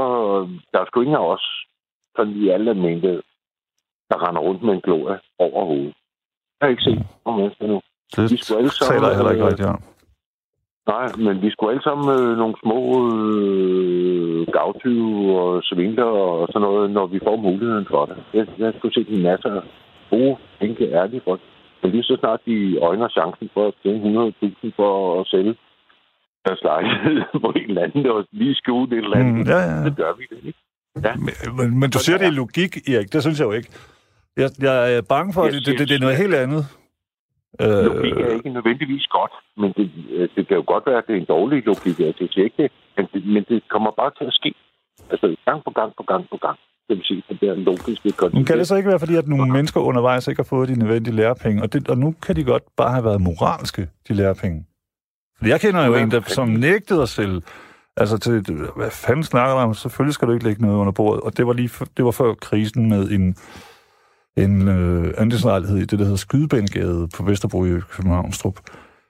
der 0.72 0.78
er 0.80 0.84
sgu 0.86 1.00
ingen 1.00 1.16
af 1.16 1.26
os, 1.34 1.44
sådan 2.16 2.32
i 2.32 2.48
alle 2.48 2.70
almindelighed, 2.70 3.22
der 4.10 4.28
render 4.28 4.40
rundt 4.40 4.62
med 4.62 4.74
en 4.74 4.80
glorie 4.80 5.18
over 5.38 5.64
hovedet. 5.64 5.94
Jeg 6.60 6.66
har 6.66 6.68
ikke 6.68 6.82
set 6.82 7.02
nogen 7.26 7.40
mennesker 7.40 7.66
nu. 7.66 7.80
Det 8.16 8.30
Vi 8.30 8.36
skulle 8.36 8.58
alle 8.58 8.70
sammen, 8.70 8.92
taler 8.92 9.08
jeg 9.08 9.16
heller 9.16 9.32
ikke 9.32 9.46
rigtigt 9.46 9.68
om. 9.68 9.82
Nej, 10.92 11.06
men 11.24 11.42
vi 11.42 11.50
skulle 11.50 11.70
alle 11.72 11.86
sammen 11.88 12.06
øh, 12.18 12.36
nogle 12.42 12.54
små 12.62 12.78
øh, 13.12 14.46
gavtyve 14.56 15.40
og 15.42 15.62
svindler 15.68 16.10
og 16.24 16.48
sådan 16.52 16.64
noget, 16.68 16.90
når 16.90 17.06
vi 17.06 17.18
får 17.26 17.36
muligheden 17.36 17.86
for 17.90 18.02
det. 18.06 18.16
Jeg, 18.34 18.46
jeg 18.58 18.72
skulle 18.78 18.94
se 18.94 19.04
en 19.08 19.22
masse 19.22 19.48
af 19.48 19.62
gode, 20.10 20.36
enke, 20.60 20.84
ærlige 21.00 21.22
folk. 21.24 21.40
Men 21.82 21.90
lige 21.90 22.02
så 22.02 22.16
snart 22.20 22.40
de 22.46 22.78
øjner 22.88 23.08
chancen 23.08 23.50
for 23.54 23.64
at 23.68 23.74
tjene 23.82 24.32
100.000 24.42 24.70
for 24.76 25.20
at 25.20 25.26
sælge 25.26 25.54
deres 26.46 26.60
lejlighed 26.62 27.16
på 27.44 27.48
en 27.56 27.68
eller 27.70 27.82
anden, 27.82 28.06
og 28.06 28.24
lige 28.32 28.54
skjule 28.54 28.96
et 28.98 29.04
eller 29.04 29.16
andet, 29.16 29.34
Mm, 29.34 29.42
ja, 29.52 29.58
ja. 29.70 29.84
så 29.84 29.90
gør 29.96 30.12
vi 30.18 30.24
det, 30.30 30.38
ikke? 30.48 30.58
Men, 30.94 31.34
men, 31.58 31.80
men 31.80 31.90
du 31.90 31.98
siger, 31.98 32.18
det 32.18 32.26
er 32.26 32.30
logik, 32.42 32.72
Erik. 32.88 33.12
Det 33.12 33.22
synes 33.22 33.38
jeg 33.40 33.46
jo 33.46 33.52
ikke. 33.52 33.70
Jeg, 34.36 34.50
jeg 34.60 34.94
er 34.96 35.02
bange 35.08 35.32
for, 35.34 35.42
at 35.42 35.52
det, 35.52 35.66
det, 35.66 35.78
det, 35.78 35.88
det 35.88 35.94
er 35.96 36.00
noget 36.00 36.16
helt 36.16 36.34
andet. 36.34 36.62
Logik 37.60 38.16
er 38.24 38.28
ikke 38.38 38.50
nødvendigvis 38.50 39.06
godt, 39.06 39.32
men 39.60 39.72
det, 39.76 39.86
øh, 40.16 40.28
det 40.36 40.48
kan 40.48 40.56
jo 40.56 40.64
godt 40.66 40.84
være, 40.86 40.98
at 40.98 41.04
det 41.06 41.14
er 41.16 41.20
en 41.20 41.30
dårlig 41.36 41.66
logik. 41.66 42.00
Altså, 42.00 42.20
jeg 42.24 42.28
siger 42.32 42.44
ikke 42.44 42.62
det, 42.62 42.70
men 42.96 43.06
det, 43.12 43.26
men 43.34 43.44
det 43.48 43.62
kommer 43.68 43.90
bare 43.90 44.12
til 44.18 44.24
at 44.24 44.32
ske. 44.40 44.54
Altså 45.10 45.36
gang 45.44 45.64
på 45.64 45.70
gang 45.70 45.92
på 45.96 46.02
gang 46.02 46.24
på 46.30 46.36
gang. 46.36 46.58
Det 46.88 46.96
vil 46.96 47.04
sige, 47.04 47.22
at 47.28 47.36
det 47.40 47.48
er 47.48 47.54
logiske 47.54 48.12
Men 48.32 48.44
kan 48.44 48.58
det 48.58 48.66
så 48.68 48.76
ikke 48.76 48.88
være, 48.88 48.98
fordi 48.98 49.16
at 49.16 49.28
nogle 49.28 49.52
mennesker 49.52 49.80
undervejs 49.80 50.28
ikke 50.28 50.38
har 50.38 50.44
fået 50.54 50.68
de 50.68 50.78
nødvendige 50.78 51.14
lærepenge, 51.16 51.62
og, 51.62 51.72
det, 51.72 51.88
og 51.88 51.98
nu 51.98 52.14
kan 52.22 52.36
de 52.36 52.44
godt 52.44 52.62
bare 52.76 52.90
have 52.90 53.04
været 53.04 53.20
moralske, 53.20 53.88
de 54.08 54.14
lærepenge? 54.14 54.66
Fordi 55.38 55.50
jeg 55.50 55.60
kender 55.60 55.86
jo 55.86 55.94
Ja, 55.94 56.02
en, 56.02 56.10
der, 56.10 56.20
som 56.20 56.48
nægtede 56.48 57.02
at 57.02 57.08
sælge. 57.08 57.42
Altså, 57.96 58.18
til, 58.18 58.32
hvad 58.76 58.90
fanden 58.90 59.24
snakker 59.24 59.54
du 59.54 59.60
om? 59.60 59.74
Selvfølgelig 59.74 60.14
skal 60.14 60.28
du 60.28 60.32
ikke 60.32 60.44
lægge 60.44 60.62
noget 60.62 60.76
under 60.76 60.92
bordet. 60.92 61.20
Og 61.22 61.36
det 61.36 61.46
var 61.46 61.52
lige 61.52 61.68
f- 61.68 61.92
det 61.96 62.04
var 62.04 62.10
før 62.10 62.34
krisen 62.34 62.88
med 62.88 63.10
en, 63.10 63.36
en 64.44 64.68
øh, 64.68 65.14
andelslejlighed 65.18 65.76
i 65.78 65.84
det, 65.84 65.98
der 65.98 66.04
hedder 66.04 66.16
Skydebænegade 66.26 67.08
på 67.16 67.22
Vesterbro 67.22 67.64
i 67.64 67.80
Københavnstrup. 67.94 68.56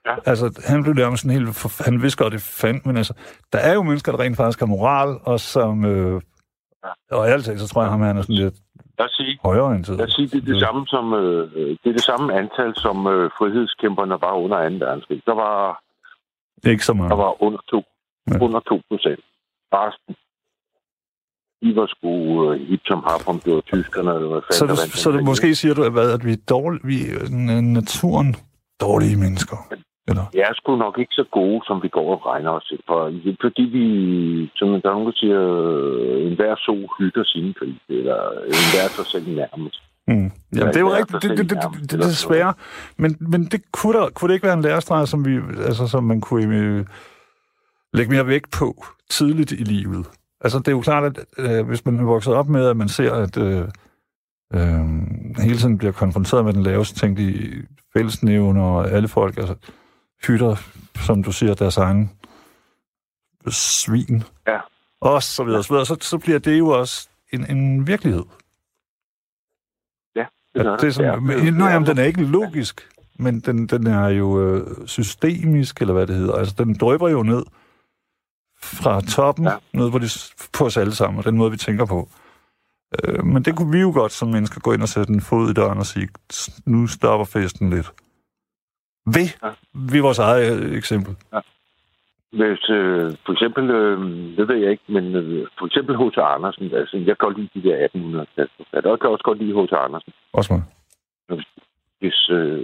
Ja. 0.05 0.15
Altså, 0.25 0.61
han 0.67 0.83
blev 0.83 0.93
nærmest 0.93 1.23
sådan 1.23 1.37
helt... 1.37 1.55
For, 1.55 1.83
han 1.83 2.01
vidste 2.01 2.23
godt, 2.23 2.33
det 2.33 2.41
fandt, 2.41 2.85
men 2.85 2.97
altså, 2.97 3.13
der 3.53 3.59
er 3.59 3.73
jo 3.73 3.83
mennesker, 3.83 4.11
der 4.11 4.19
rent 4.19 4.37
faktisk 4.37 4.59
har 4.59 4.65
moral, 4.65 5.19
og 5.23 5.39
som... 5.39 5.85
Øh, 5.85 6.21
og 7.11 7.27
i 7.27 7.31
alt 7.31 7.45
så 7.45 7.67
tror 7.67 7.81
jeg, 7.81 7.91
ham 7.91 8.01
han 8.01 8.17
er 8.17 8.21
sådan 8.21 8.35
lidt 8.35 8.55
Lad 8.99 9.07
os 9.07 9.11
sige, 9.11 9.39
højreorienteret. 9.43 9.97
lad 9.97 10.07
os 10.07 10.13
sige 10.13 10.27
det 10.27 10.37
er 10.41 10.45
det 10.53 10.59
samme 10.59 10.87
som 10.87 11.13
øh, 11.13 11.51
det 11.83 11.89
er 11.89 11.97
det 11.99 12.01
samme 12.11 12.33
antal 12.39 12.71
som 12.75 13.07
øh, 13.07 13.29
frihedskæmperne 13.37 14.15
var 14.21 14.33
under 14.43 14.69
2. 14.69 14.85
verdenskrig. 14.85 15.21
Der 15.25 15.35
var 15.35 15.57
Ikke 16.71 16.85
så 16.85 16.93
meget. 16.93 17.09
der 17.09 17.15
var 17.15 17.43
under 17.43 17.59
2 17.71 17.83
Ja. 18.31 18.37
under 18.45 18.59
2 18.59 18.81
procent. 18.91 19.19
Resten 19.73 20.15
de 21.61 21.75
var 21.75 21.87
sgu 21.93 22.11
øh, 22.45 22.67
hip 22.69 22.81
som 22.85 23.03
hap, 23.07 23.23
om 23.27 23.39
det 23.39 23.53
var 23.53 23.61
tyskerne 23.61 24.11
eller 24.15 24.29
hvad 24.29 24.41
Så, 24.51 24.65
du, 24.65 24.75
så 24.75 25.11
du, 25.11 25.17
krig, 25.17 25.25
måske 25.25 25.55
siger 25.55 25.73
du, 25.73 25.89
hvad, 25.89 26.11
at 26.11 26.25
vi 26.25 26.31
er 26.31 26.41
dårlige, 26.49 26.83
vi 26.83 26.97
er 27.01 27.61
naturen 27.61 28.35
dårlige 28.81 29.17
mennesker. 29.17 29.57
Eller? 30.09 30.25
Vi 30.33 30.39
er 30.39 30.53
sgu 30.53 30.75
nok 30.75 30.95
ikke 30.99 31.13
så 31.21 31.25
gode, 31.31 31.61
som 31.67 31.83
vi 31.83 31.87
går 31.87 32.07
og 32.15 32.25
regner 32.25 32.51
os 32.51 32.65
til. 32.69 32.79
For, 32.87 32.99
fordi 33.41 33.61
vi, 33.61 33.85
som 34.55 34.67
der 34.81 34.89
er 34.89 34.93
nogen, 34.97 35.07
der 35.07 35.17
siger, 35.21 35.41
øh, 35.41 36.27
enhver 36.27 36.55
so 36.65 36.75
hygger 36.99 37.23
sine 37.23 37.53
krig, 37.53 37.75
eller 37.89 38.19
enhver 38.53 38.87
sig 38.97 39.05
selv 39.05 39.27
nærmest. 39.41 39.81
Mm. 40.07 40.13
Jamen, 40.15 40.31
Ja, 40.55 40.65
det 40.67 40.75
er 40.75 40.79
jo 40.79 40.89
det 40.89 40.97
rigtigt. 40.97 41.23
Det, 41.23 41.29
det, 41.37 41.49
det, 41.49 41.57
det, 41.63 41.91
det, 41.91 41.91
det 41.91 42.05
er 42.15 42.23
svært. 42.27 42.55
Men, 42.97 43.17
men 43.19 43.45
det 43.45 43.61
kunne, 43.71 43.93
der, 43.97 44.09
kunne 44.09 44.27
det 44.29 44.33
ikke 44.33 44.47
være 44.47 44.57
en 44.57 44.61
lærestreg, 44.61 45.07
som, 45.07 45.25
vi, 45.25 45.33
altså, 45.69 45.87
som 45.87 46.03
man 46.03 46.21
kunne 46.21 46.57
øh, 46.57 46.85
lægge 47.93 48.11
mere 48.11 48.27
vægt 48.27 48.51
på 48.59 48.85
tidligt 49.09 49.51
i 49.51 49.63
livet? 49.63 50.05
Altså, 50.41 50.59
det 50.59 50.67
er 50.67 50.71
jo 50.71 50.81
klart, 50.81 51.03
at 51.03 51.25
øh, 51.37 51.67
hvis 51.67 51.85
man 51.85 51.99
er 51.99 52.03
vokset 52.03 52.33
op 52.33 52.49
med, 52.49 52.65
at 52.65 52.77
man 52.77 52.89
ser, 52.89 53.13
at 53.13 53.37
øh, 53.37 53.67
øh, 54.53 54.85
hele 55.37 55.57
tiden 55.57 55.77
bliver 55.77 55.91
konfronteret 55.91 56.45
med 56.45 56.53
den 56.53 56.63
laveste 56.63 56.99
tænkelige 56.99 57.67
fællesnævne, 57.93 58.63
og 58.63 58.91
alle 58.91 59.07
folk 59.07 59.37
altså, 59.37 59.55
hytter, 60.27 60.55
som 60.95 61.23
du 61.23 61.31
siger, 61.31 61.53
deres 61.53 61.77
egen 61.77 62.11
svin. 63.47 64.23
Ja. 64.47 64.59
Og 65.01 65.23
så 65.23 65.43
videre, 65.43 65.63
så, 65.63 65.73
videre. 65.73 65.85
Så, 65.85 65.97
så 66.01 66.17
bliver 66.17 66.39
det 66.39 66.59
jo 66.59 66.67
også 66.67 67.09
en, 67.31 67.57
en 67.57 67.87
virkelighed. 67.87 68.23
Ja, 70.15 70.25
At 70.55 70.81
det 70.81 70.87
er 70.87 70.91
sådan, 70.91 71.23
nå, 71.53 71.65
jamen, 71.65 71.87
den 71.87 71.97
er 71.97 72.03
ikke 72.03 72.23
logisk, 72.23 72.89
men 73.19 73.39
den, 73.39 73.67
den 73.67 73.87
er 73.87 74.07
jo 74.07 74.41
øh, 74.41 74.87
systemisk, 74.87 75.81
eller 75.81 75.93
hvad 75.93 76.07
det 76.07 76.15
hedder. 76.15 76.33
Altså, 76.33 76.55
den 76.57 76.73
drøber 76.73 77.09
jo 77.09 77.23
ned 77.23 77.43
fra 78.63 79.01
toppen, 79.01 79.45
ja. 79.45 79.51
Ja. 79.51 79.57
ned 79.73 79.91
på, 79.91 79.99
de, 79.99 80.07
på 80.57 80.65
os 80.65 80.77
alle 80.77 80.95
sammen, 80.95 81.17
og 81.19 81.25
den 81.25 81.37
måde, 81.37 81.51
vi 81.51 81.57
tænker 81.57 81.85
på. 81.85 82.07
Øh, 83.03 83.23
men 83.25 83.43
det 83.43 83.55
kunne 83.57 83.71
vi 83.71 83.79
jo 83.79 83.91
godt 83.93 84.11
som 84.11 84.27
mennesker 84.27 84.61
gå 84.61 84.73
ind 84.73 84.81
og 84.81 84.87
sætte 84.87 85.13
en 85.13 85.21
fod 85.21 85.49
i 85.49 85.53
døren 85.53 85.77
og 85.77 85.85
sige, 85.85 86.07
nu 86.65 86.87
stopper 86.87 87.25
festen 87.25 87.69
lidt. 87.69 87.91
Ved, 89.05 89.27
Ja. 89.43 89.49
ved 89.73 90.01
vores 90.01 90.19
eget 90.19 90.63
øh, 90.63 90.77
eksempel. 90.77 91.15
Hvis 92.31 92.69
øh, 92.69 93.11
for 93.25 93.31
eksempel, 93.33 93.69
øh, 93.69 93.97
det 94.37 94.47
ved 94.47 94.55
jeg 94.55 94.71
ikke, 94.71 94.83
men 94.87 95.15
øh, 95.15 95.47
for 95.59 95.65
eksempel 95.65 95.97
H.C. 95.97 96.17
Andersen, 96.17 96.63
altså 96.73 96.97
jeg 96.97 97.05
kan 97.05 97.25
godt 97.27 97.37
lide 97.39 97.49
de 97.55 97.63
der 97.69 97.87
1800-tals 97.87 98.51
forfattere, 98.57 98.91
og 98.91 98.95
jeg 98.95 98.99
kan 99.01 99.09
også 99.09 99.23
godt 99.23 99.37
lide 99.41 99.53
H.C. 99.61 99.73
Andersen. 99.73 100.13
Også 100.33 100.53
mig. 100.53 100.63
Hvis, 101.99 102.29
øh, 102.29 102.59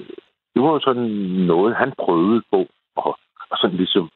det 0.54 0.62
var 0.64 0.80
sådan 0.80 1.10
noget, 1.52 1.76
han 1.76 1.93
prøvede 2.04 2.41
på, 2.52 2.60
og, 2.96 3.18
og 3.52 3.58
sådan 3.62 3.78
ligesom 3.78 4.10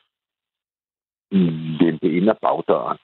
lempe 1.82 2.08
ind 2.18 2.30
ad 2.30 2.36
bagdøren. 2.42 2.98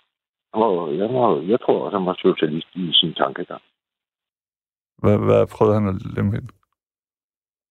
Og 0.53 0.97
jeg, 0.97 1.09
var, 1.13 1.41
jeg 1.51 1.59
tror 1.61 1.85
også, 1.85 1.97
han 1.97 2.05
var 2.05 2.17
socialist 2.27 2.67
i 2.75 2.91
sin 2.93 3.13
tankegang. 3.13 3.61
Hvad, 5.01 5.17
hvad 5.17 5.47
prøvede 5.47 5.79
han 5.79 5.87
at 5.87 6.01
lempe 6.15 6.37
ind? 6.37 6.49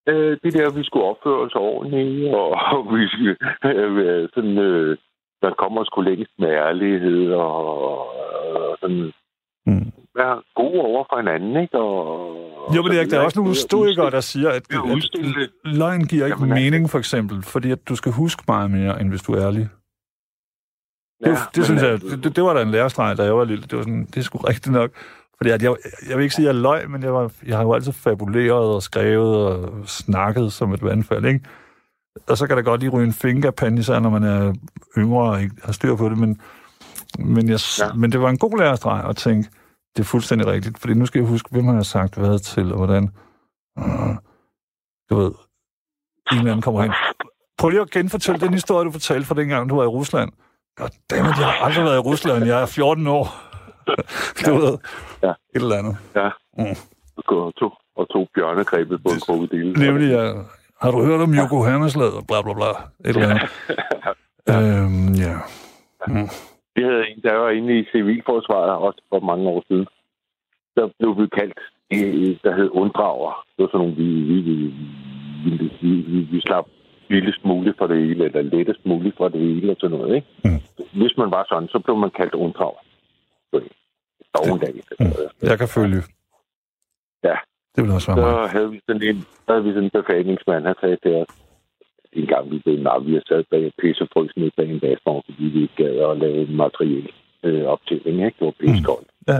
Øh, 0.09 0.37
det 0.43 0.53
der, 0.53 0.77
vi 0.77 0.83
skulle 0.83 1.05
opføre 1.05 1.39
os 1.45 1.55
ordentligt, 1.55 2.33
og, 2.35 2.47
og 2.73 2.97
vi 2.97 3.07
skulle 3.07 3.35
øh, 3.65 3.95
være 3.95 4.27
sådan, 4.33 4.57
øh, 4.57 4.97
der 5.41 5.51
kommer 5.53 5.83
sgu 5.83 6.01
længst 6.01 6.31
med 6.39 6.49
ærlighed, 6.49 7.31
og, 7.33 7.99
og 8.55 8.77
sådan, 8.81 9.11
Mm. 9.67 9.91
være 10.15 10.41
gode 10.55 10.79
over 10.81 11.03
for 11.09 11.17
hinanden, 11.17 11.61
ikke? 11.63 11.77
Og, 11.79 11.97
Jo, 12.75 12.81
men 12.83 12.91
Erik, 12.91 13.11
der 13.11 13.19
er 13.19 13.25
også 13.25 13.39
nogle 13.39 13.55
stoikere, 13.55 14.11
der 14.11 14.19
siger, 14.19 14.49
at 14.49 14.55
at 14.55 15.49
løgn 15.63 16.01
giver 16.11 16.25
ikke 16.25 16.37
Jamen, 16.39 16.51
altså- 16.51 16.63
mening, 16.63 16.89
for 16.89 16.97
eksempel, 16.97 17.37
fordi 17.43 17.71
at 17.71 17.89
du 17.89 17.95
skal 17.95 18.11
huske 18.11 18.43
meget 18.47 18.71
mere, 18.71 19.01
end 19.01 19.09
hvis 19.09 19.21
du 19.21 19.31
er 19.33 19.41
ærlig. 19.47 19.65
Det, 21.19 21.27
Ja, 21.27 21.29
ja, 21.29 21.35
det 21.35 21.57
men, 21.57 21.65
synes 21.65 21.81
jeg, 21.81 22.03
øh, 22.03 22.23
det, 22.23 22.35
det 22.35 22.43
var 22.43 22.53
da 22.53 22.61
en 22.61 22.71
lærestreg, 22.71 23.17
da 23.17 23.23
jeg 23.23 23.37
var 23.37 23.43
lille. 23.43 23.63
Det 23.63 23.77
var 23.77 23.83
sådan, 23.83 24.05
det 24.05 24.17
er 24.17 24.21
sgu 24.21 24.37
rigtigt 24.37 24.73
nok. 24.73 24.91
Fordi 25.37 25.49
at 25.49 25.63
jeg, 25.63 25.75
jeg 26.09 26.17
vil 26.17 26.23
ikke 26.23 26.35
sige, 26.35 26.49
at 26.49 26.55
jeg 26.55 26.61
løg, 26.61 26.89
men 26.89 27.03
jeg, 27.03 27.13
var, 27.13 27.31
jeg 27.45 27.57
har 27.57 27.63
jo 27.63 27.73
altid 27.73 27.91
fabuleret 27.91 28.75
og 28.75 28.83
skrevet 28.83 29.37
og 29.47 29.73
snakket 29.85 30.53
som 30.53 30.73
et 30.73 30.83
vandfald, 30.83 31.25
ikke? 31.25 31.45
Og 32.27 32.37
så 32.37 32.47
kan 32.47 32.57
der 32.57 32.63
godt 32.63 32.81
lige 32.81 32.89
ryge 32.89 33.05
en 33.05 33.13
fingerpande, 33.13 33.79
især 33.79 33.99
når 33.99 34.09
man 34.09 34.23
er 34.23 34.53
yngre 34.97 35.29
og 35.29 35.41
ikke 35.41 35.55
har 35.63 35.71
styr 35.71 35.95
på 35.95 36.09
det, 36.09 36.17
men, 36.17 36.41
men, 37.19 37.49
jeg, 37.49 37.59
ja. 37.79 37.93
Men 37.93 38.11
det 38.11 38.21
var 38.21 38.29
en 38.29 38.37
god 38.37 38.57
lærestreg 38.57 39.03
at 39.09 39.15
tænke, 39.15 39.49
det 39.95 40.01
er 40.01 40.05
fuldstændig 40.05 40.47
rigtigt, 40.47 40.79
fordi 40.79 40.93
nu 40.93 41.05
skal 41.05 41.19
jeg 41.19 41.29
huske, 41.29 41.49
hvem 41.51 41.65
har 41.65 41.73
jeg 41.73 41.85
sagt 41.85 42.15
hvad 42.15 42.39
til, 42.39 42.71
og 42.71 42.77
hvordan. 42.77 43.09
Uh, 43.77 44.15
du 45.09 45.15
ved, 45.15 45.31
en 46.31 46.37
eller 46.37 46.51
anden 46.51 46.61
kommer 46.61 46.81
hen. 46.81 46.91
Prøv 47.57 47.69
lige 47.69 47.81
at 47.81 47.91
genfortælle 47.91 48.41
den 48.41 48.53
historie, 48.53 48.85
du 48.85 48.91
fortalte 48.91 49.27
fra 49.27 49.35
dengang, 49.35 49.69
du 49.69 49.75
var 49.75 49.83
i 49.83 49.87
Rusland. 49.87 50.31
Goddammit, 50.75 51.37
jeg 51.41 51.47
har 51.47 51.65
aldrig 51.65 51.83
været 51.85 51.95
i 51.97 52.05
Rusland. 52.09 52.45
Jeg 52.45 52.61
er 52.61 52.65
14 52.65 53.07
år. 53.07 53.25
du 54.45 54.51
ved, 54.63 54.77
Ja. 55.23 55.29
et 55.55 55.61
eller 55.61 55.75
andet. 55.81 55.97
og 57.27 57.53
to, 57.59 57.67
og 57.95 58.09
to 58.13 58.27
bjørnegrebet 58.35 59.03
på 59.03 59.09
en 59.15 59.19
krokodille. 59.25 59.73
Nemlig, 59.85 60.09
ja. 60.11 60.33
Har 60.81 60.91
du 60.91 61.03
hørt 61.05 61.21
om 61.21 61.33
Yokohama-slaget? 61.33 62.27
Bla, 62.27 62.41
bla, 62.41 62.53
bla. 62.53 62.69
Et 63.09 63.15
eller 63.15 63.29
andet. 63.29 63.49
øhm, 64.53 65.13
ja. 65.25 65.33
Mm. 66.07 66.29
Vi 66.75 66.81
havde 66.83 67.03
en, 67.11 67.21
der 67.23 67.33
var 67.33 67.49
inde 67.49 67.79
i 67.79 67.85
civilforsvaret, 67.91 68.71
også 68.87 69.01
for 69.09 69.19
mange 69.19 69.49
år 69.49 69.63
siden. 69.67 69.87
Der 70.75 70.85
blev 70.99 71.11
vi 71.21 71.27
kaldt, 71.39 71.59
øh, 71.93 72.37
der 72.43 72.55
hed 72.57 72.69
unddrager. 72.81 73.43
Det 73.55 73.63
var 73.63 73.67
sådan 73.71 73.79
nogle, 73.79 73.95
vi, 73.95 74.07
vi, 74.31 74.37
vi, 74.47 74.55
vi, 75.43 75.51
vi, 75.81 75.91
vi, 76.11 76.19
vi 76.31 76.41
slap 76.41 76.65
vildest 77.09 77.45
muligt 77.45 77.77
for 77.77 77.87
det 77.87 77.97
hele, 77.97 78.25
eller 78.25 78.41
lettest 78.41 78.85
muligt 78.85 79.17
for 79.17 79.27
det 79.29 79.41
hele, 79.41 79.71
og 79.71 79.77
sådan 79.79 79.97
noget, 79.97 80.15
ikke? 80.15 80.27
Mm. 80.43 80.61
Hvis 80.99 81.17
man 81.17 81.31
var 81.31 81.45
sådan, 81.49 81.67
så 81.67 81.79
blev 81.79 81.97
man 81.97 82.11
kaldt 82.19 82.33
unddrager. 82.33 82.81
Dovendag. 84.35 84.73
Mm. 84.99 85.05
Jeg 85.49 85.57
kan 85.57 85.67
følge. 85.67 86.01
Ja. 87.23 87.35
Det 87.75 87.83
vil 87.83 87.91
også 87.91 88.07
være 88.15 88.21
mig. 88.21 88.49
Så 88.49 88.57
havde 88.57 88.71
vi 88.71 88.79
sådan 88.87 89.03
en, 89.09 89.21
så 89.21 89.49
havde 89.53 89.63
vi 89.63 89.69
sådan 89.69 89.83
en 89.83 89.97
befalingsmand, 89.99 90.65
han 90.65 90.75
sagde 90.81 90.97
til 91.03 91.13
os, 91.21 91.27
en 92.13 92.27
gang 92.27 92.51
vi 92.51 92.57
blev 92.59 92.79
navn, 92.79 93.05
vi 93.05 93.11
havde 93.11 93.27
sad 93.27 93.43
bag 93.51 93.71
pissefrys 93.81 94.33
ned 94.37 94.51
bag 94.57 94.69
en 94.69 94.79
gasvogn, 94.79 95.23
fordi 95.25 95.43
vi 95.43 95.61
ikke 95.61 95.75
gad 95.83 95.95
at 96.11 96.17
lave 96.17 96.47
en 96.47 96.55
materiel 96.55 97.09
øh, 97.43 97.65
optælling, 97.65 98.25
ikke? 98.25 98.37
Det 98.39 98.45
var 98.45 98.55
pissekoldt. 98.59 99.07
Ja. 99.27 99.39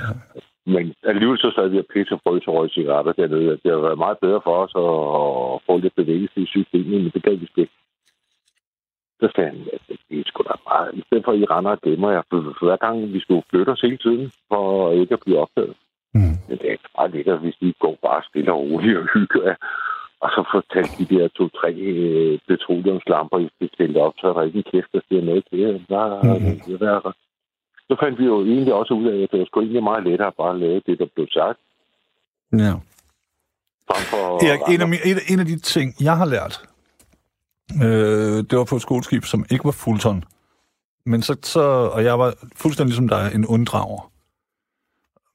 Men 0.65 0.93
alligevel 1.03 1.37
så 1.37 1.51
sad 1.55 1.67
vi 1.69 1.79
og 1.79 1.85
pissefrys 1.93 2.47
og 2.47 2.53
røg 2.55 2.69
cigaretter 2.71 3.13
dernede. 3.13 3.59
Det 3.63 3.71
har 3.71 3.79
været 3.87 3.97
meget 3.97 4.17
bedre 4.19 4.41
for 4.43 4.55
os 4.63 4.73
at, 4.85 5.61
få 5.65 5.77
lidt 5.77 5.95
bevægelse 5.95 6.39
i 6.41 6.45
systemet, 6.45 7.01
men 7.03 7.11
det 7.13 7.23
gad 7.23 7.35
vi 7.35 7.47
ikke. 7.57 7.71
Så 9.19 9.27
sagde 9.35 9.49
han, 9.49 9.59
at 9.73 9.81
det 10.09 10.19
er 10.19 10.23
sgu 10.25 10.43
da 10.43 10.53
meget. 10.69 10.93
I 10.93 11.01
stedet 11.07 11.25
for, 11.25 11.31
at 11.31 11.39
I 11.39 11.45
render 11.45 11.71
og 11.71 11.81
gemmer 11.81 12.11
jer, 12.11 12.21
for, 12.29 12.65
hver 12.65 12.75
gang 12.85 13.13
vi 13.13 13.19
skulle 13.19 13.43
flytte 13.49 13.69
os 13.69 13.81
hele 13.81 13.97
tiden, 13.97 14.31
for 14.49 14.91
ikke 14.91 15.13
at 15.13 15.19
blive 15.25 15.39
opdaget. 15.39 15.75
Mm. 16.13 16.35
Men 16.47 16.57
det 16.61 16.71
er 16.71 16.77
bare 16.97 17.11
lækkert, 17.11 17.39
hvis 17.39 17.55
de 17.61 17.73
går 17.79 17.95
bare 18.07 18.21
stille 18.29 18.51
og 18.53 18.59
roligt 18.59 18.97
og 18.97 19.05
hygger 19.13 19.43
jer. 19.43 19.55
Og 20.23 20.29
så 20.35 20.41
fortalte 20.53 20.93
de 20.99 21.15
der 21.15 21.27
to-tre 21.27 21.71
øh, 21.73 22.39
petroleumslamper, 22.47 23.37
I 23.39 23.49
skal 23.55 23.69
stille 23.73 24.01
op, 24.01 24.13
så 24.17 24.27
er 24.27 24.33
der 24.33 24.41
ikke 24.47 24.57
en 24.57 24.71
kæft, 24.71 24.91
der 24.93 24.99
siger 25.07 25.21
noget 25.21 25.43
til 25.49 25.59
jer. 25.59 25.71
Der, 25.89 26.23
Mhm. 26.23 26.59
det 26.79 26.81
er, 26.81 27.11
så 27.87 27.95
fandt 28.01 28.19
vi 28.19 28.25
jo 28.25 28.45
egentlig 28.45 28.73
også 28.73 28.93
ud 28.93 29.07
af, 29.07 29.23
at 29.23 29.29
det 29.31 29.39
var 29.39 29.45
sgu 29.45 29.59
egentlig 29.59 29.83
meget 29.83 30.03
lettere 30.03 30.31
bare 30.37 30.53
at 30.53 30.59
lave 30.59 30.81
det, 30.85 30.99
der 30.99 31.07
blev 31.15 31.27
sagt. 31.31 31.59
ja. 32.53 32.73
For 34.11 34.45
Erik, 34.45 34.61
en 34.75 34.81
af, 34.81 34.87
mine, 34.87 35.05
en, 35.05 35.17
en 35.29 35.39
af 35.39 35.45
de 35.45 35.59
ting, 35.59 35.95
jeg 36.01 36.17
har 36.17 36.25
lært, 36.25 36.61
øh, 37.83 38.37
det 38.49 38.57
var 38.57 38.63
på 38.69 38.75
et 38.75 38.81
skoleskib, 38.81 39.23
som 39.23 39.45
ikke 39.51 39.65
var 39.65 39.71
Fulton. 39.71 40.23
Men 41.05 41.21
så, 41.21 41.37
så, 41.43 41.61
og 41.93 42.03
jeg 42.03 42.19
var 42.19 42.33
fuldstændig 42.55 42.89
ligesom 42.89 43.07
dig, 43.07 43.31
en 43.35 43.45
unddrager. 43.45 44.11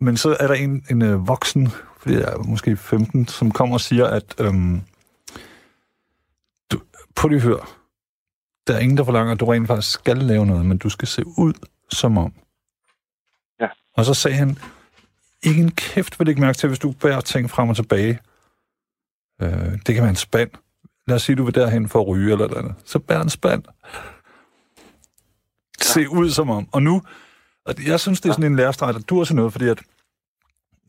Men 0.01 0.17
så 0.17 0.37
er 0.41 0.47
der 0.47 0.55
en, 0.55 0.85
en 0.91 1.03
øh, 1.03 1.29
voksen, 1.29 1.69
fordi 1.99 2.15
jeg 2.15 2.33
er 2.33 2.39
måske 2.49 2.77
15, 2.77 3.27
som 3.27 3.51
kommer 3.51 3.75
og 3.75 3.81
siger, 3.81 4.07
at 4.07 4.41
øhm, 4.41 4.81
du, 6.73 6.79
på 7.17 7.29
det 7.29 7.43
hør, 7.43 7.77
der 8.67 8.75
er 8.75 8.79
ingen, 8.79 8.99
der 8.99 9.05
forlanger, 9.05 9.33
at 9.35 9.41
du 9.41 9.45
rent 9.45 9.67
faktisk 9.67 9.93
skal 9.93 10.17
lave 10.17 10.47
noget, 10.47 10.67
men 10.67 10.79
du 10.79 10.89
skal 10.89 11.09
se 11.09 11.23
ud 11.27 11.53
som 11.93 12.19
om. 12.19 12.33
Ja. 13.61 13.69
Og 13.97 14.05
så 14.05 14.15
sagde 14.15 14.37
han, 14.37 14.59
ikke 15.43 15.61
en 15.61 15.71
kæft 15.71 16.21
vil 16.21 16.29
ikke 16.29 16.41
mærke 16.41 16.59
til, 16.59 16.69
hvis 16.69 16.79
du 16.79 16.93
bærer 16.93 17.21
ting 17.21 17.51
frem 17.51 17.69
og 17.69 17.77
tilbage. 17.77 18.21
Øh, 19.43 19.73
det 19.87 19.95
kan 19.95 20.03
være 20.03 20.11
en 20.11 20.17
spand. 20.17 20.51
Lad 21.07 21.17
os 21.17 21.23
sige, 21.23 21.37
du 21.37 21.45
vil 21.45 21.55
derhen 21.55 21.89
for 21.89 22.01
at 22.01 22.09
ryge 22.09 22.33
eller 22.33 22.49
noget 22.49 22.59
andet. 22.59 22.75
Så 22.85 22.99
bær 22.99 23.21
en 23.21 23.31
spand. 23.31 23.63
Se 25.81 26.09
ud 26.09 26.31
som 26.31 26.51
om. 26.51 26.69
Og 26.73 26.83
nu, 26.83 27.03
og 27.67 27.75
jeg 27.87 28.01
synes, 28.01 28.21
det 28.21 28.29
er 28.29 28.33
sådan 28.33 28.53
en 28.53 28.57
lærestreg, 28.57 28.95
der 28.95 29.01
dur 29.01 29.25
til 29.25 29.37
noget, 29.37 29.53
fordi 29.53 29.69
at 29.69 29.79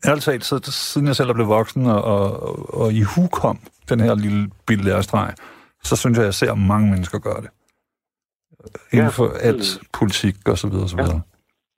ærligt 0.06 0.24
talt, 0.24 0.44
så, 0.44 0.60
siden 0.64 1.06
jeg 1.06 1.16
selv 1.16 1.28
er 1.28 1.34
blevet 1.34 1.48
voksen 1.48 1.86
og, 1.86 2.04
og, 2.04 2.74
og 2.74 2.92
i 2.92 3.02
hu 3.02 3.26
kom 3.26 3.60
den 3.88 4.00
her 4.00 4.14
lille 4.14 4.50
bitte 4.66 4.84
lærestreg, 4.84 5.34
så 5.84 5.96
synes 5.96 6.16
jeg, 6.16 6.22
at 6.22 6.26
jeg 6.26 6.34
ser 6.34 6.54
mange 6.54 6.90
mennesker 6.90 7.18
gøre 7.18 7.40
det. 7.40 7.50
Inden 8.92 9.12
for 9.18 9.26
alt 9.48 9.66
politik 9.98 10.36
og 10.52 10.58
så 10.58 10.66
videre 10.68 10.84
og 10.84 10.88
så 10.88 10.96
videre. 10.96 11.20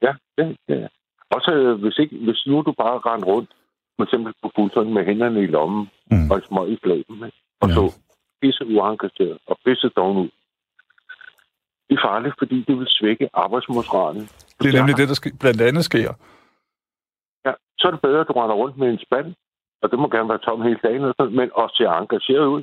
Ja, 0.07 0.13
ja, 0.39 0.47
ja. 0.69 0.87
Også 1.31 1.51
øh, 1.53 1.81
hvis, 1.83 1.99
ikke, 1.99 2.17
hvis 2.27 2.41
nu 2.47 2.63
du 2.69 2.73
bare 2.73 2.99
render 3.09 3.27
rundt, 3.27 3.51
for 3.97 4.05
eksempel 4.05 4.33
på 4.43 4.51
Fulton 4.57 4.95
med 4.95 5.05
hænderne 5.05 5.43
i 5.43 5.47
lommen 5.47 5.91
Mm. 6.11 6.31
og 6.31 6.43
smøg 6.49 6.69
i 6.69 6.79
flæben, 6.83 7.17
ikke? 7.27 7.39
og 7.61 7.69
Ja. 7.69 7.75
så 7.75 7.85
pisse 8.43 8.65
uengageret 8.67 9.39
og 9.47 9.57
pisse 9.65 9.89
doven 9.97 10.17
ud. 10.25 10.31
Det 11.89 11.95
er 11.99 12.03
farligt, 12.11 12.35
fordi 12.39 12.65
det 12.69 12.79
vil 12.79 12.87
svække 12.91 13.27
arbejdsmoralen. 13.35 14.25
Det 14.63 14.67
er 14.75 14.79
nemlig 14.79 14.97
det, 14.97 15.09
der 15.09 15.15
ske, 15.15 15.31
blandt 15.41 15.61
andet 15.61 15.85
sker. 15.85 16.11
Ja, 17.47 17.53
så 17.79 17.85
er 17.89 17.91
det 17.91 18.01
bedre, 18.01 18.21
at 18.21 18.29
du 18.29 18.33
render 18.33 18.57
rundt 18.63 18.77
med 18.77 18.89
en 18.89 18.99
spand, 19.07 19.35
og 19.83 19.91
det 19.91 19.99
må 19.99 20.07
gerne 20.09 20.29
være 20.29 20.39
tom 20.47 20.63
hele 20.63 20.81
dagen, 20.83 21.03
og 21.05 21.15
sådan, 21.21 21.37
men 21.37 21.51
også 21.55 21.75
ser 21.77 21.91
engageret 21.91 22.47
ud. 22.47 22.63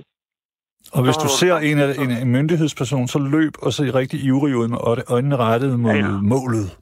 Og 0.91 1.03
hvis 1.03 1.15
du 1.15 1.27
ser 1.39 1.55
en, 1.57 1.79
en, 1.79 2.11
en 2.11 2.31
myndighedsperson, 2.31 3.07
så 3.07 3.19
løb 3.19 3.53
og 3.61 3.73
se 3.73 3.83
rigtig 3.93 4.23
ivrig 4.23 4.55
ud 4.55 4.67
med 4.67 4.77
øjnene 5.07 5.37
rettet 5.37 5.79
mod 5.79 5.91
Ja, 5.91 5.97
ja, 5.97 6.07
målet. 6.21 6.77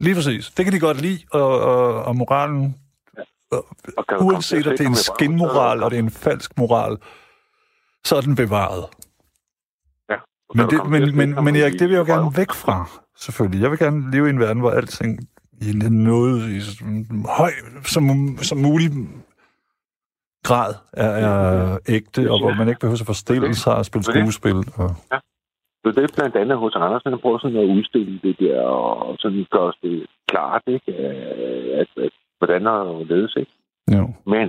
Lige 0.00 0.14
præcis. 0.14 0.50
Det 0.50 0.64
kan 0.64 0.74
de 0.74 0.80
godt 0.80 1.00
lide, 1.00 1.18
og, 1.32 1.60
og, 1.60 2.04
og 2.04 2.16
moralen, 2.16 2.74
Og 3.52 3.66
uanset 4.20 4.66
at 4.66 4.78
det 4.78 4.84
er 4.84 4.88
en 4.88 4.94
skinmoral, 4.94 5.82
og 5.82 5.90
det 5.90 5.98
er 5.98 6.02
en 6.02 6.10
falsk 6.10 6.58
moral, 6.58 6.96
så 8.04 8.16
er 8.16 8.20
den 8.20 8.36
bevaret. 8.36 8.84
Ja, 10.10 10.16
Men, 10.54 10.70
det, 10.70 10.90
men, 10.90 11.16
men, 11.16 11.44
men 11.44 11.56
Erik, 11.56 11.72
det 11.72 11.80
vil 11.88 11.90
jeg 11.90 12.08
jo 12.08 12.14
gerne 12.14 12.36
væk 12.36 12.52
fra. 12.52 12.88
selvfølgelig. 13.18 13.62
Jeg 13.62 13.70
vil 13.70 13.78
gerne 13.78 14.10
leve 14.10 14.26
i 14.26 14.30
en 14.30 14.38
verden, 14.40 14.60
hvor 14.60 14.70
alting 14.70 15.20
i 15.60 15.72
noget 15.90 16.50
i 16.50 16.60
høj 17.28 17.52
som, 17.84 18.38
som 18.42 18.58
mulig 18.58 18.90
grad 20.48 20.72
er, 20.92 21.12
er 21.26 21.78
ægte, 21.96 22.20
og 22.32 22.36
hvor 22.42 22.54
man 22.60 22.68
ikke 22.68 22.80
behøver 22.80 23.00
at 23.04 23.12
forstille 23.14 23.54
sig 23.54 23.74
og 23.80 23.84
spille 23.84 24.04
skuespil. 24.04 24.58
Og... 24.80 24.90
Så 25.82 25.88
det 25.96 26.02
er 26.04 26.12
blandt 26.18 26.36
andet 26.36 26.58
hos 26.58 26.74
Andersen, 26.76 27.10
han 27.12 27.20
prøver 27.24 27.38
sådan 27.38 27.56
at 27.56 27.70
udstille 27.76 28.20
det 28.22 28.36
der, 28.38 28.60
og 28.60 29.16
sådan 29.18 29.46
gøre 29.50 29.72
det 29.82 30.06
klart, 30.28 30.62
ikke? 30.66 30.94
At, 31.80 31.88
at, 32.06 32.12
hvordan 32.38 32.64
der 32.64 33.04
ledes, 33.04 33.36
ikke? 33.36 33.52
Jo, 33.96 34.04
Men 34.32 34.46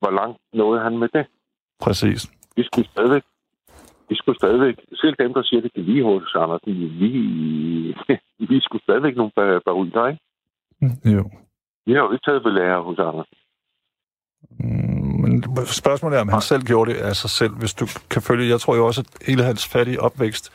hvor 0.00 0.10
langt 0.20 0.38
nåede 0.52 0.80
han 0.80 0.98
med 0.98 1.08
det? 1.08 1.26
præcis. 1.80 2.30
Vi 2.56 2.62
skulle 2.62 2.88
stadigvæk 2.88 3.22
vi 4.08 4.14
skulle 4.16 4.38
stadigvæk, 4.38 4.76
selv 4.94 5.14
dem, 5.18 5.34
der 5.34 5.42
siger, 5.42 5.60
det 5.60 5.72
kan 5.72 5.82
lige 5.82 6.04
hos 6.04 6.34
Andersen, 6.34 6.72
vi, 7.00 7.10
vi 8.50 8.60
skulle 8.60 8.82
stadigvæk 8.82 9.16
nogle 9.16 9.32
bar- 9.36 9.62
baryler, 9.66 10.06
ikke? 10.06 10.22
Jo. 11.16 11.30
Vi 11.86 11.92
har 11.92 12.00
jo 12.00 12.12
ikke 12.12 12.24
taget 12.24 12.44
ved 12.44 12.52
lærer 12.52 12.80
hos 12.80 12.98
Andersen. 12.98 13.36
Mm, 14.50 15.20
Men 15.20 15.44
spørgsmålet 15.66 16.16
er, 16.16 16.20
om 16.20 16.28
han 16.28 16.40
selv 16.40 16.62
gjorde 16.62 16.90
det 16.92 16.98
af 16.98 17.16
sig 17.16 17.30
selv, 17.30 17.54
hvis 17.54 17.74
du 17.74 17.86
kan 18.10 18.22
følge. 18.22 18.48
Jeg 18.48 18.60
tror 18.60 18.76
jo 18.76 18.86
også, 18.86 19.00
at 19.00 19.26
hele 19.26 19.42
hans 19.44 19.66
fattige 19.66 20.00
opvækst, 20.00 20.52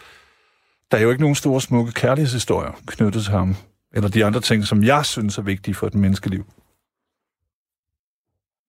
der 0.91 0.97
er 0.97 1.01
jo 1.01 1.09
ikke 1.09 1.21
nogen 1.21 1.35
store 1.35 1.61
smukke 1.61 1.91
kærlighedshistorier 1.91 2.71
knyttet 2.87 3.23
til 3.23 3.31
ham. 3.33 3.55
Eller 3.93 4.09
de 4.09 4.25
andre 4.25 4.39
ting, 4.39 4.63
som 4.63 4.83
jeg 4.83 5.05
synes 5.05 5.37
er 5.37 5.41
vigtige 5.41 5.75
for 5.75 5.87
et 5.87 5.95
menneskeliv. 5.95 6.45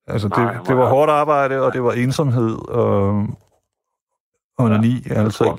Altså, 0.07 0.29
det, 0.29 0.37
Nej, 0.37 0.53
det 0.69 0.77
var 0.77 0.89
hårdt 0.89 1.11
arbejde, 1.11 1.63
og 1.63 1.73
det 1.73 1.83
var 1.83 1.93
ensomhed, 1.93 2.69
og 2.69 3.27
onani, 4.59 4.95
ja, 5.09 5.15
altså. 5.15 5.45
tror- 5.45 5.59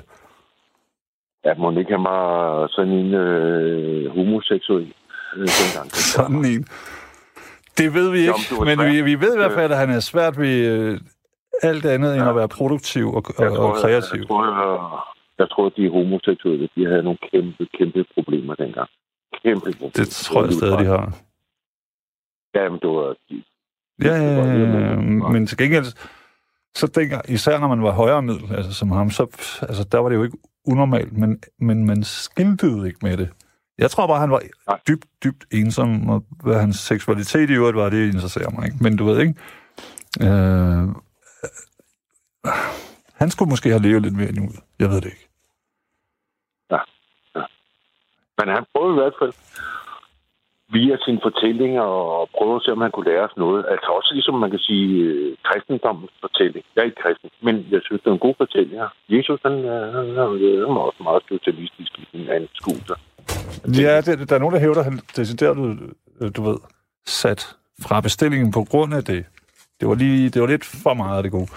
ikke 1.79 1.91
han 1.91 2.03
var 2.03 2.67
sådan 2.67 2.91
en 2.91 3.13
øh, 3.13 4.11
homoseksuel 4.15 4.93
øh, 5.35 5.47
dengang. 5.47 5.91
Sådan 6.15 6.45
en. 6.45 6.67
Det 7.77 7.93
ved 7.93 8.09
vi 8.11 8.17
ikke, 8.19 8.65
men 8.65 8.79
vi, 8.91 9.01
vi 9.01 9.15
ved 9.19 9.33
i 9.33 9.37
hvert 9.37 9.51
fald, 9.51 9.71
at 9.71 9.77
han 9.77 9.89
er 9.89 9.99
svært 9.99 10.39
ved 10.39 10.55
øh, 10.67 10.99
alt 11.63 11.85
andet 11.85 12.13
end 12.13 12.23
Ja. 12.23 12.29
at 12.29 12.35
være 12.35 12.47
produktiv 12.47 13.07
og, 13.07 13.23
og, 13.37 13.43
Jeg 13.43 13.49
og 13.51 13.55
tror, 13.57 13.73
kreativ. 13.81 14.19
Jeg 14.19 14.27
tror, 14.27 14.45
jeg, 14.45 14.99
jeg 15.39 15.49
tror, 15.49 15.65
at 15.65 15.73
de 15.77 15.89
homoseksuelle, 15.89 16.69
de 16.75 16.85
havde 16.85 17.03
nogle 17.03 17.17
kæmpe, 17.31 17.67
kæmpe 17.77 18.05
problemer 18.13 18.55
dengang. 18.55 18.89
Kæmpe 19.43 19.71
problemer. 19.71 19.91
Det 19.95 20.07
tror 20.09 20.43
jeg 20.43 20.53
stadig, 20.53 20.79
de 20.79 20.85
har. 20.85 21.15
Ja, 22.55 22.69
men 22.69 22.79
det 22.79 22.89
var... 22.89 23.15
De, 23.29 23.43
Ja, 24.03 24.15
ja, 24.15 24.33
ja. 24.35 24.95
men 25.29 25.47
til 25.47 25.57
gengæld, 25.57 25.85
så 26.75 26.87
dengang, 26.87 27.29
især 27.29 27.59
når 27.59 27.67
man 27.67 27.83
var 27.83 27.91
højere 27.91 28.21
middel, 28.21 28.55
altså 28.55 28.73
som 28.73 28.91
ham, 28.91 29.09
så 29.09 29.23
altså, 29.61 29.83
der 29.91 29.97
var 29.99 30.09
det 30.09 30.15
jo 30.15 30.23
ikke 30.23 30.37
unormalt, 30.67 31.17
men, 31.17 31.39
men 31.59 31.85
man 31.85 32.03
skiltede 32.03 32.87
ikke 32.87 32.99
med 33.01 33.17
det. 33.17 33.29
Jeg 33.77 33.91
tror 33.91 34.07
bare, 34.07 34.19
han 34.19 34.31
var 34.31 34.41
Nej. 34.67 34.79
dybt, 34.87 35.05
dybt 35.23 35.45
ensom, 35.51 36.09
og 36.09 36.23
hvad 36.43 36.59
hans 36.59 36.75
seksualitet 36.75 37.49
i 37.49 37.53
øvrigt 37.53 37.77
var, 37.77 37.89
det 37.89 38.13
interesserer 38.13 38.49
mig 38.49 38.65
ikke. 38.65 38.77
Men 38.81 38.97
du 38.97 39.05
ved 39.05 39.19
ikke, 39.19 39.35
øh, 40.21 40.87
han 43.21 43.29
skulle 43.29 43.49
måske 43.49 43.69
have 43.69 43.81
levet 43.81 44.01
lidt 44.01 44.17
mere 44.17 44.31
nu. 44.31 44.49
Jeg 44.79 44.89
ved 44.89 45.01
det 45.01 45.05
ikke. 45.05 45.27
men 48.37 48.55
han 48.55 48.65
prøvede 48.73 48.95
i 48.95 49.01
hvert 49.01 49.17
fald 49.21 49.33
via 50.75 50.95
sine 51.05 51.19
fortællinger 51.27 51.81
og 51.81 52.29
prøve 52.37 52.55
at 52.55 52.63
se, 52.63 52.71
om 52.71 52.81
han 52.85 52.91
kunne 52.91 53.09
lære 53.11 53.27
os 53.29 53.37
noget. 53.37 53.65
Altså 53.71 53.89
også 53.97 54.09
ligesom 54.13 54.35
man 54.45 54.53
kan 54.55 54.63
sige 54.69 54.87
øh, 55.09 55.37
kristendommens 55.47 56.15
fortælling. 56.21 56.65
Jeg 56.73 56.81
er 56.81 56.85
ikke 56.85 57.03
kristen, 57.03 57.29
men 57.47 57.55
jeg 57.73 57.81
synes, 57.83 58.01
det 58.01 58.09
er 58.09 58.13
en 58.13 58.27
god 58.27 58.35
fortælling. 58.43 58.77
Jesus, 59.09 59.39
han, 59.45 59.55
øh, 59.73 59.85
han, 59.95 60.05
han, 60.19 60.29
han 60.65 60.71
var 60.75 60.83
også 60.89 61.03
meget 61.09 61.23
socialistisk 61.33 61.91
i 62.03 62.05
sin 62.11 62.29
anskuelse. 62.37 62.95
Ja, 63.67 64.01
det, 64.01 64.29
der 64.29 64.35
er 64.35 64.39
nogen, 64.39 64.53
der 64.53 64.59
hævder, 64.59 64.79
at 64.79 64.85
han 64.85 64.99
decideret, 65.15 65.79
øh, 66.21 66.31
du 66.35 66.43
ved, 66.43 66.57
sat 67.07 67.55
fra 67.81 68.01
bestillingen 68.01 68.51
på 68.51 68.63
grund 68.63 68.93
af 68.93 69.03
det. 69.03 69.25
Det 69.79 69.87
var, 69.87 69.95
lige, 69.95 70.29
det 70.29 70.41
var 70.41 70.47
lidt 70.47 70.65
for 70.65 70.93
meget 70.93 71.17
af 71.17 71.23
det 71.23 71.31
gode. 71.31 71.47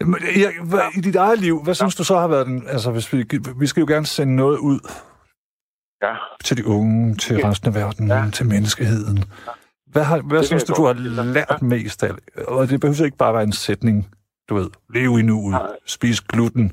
Men, 0.00 0.16
ja, 0.36 0.50
hvad, 0.64 0.80
I 0.94 1.00
dit 1.00 1.16
eget 1.16 1.38
liv, 1.40 1.62
hvad 1.64 1.74
synes 1.74 1.94
du 1.94 2.04
så 2.04 2.18
har 2.18 2.28
været 2.28 2.46
den... 2.46 2.62
Altså, 2.68 2.90
hvis 2.90 3.12
vi, 3.12 3.24
vi 3.58 3.66
skal 3.66 3.80
jo 3.80 3.86
gerne 3.86 4.06
sende 4.06 4.36
noget 4.36 4.58
ud 4.58 4.80
Ja, 6.02 6.14
til 6.44 6.56
de 6.56 6.66
unge, 6.66 7.14
til 7.14 7.36
resten 7.46 7.68
af 7.68 7.74
verden, 7.74 8.08
Ja. 8.08 8.24
til 8.32 8.46
menneskeheden. 8.46 9.24
Hvad, 9.86 10.04
har, 10.04 10.18
hvad 10.20 10.38
kan 10.38 10.46
synes 10.46 10.64
du, 10.64 10.74
du 10.76 10.84
har 10.86 10.92
lært 11.22 11.62
mest 11.62 12.02
af? 12.02 12.10
Og 12.48 12.68
det 12.68 12.80
behøver 12.80 13.04
ikke 13.04 13.16
bare 13.16 13.34
være 13.34 13.42
en 13.42 13.52
sætning, 13.52 14.08
du 14.48 14.54
ved, 14.54 14.70
lev 14.94 15.18
i 15.18 15.22
nuet, 15.22 15.56
spis 15.86 16.20
gluten. 16.20 16.72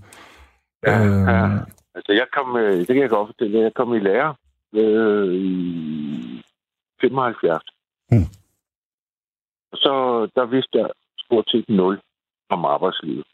ja, 0.88 1.04
Øhm. 1.06 1.28
ja. 1.28 1.50
Altså, 1.96 2.12
jeg 2.14 2.28
kom, 2.34 2.58
øh, 2.58 2.78
det 2.78 2.88
kan 2.88 3.02
jeg 3.02 3.10
godt 3.10 3.28
fortælle, 3.28 3.60
jeg 3.60 3.74
kom 3.74 3.94
i 3.94 4.00
lære 4.00 4.36
øh, 4.74 5.34
i 5.34 6.44
75. 7.02 7.64
Hmm. 8.10 8.30
Og 9.72 9.78
så 9.78 9.94
der 10.36 10.46
vidste 10.46 10.78
jeg 10.78 10.90
stort 11.18 11.50
set 11.50 11.70
nul 11.70 12.02
om 12.50 12.66
arbejdslivet. 12.66 13.28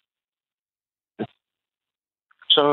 Så 2.49 2.65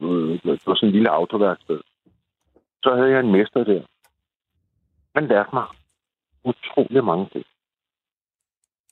øh, 0.00 0.42
det 0.42 0.66
var 0.66 0.74
sådan 0.74 0.88
en 0.88 0.92
lille 0.92 1.10
autoværksted. 1.10 1.80
Så 2.82 2.94
havde 2.96 3.10
jeg 3.10 3.20
en 3.20 3.32
mester 3.32 3.64
der. 3.64 3.82
Han 5.14 5.26
lærte 5.26 5.50
mig 5.52 5.66
utrolig 6.44 7.04
mange 7.04 7.28
ting. 7.32 7.44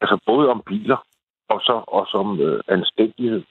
Altså 0.01 0.18
både 0.26 0.49
om 0.49 0.62
biler, 0.66 1.07
og 1.49 1.61
så 1.61 1.84
også 1.86 2.16
om 2.16 2.41
øh, 2.41 2.61
anstændighed 2.68 3.43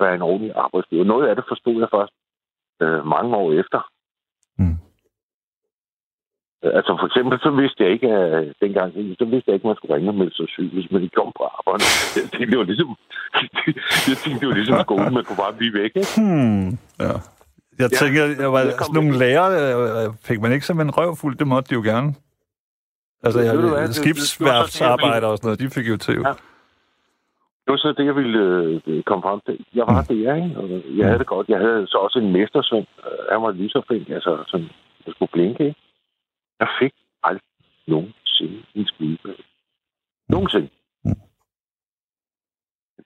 være 0.00 0.14
en 0.14 0.22
ordentlig 0.22 0.52
arbejdsgiver. 0.56 1.04
Noget 1.04 1.28
af 1.28 1.36
det 1.36 1.44
forstod 1.48 1.76
jeg 1.82 1.88
først 1.96 2.14
øh, 2.82 3.06
mange 3.14 3.36
år 3.36 3.52
efter. 3.62 3.80
Mm. 4.58 4.76
Altså 6.62 6.92
for 7.00 7.06
eksempel, 7.06 7.38
så 7.46 7.50
vidste 7.60 7.84
jeg 7.84 7.90
ikke, 7.92 8.08
at 8.08 8.54
dengang, 8.62 8.88
så 9.20 9.24
vidste 9.32 9.46
jeg 9.48 9.54
ikke, 9.54 9.64
at 9.66 9.70
man 9.70 9.76
skulle 9.76 9.94
ringe 9.96 10.10
og 10.10 10.14
melde 10.20 10.34
sig 10.36 10.48
syg, 10.48 10.68
hvis 10.72 10.90
man 10.92 11.02
ikke 11.02 11.16
kom 11.20 11.32
på 11.38 11.44
arbejde. 11.58 11.84
Jeg 12.16 12.24
tænkte, 12.32 12.50
det 12.52 12.58
var 12.58 12.68
ligesom, 12.72 12.88
jeg 14.10 14.16
tænkte, 14.22 14.40
det 14.40 14.48
var 14.48 14.54
ligesom 14.60 14.80
skolen, 14.80 15.14
man 15.14 15.24
kunne 15.24 15.42
bare 15.44 15.54
blive 15.60 15.74
væk, 15.80 15.92
ikke? 16.02 16.14
Hmm. 16.20 16.68
Ja. 17.06 17.14
Jeg 17.82 17.88
Ja, 17.92 17.96
tænker, 18.02 18.22
jeg 18.44 18.52
var, 18.52 18.60
jeg 18.60 18.72
sådan 18.78 18.94
nogle 18.94 19.18
lærere, 19.18 19.48
øh, 19.62 20.04
øh, 20.04 20.08
fik 20.28 20.40
man 20.40 20.52
ikke 20.52 20.66
simpelthen 20.66 20.96
røvfuld, 20.98 21.36
det 21.36 21.46
måtte 21.46 21.68
de 21.70 21.74
jo 21.74 21.82
gerne. 21.82 22.14
Altså, 23.22 23.40
jeg, 23.40 23.94
skibsværftsarbejdere 23.94 25.30
og 25.30 25.36
sådan 25.38 25.46
noget, 25.48 25.60
de 25.60 25.70
fik 25.70 25.88
jo 25.88 25.96
til. 25.96 26.18
Ja. 26.26 26.32
Det 27.70 27.78
var 27.78 27.84
så 27.86 27.94
det, 27.98 28.04
jeg 28.06 28.16
ville 28.16 28.40
øh, 28.86 29.02
komme 29.02 29.22
frem 29.22 29.40
til. 29.46 29.66
Jeg 29.74 29.84
var 29.86 30.02
det, 30.08 30.16
ikke? 30.16 30.58
Og 30.60 30.68
jeg 30.98 31.06
havde 31.06 31.18
det 31.18 31.26
godt. 31.26 31.48
Jeg 31.48 31.58
havde 31.58 31.86
så 31.86 31.98
også 31.98 32.18
en 32.18 32.32
mestersøn. 32.32 32.86
Øh, 33.06 33.18
Han 33.30 33.42
var 33.42 33.50
lige 33.50 33.70
så 33.70 33.82
flink, 33.86 34.08
altså 34.10 34.44
sådan, 34.46 34.68
jeg 35.06 35.14
skulle 35.14 35.32
blinke, 35.32 35.64
ikke? 35.68 35.80
Jeg 36.60 36.68
fik 36.80 36.92
aldrig 37.22 37.42
nogensinde 37.86 38.62
en 38.74 38.86
skide. 38.86 39.18
Nogensinde. 40.28 40.68
Mm. 41.04 41.20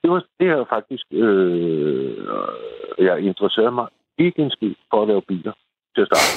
Det 0.02 0.10
var 0.10 0.24
det 0.40 0.46
her 0.46 0.64
faktisk, 0.68 1.06
øh, 1.10 2.16
øh, 2.18 3.04
jeg 3.06 3.20
interesserede 3.20 3.72
mig 3.72 3.88
ikke 4.18 4.42
en 4.42 4.50
skid 4.50 4.74
for 4.90 5.02
at 5.02 5.08
lave 5.08 5.22
biler 5.22 5.52
til 5.94 6.00
at 6.02 6.08
starte. 6.10 6.30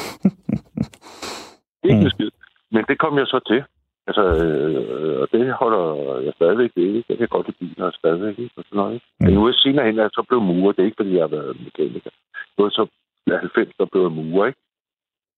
ikke 1.89 1.97
en 1.97 2.03
Mm. 2.03 2.09
skid. 2.09 2.32
Men 2.71 2.86
det 2.89 2.99
kom 2.99 3.17
jeg 3.17 3.28
så 3.28 3.39
til. 3.47 3.63
Altså, 4.07 4.23
øh, 4.43 5.21
og 5.21 5.27
det 5.31 5.53
holder 5.61 5.85
jeg 6.25 6.33
stadigvæk 6.35 6.71
ved. 6.75 6.89
Ikke? 6.97 7.09
Jeg 7.09 7.17
kan 7.17 7.27
godt 7.27 7.47
lide 7.47 7.59
biler 7.61 7.91
stadigvæk. 7.91 8.39
Ikke? 8.39 8.55
Og 8.57 8.63
sådan 8.67 8.77
noget, 8.77 8.93
ikke? 8.93 9.05
Men 9.19 9.33
nu 9.33 9.45
er 9.45 9.53
senere 9.53 9.85
hen, 9.85 9.99
at 9.99 10.11
så 10.13 10.23
blev 10.29 10.41
murer. 10.41 10.71
Det 10.71 10.81
er 10.81 10.89
ikke, 10.89 11.01
fordi 11.01 11.13
jeg 11.15 11.23
har 11.23 11.35
været 11.37 11.61
mekaniker. 11.65 12.11
Nu 12.57 12.65
er 12.65 12.69
så 12.69 12.83
i 13.27 13.31
90, 13.31 13.75
der 13.79 13.85
blev 13.85 14.11
murer, 14.11 14.47
ikke? 14.47 14.59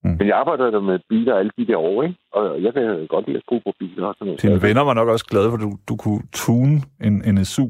Mm. 0.04 0.16
Men 0.20 0.28
jeg 0.28 0.38
arbejder 0.38 0.72
der 0.72 0.80
med 0.80 1.00
biler 1.10 1.36
alle 1.36 1.52
de 1.58 1.68
der 1.68 1.78
år, 1.78 2.04
ikke? 2.04 2.18
Og 2.32 2.64
jeg 2.64 2.74
kan 2.74 3.08
godt 3.08 3.26
lide 3.28 3.38
at 3.38 3.44
skrue 3.44 3.62
på 3.68 3.74
biler 3.80 4.08
og 4.08 4.16
sådan 4.16 4.28
noget. 4.28 4.42
Dine 4.42 4.62
venner 4.62 4.84
var 4.90 4.94
nok 4.94 5.08
også 5.08 5.26
glade, 5.32 5.50
for 5.52 5.58
du, 5.58 5.70
du 5.90 5.96
kunne 6.04 6.24
tune 6.34 6.76
en 7.08 7.16
NSU. 7.36 7.68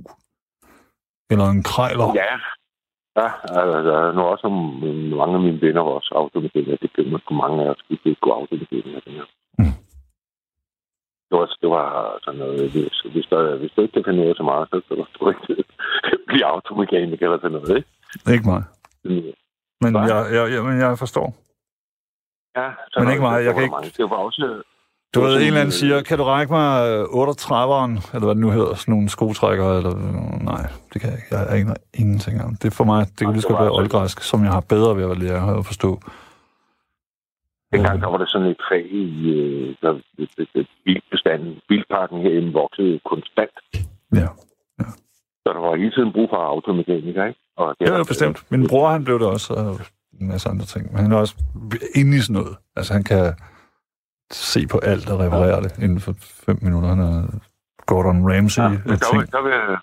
Eller 1.32 1.46
en 1.56 1.64
krejler. 1.64 2.08
Ja. 2.24 2.34
Ja, 3.20 3.30
altså, 3.60 3.78
der 3.88 3.98
er 4.08 4.12
nu 4.12 4.22
også 4.22 4.48
mange 5.22 5.36
af 5.36 5.44
mine 5.48 5.62
venner 5.62 5.82
var 5.82 5.92
også 5.92 6.12
automekanikere. 6.16 6.78
Det 6.82 6.94
kan 6.94 7.12
man 7.12 7.22
mange 7.32 7.64
af 7.64 7.70
os, 7.70 7.82
automekanikere. 8.22 9.02
Ja. 9.08 9.24
Mm. 9.24 9.39
Det 11.30 11.38
var, 11.40 11.46
det 11.62 11.70
var 11.70 12.18
sådan 12.24 12.40
noget, 12.40 12.72
hvis, 12.72 13.00
hvis, 13.14 13.26
der, 13.32 13.58
hvis 13.58 13.72
du 13.76 13.82
ikke 13.82 13.94
kan 13.94 14.04
finde 14.08 14.24
ud 14.24 14.30
af 14.30 14.36
så 14.36 14.44
meget, 14.44 14.68
så 14.72 14.82
kan 14.88 15.06
du 15.20 15.30
ikke 15.30 15.64
blive 16.28 16.46
automekaniker 16.46 17.26
eller 17.26 17.40
sådan 17.42 17.52
noget, 17.58 17.78
ikke? 17.78 17.90
Ikke 18.34 18.48
mig. 18.54 18.64
Men 19.84 19.92
Hva? 19.94 20.00
jeg, 20.12 20.20
jeg, 20.36 20.52
jeg, 20.54 20.64
men 20.64 20.80
jeg 20.80 20.98
forstår. 20.98 21.28
Ja, 22.58 22.68
Men 23.02 23.10
ikke 23.12 23.22
meget, 23.22 23.46
jeg 23.46 23.54
kan 23.54 23.64
ikke- 23.64 23.72
Mange. 23.76 23.92
Det 23.98 24.10
var 24.10 24.16
også... 24.16 24.64
Du 25.16 25.20
ved, 25.22 25.34
en 25.36 25.42
eller 25.42 25.60
anden 25.60 25.66
øh, 25.68 25.72
siger, 25.82 26.02
kan 26.02 26.18
du 26.18 26.24
række 26.24 26.54
mig 26.54 26.70
øh, 26.90 27.04
38'eren, 27.04 27.92
eller 28.14 28.26
hvad 28.28 28.36
det 28.36 28.44
nu 28.46 28.50
hedder, 28.50 28.74
sådan 28.76 28.92
nogle 28.94 29.10
skotrækkere, 29.10 29.78
eller 29.78 29.94
øh, 29.98 30.42
nej, 30.52 30.64
det 30.94 31.02
kan 31.02 31.10
jeg 31.10 31.18
ikke. 31.20 31.36
Jeg 31.36 31.60
aner 31.60 31.76
ingenting 31.94 32.44
om. 32.44 32.56
Det 32.56 32.68
er 32.72 32.76
for 32.76 32.84
mig, 32.84 33.06
det 33.08 33.18
kan 33.18 33.32
lige 33.32 33.42
så 33.42 33.48
godt 33.48 33.60
være 33.60 33.68
altså- 33.68 33.80
oldgræsk, 33.82 34.22
som 34.22 34.44
jeg 34.44 34.52
har 34.52 34.64
bedre 34.70 34.98
ved 34.98 35.12
at 35.12 35.18
lære 35.18 35.58
at 35.58 35.66
forstå. 35.66 36.00
Dengang 37.74 38.02
der 38.02 38.08
var 38.08 38.18
der 38.18 38.26
sådan 38.26 38.48
et 38.48 38.62
fag 38.72 38.86
i 38.92 39.30
øh, 39.36 39.76
der, 39.82 39.92
det, 40.18 40.30
det, 40.38 40.48
det, 40.56 40.68
bilbestanden. 40.86 41.60
Bilparken 41.70 42.22
herinde 42.22 42.54
voksede 42.54 43.00
konstant. 43.06 43.56
Ja, 44.14 44.28
Så 45.44 45.50
der 45.56 45.60
var 45.60 45.76
hele 45.76 45.92
tiden 45.92 46.14
brug 46.14 46.30
for 46.30 46.38
automekanikere, 46.38 47.28
ikke? 47.28 47.40
Og 47.58 47.76
det 47.80 47.88
det 47.88 47.94
var- 47.94 48.00
er 48.00 48.04
bestemt. 48.04 48.52
Min 48.52 48.68
bror, 48.68 48.90
han 48.90 49.04
blev 49.04 49.20
det 49.20 49.28
også, 49.28 49.54
og 49.54 49.80
en 50.22 50.28
masse 50.28 50.50
andre 50.50 50.66
ting. 50.66 50.92
Men 50.94 51.02
han 51.02 51.12
er 51.12 51.18
også 51.18 51.36
inde 51.96 52.18
i 52.18 52.20
sådan 52.20 52.34
noget. 52.42 52.58
Altså, 52.76 52.94
han 52.94 53.04
kan 53.04 53.34
se 54.32 54.68
på 54.68 54.78
alt 54.78 55.10
og 55.10 55.20
reparere 55.20 55.56
ja. 55.56 55.62
det 55.62 55.78
inden 55.84 56.00
for 56.00 56.14
fem 56.20 56.58
minutter. 56.62 56.90
Han 56.90 57.00
er 57.00 57.40
Gordon 57.86 58.32
Ramsay. 58.34 58.62
Ja, 58.62 58.70
Ja, 58.70 58.76
der, 58.76 59.18
vil, 59.18 59.32
der, 59.32 59.42
vil, 59.44 59.78